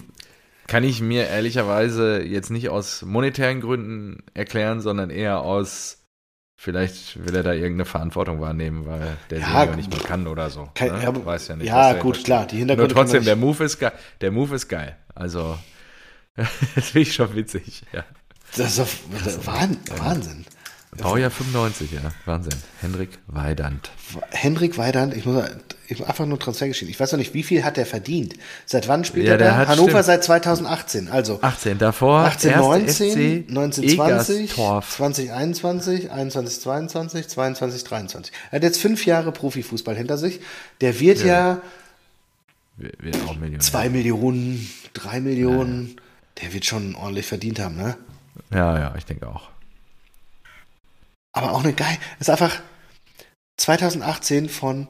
[0.66, 5.99] kann ich mir ehrlicherweise jetzt nicht aus monetären Gründen erklären, sondern eher aus
[6.62, 10.50] Vielleicht will er da irgendeine Verantwortung wahrnehmen, weil der ja, Senior nicht mehr kann oder
[10.50, 10.68] so.
[10.74, 11.04] Kein, ne?
[11.04, 11.66] ja, Weiß ja nicht.
[11.66, 12.46] Ja, gut, klar.
[12.46, 13.92] Die Hintergründe Nur trotzdem, der Move ist geil.
[14.20, 14.94] Der Move ist geil.
[15.14, 15.56] Also,
[16.36, 17.84] das finde ich schon witzig.
[17.94, 18.04] Ja.
[18.58, 19.78] Das ist doch Wahnsinn.
[19.96, 20.44] Wahnsinn.
[20.98, 22.00] Baujahr 95, ja.
[22.24, 22.54] Wahnsinn.
[22.80, 23.90] Henrik Weidand.
[24.30, 25.44] Henrik Weidand, ich muss,
[25.86, 26.90] ich einfach nur Transfergeschichte.
[26.90, 28.34] Ich weiß noch nicht, wie viel hat er verdient?
[28.66, 29.68] Seit wann spielt ja, er da?
[29.68, 30.04] Hannover stimmt.
[30.04, 31.38] seit 2018, also.
[31.42, 32.20] 18, davor.
[32.20, 38.34] 18, 19, 19, 20, 2021, 21, 22, 22, 23.
[38.50, 40.40] Er hat jetzt fünf Jahre Profifußball hinter sich.
[40.80, 41.62] Der wird ja, ja
[42.76, 43.60] wird auch Millionen.
[43.60, 45.88] zwei Millionen, drei Millionen.
[45.88, 46.02] Ja.
[46.42, 47.96] Der wird schon ordentlich verdient haben, ne?
[48.50, 49.49] Ja, ja, ich denke auch.
[51.32, 51.96] Aber auch eine geil.
[52.18, 52.60] Ist einfach
[53.56, 54.88] 2018 von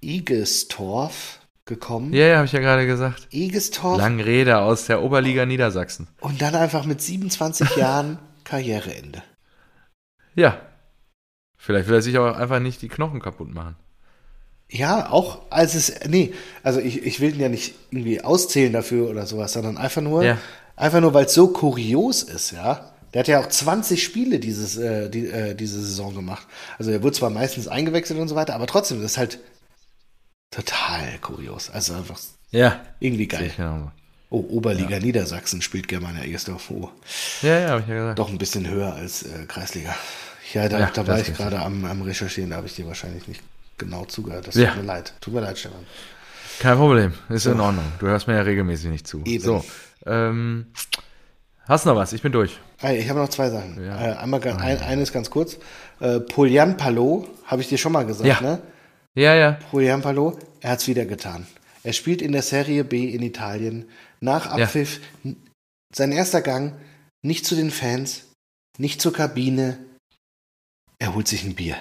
[0.00, 2.12] Igestorf gekommen.
[2.12, 3.26] Ja, ja, habe ich ja gerade gesagt.
[3.30, 3.98] Igestorf.
[3.98, 6.06] Langrede aus der Oberliga Niedersachsen.
[6.20, 9.22] Und dann einfach mit 27 Jahren Karriereende.
[10.34, 10.60] Ja.
[11.58, 13.76] Vielleicht will er sich auch einfach nicht die Knochen kaputt machen.
[14.70, 19.08] Ja, auch als es, nee, also ich, ich will ihn ja nicht irgendwie auszählen dafür
[19.08, 20.38] oder sowas, sondern einfach nur, ja.
[20.74, 22.95] einfach nur, weil es so kurios ist, ja.
[23.16, 26.46] Der hat ja auch 20 Spiele dieses, äh, die, äh, diese Saison gemacht.
[26.78, 29.38] Also er wurde zwar meistens eingewechselt und so weiter, aber trotzdem, das ist halt
[30.50, 31.70] total kurios.
[31.70, 32.18] Also einfach
[32.50, 33.52] ja, irgendwie geil.
[34.28, 34.98] Oh, Oberliga ja.
[34.98, 36.70] Niedersachsen spielt Germania Egersdorf.
[36.70, 36.90] Oh.
[37.40, 38.18] Ja, ja, habe ich ja gesagt.
[38.18, 39.96] Doch ein bisschen höher als äh, Kreisliga.
[40.52, 43.26] Ja, da, ja, da war ich gerade am, am Recherchieren, da habe ich dir wahrscheinlich
[43.28, 43.40] nicht
[43.78, 44.46] genau zugehört.
[44.46, 44.72] Das ja.
[44.72, 45.14] tut mir leid.
[45.22, 45.86] Tut mir leid, Stefan.
[46.58, 47.52] Kein Problem, ist so.
[47.52, 47.90] in Ordnung.
[47.98, 49.22] Du hörst mir ja regelmäßig nicht zu.
[49.24, 49.42] Eben.
[49.42, 49.64] So,
[50.04, 50.66] ähm,
[51.68, 52.12] Hast du noch was?
[52.12, 52.60] Ich bin durch.
[52.82, 53.82] Ich habe noch zwei Sachen.
[53.82, 54.12] Ja.
[54.12, 55.56] Äh, einmal ganz, ein, eines ganz kurz.
[56.00, 58.40] Äh, Polian Palo, habe ich dir schon mal gesagt, ja.
[58.40, 58.60] ne?
[59.14, 59.58] Ja, ja.
[59.70, 61.46] Polian Palo, er hat es wieder getan.
[61.82, 63.88] Er spielt in der Serie B in Italien.
[64.20, 65.32] Nach Abpfiff, ja.
[65.94, 66.74] sein erster Gang,
[67.22, 68.24] nicht zu den Fans,
[68.78, 69.78] nicht zur Kabine.
[70.98, 71.76] Er holt sich ein Bier.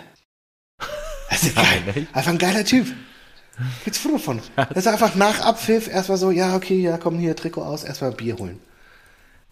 [1.30, 2.08] Das ist geil.
[2.14, 2.88] Einfach ein geiler Typ.
[3.84, 4.41] Gibt's Foto von.
[4.56, 8.12] Das ist einfach nach Abpfiff erstmal so, ja, okay, ja, komm hier, Trikot aus, erstmal
[8.12, 8.60] Bier holen.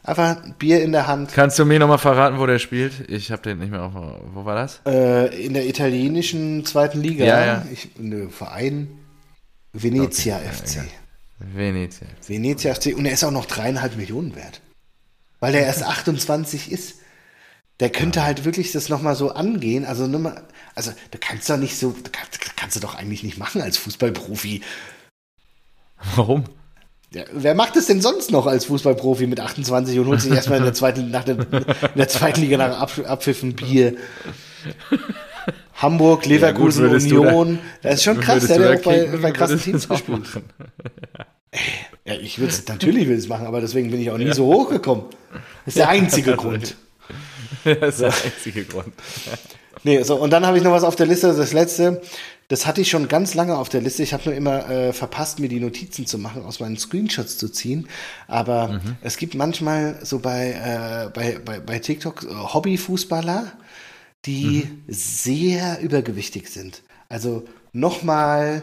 [0.03, 1.31] Einfach ein Bier in der Hand.
[1.33, 3.09] Kannst du mir nochmal verraten, wo der spielt?
[3.09, 3.93] Ich habe den nicht mehr auf.
[4.33, 4.81] Wo war das?
[4.85, 7.23] Äh, in der italienischen zweiten Liga.
[7.23, 7.65] Ja, ja.
[7.71, 8.89] Ich, ne, Verein
[9.71, 10.49] Venezia okay.
[10.51, 10.75] FC.
[10.75, 10.83] Ja,
[11.39, 12.07] Venezia.
[12.27, 12.97] Venezia FC.
[12.97, 14.61] Und er ist auch noch dreieinhalb Millionen wert.
[15.39, 16.95] Weil er erst 28 ist.
[17.79, 18.25] Der könnte ja.
[18.25, 19.85] halt wirklich das nochmal so angehen.
[19.85, 20.43] Also, mal,
[20.75, 24.61] also, du kannst doch nicht so, kannst, kannst du doch eigentlich nicht machen als Fußballprofi.
[26.15, 26.43] Warum?
[27.13, 30.57] Ja, wer macht es denn sonst noch als Fußballprofi mit 28 und holt sich erstmal
[30.57, 31.35] in der zweiten, nach der,
[31.95, 33.95] der zweiten Liga nach Ab, Abpfiffen Bier?
[35.75, 37.59] Hamburg, Leverkusen, ja, gut, Union.
[37.81, 40.27] Da, das ist schon krass, der hat auch bei, bei krassen Teams gespielt.
[42.05, 44.33] Ja, ich würde es, natürlich will es machen, aber deswegen bin ich auch nie ja.
[44.33, 45.05] so hochgekommen.
[45.65, 46.75] Das ist der einzige Grund.
[47.63, 48.93] Das ist der einzige Grund.
[49.83, 52.01] Nee, so, und dann habe ich noch was auf der Liste, das letzte.
[52.53, 54.03] Das hatte ich schon ganz lange auf der Liste.
[54.03, 57.49] Ich habe nur immer äh, verpasst, mir die Notizen zu machen, aus meinen Screenshots zu
[57.49, 57.87] ziehen.
[58.27, 58.95] Aber mhm.
[59.01, 63.53] es gibt manchmal so bei, äh, bei, bei, bei TikTok äh, Hobbyfußballer,
[64.25, 64.83] die mhm.
[64.87, 66.83] sehr übergewichtig sind.
[67.09, 68.61] Also nochmal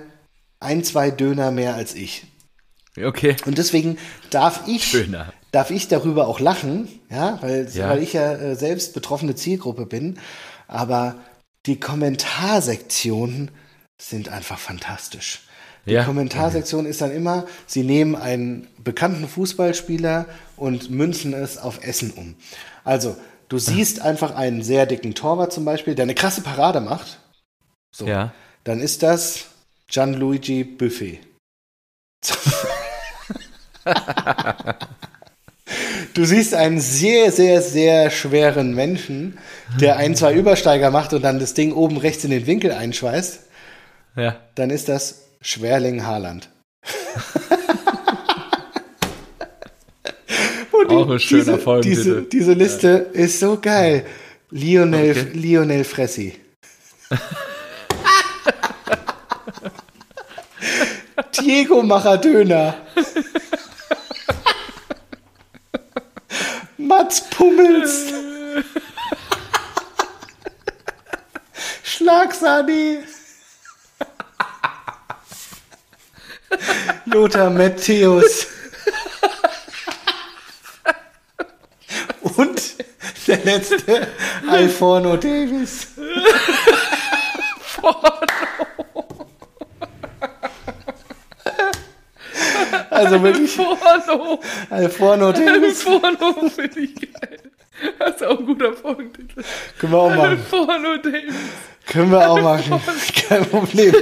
[0.61, 2.27] ein, zwei Döner mehr als ich.
[2.97, 3.35] Okay.
[3.45, 3.99] Und deswegen
[4.31, 5.05] darf ich,
[5.51, 7.89] darf ich darüber auch lachen, ja, weil, ja.
[7.89, 10.21] weil ich ja äh, selbst betroffene Zielgruppe bin.
[10.69, 11.17] Aber
[11.67, 13.51] die Kommentarsektion
[14.09, 15.43] sind einfach fantastisch.
[15.87, 16.05] Die Ja.
[16.05, 22.35] Kommentarsektion ist dann immer, sie nehmen einen bekannten Fußballspieler und münzen es auf Essen um.
[22.85, 23.17] Also,
[23.49, 27.19] du siehst einfach einen sehr dicken Torwart zum Beispiel, der eine krasse Parade macht.
[27.93, 28.07] So.
[28.07, 28.33] Ja.
[28.65, 29.47] Dann ist das
[29.89, 31.21] Gianluigi Buffet.
[36.15, 39.39] Du siehst einen sehr, sehr, sehr schweren Menschen,
[39.81, 43.41] der ein, zwei Übersteiger macht und dann das Ding oben rechts in den Winkel einschweißt.
[44.17, 44.37] Ja.
[44.55, 46.49] Dann ist das Schwerling Haaland.
[50.73, 52.03] Und Auch ein schöner diese, Folgentitel.
[52.03, 54.07] diese, diese Liste ist so geil.
[54.51, 55.31] Lionel, Okay.
[55.35, 56.35] Lionel Fressi.
[61.41, 62.75] Diego Maradona.
[66.79, 68.13] Mats Pummels.
[71.85, 72.99] Schlagsani.
[77.07, 78.47] Lothar Matthäus.
[82.37, 82.61] Und
[83.27, 84.09] der letzte,
[84.49, 85.89] Alforno Davis.
[92.91, 94.41] Also wirklich Porno.
[94.69, 95.85] Alforno Davis.
[95.85, 97.39] Porno finde ich geil.
[97.99, 99.43] Das ist auch ein guter Folgentitel.
[99.79, 100.45] Können wir auch machen.
[100.51, 101.35] Porno Davis.
[101.87, 102.81] Können wir auch machen.
[103.29, 103.95] Kein Problem.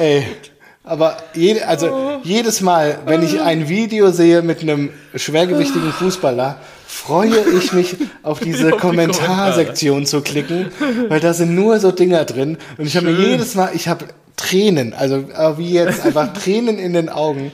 [0.00, 0.24] Ey,
[0.82, 6.56] aber jede, also jedes Mal, wenn ich ein Video sehe mit einem schwergewichtigen Fußballer,
[6.86, 10.72] freue ich mich auf diese Auf die Kommentarsektion zu klicken,
[11.08, 14.06] weil da sind nur so Dinger drin und ich habe mir jedes Mal, ich habe
[14.36, 17.52] Tränen, also äh, wie jetzt einfach Tränen in den Augen,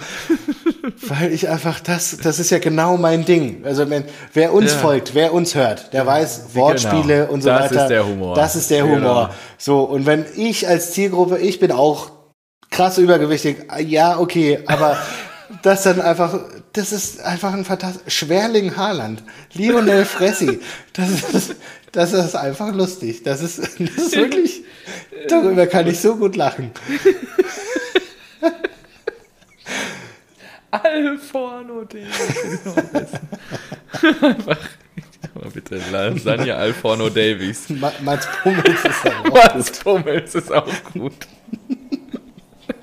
[1.09, 3.62] weil ich einfach das, das ist ja genau mein Ding.
[3.64, 4.05] Also wenn,
[4.35, 4.78] wer uns Ja.
[4.78, 7.32] folgt, wer uns hört, der weiß Wortspiele Genau.
[7.32, 7.82] und so Das weiter.
[7.82, 8.35] ist der Humor.
[8.36, 8.94] Das ist der Genau.
[8.97, 9.31] Humor.
[9.59, 12.10] So, und wenn ich als Zielgruppe, ich bin auch
[12.77, 14.98] krass übergewichtig, ja, okay, aber
[15.62, 16.39] das dann einfach,
[16.74, 18.15] das ist einfach ein fantastisch.
[18.15, 19.23] Schwerling Haaland,
[19.55, 20.61] Lionel Fressi,
[20.93, 21.55] das ist,
[21.93, 23.23] das ist einfach lustig.
[23.23, 24.62] Das ist, das ist wirklich,
[25.28, 26.70] darüber kann ich so gut lachen.
[30.70, 32.61] Alforno Davis.
[34.23, 34.59] Einfach.
[35.35, 37.69] Aber bitte, Lasagne Alforno Davies.
[37.70, 41.15] Ma- Mats Pummels ist auch Was Pummels ist auch gut.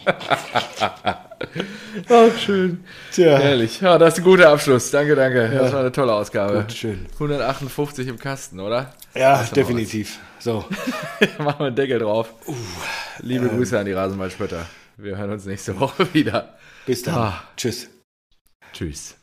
[2.10, 2.84] Auch schön.
[3.12, 3.38] Tja.
[3.38, 3.82] Herrlich.
[3.82, 4.92] Ja, das ist ein guter Abschluss.
[4.92, 5.50] Danke, danke.
[5.50, 6.62] Das war eine tolle Ausgabe.
[6.62, 7.06] Gut, schön.
[7.14, 8.94] 158 im Kasten, oder?
[9.16, 10.20] Ja, definitiv.
[10.40, 10.66] So.
[11.38, 12.34] Machen wir einen Deckel drauf.
[13.20, 14.66] Liebe Grüße an die Rasenballspötter.
[14.98, 16.56] Wir hören uns nächste Woche wieder.
[16.86, 17.16] Bis dann.
[17.16, 17.44] Ah.
[17.56, 17.90] Tschüss.
[18.74, 19.16] Tschüss.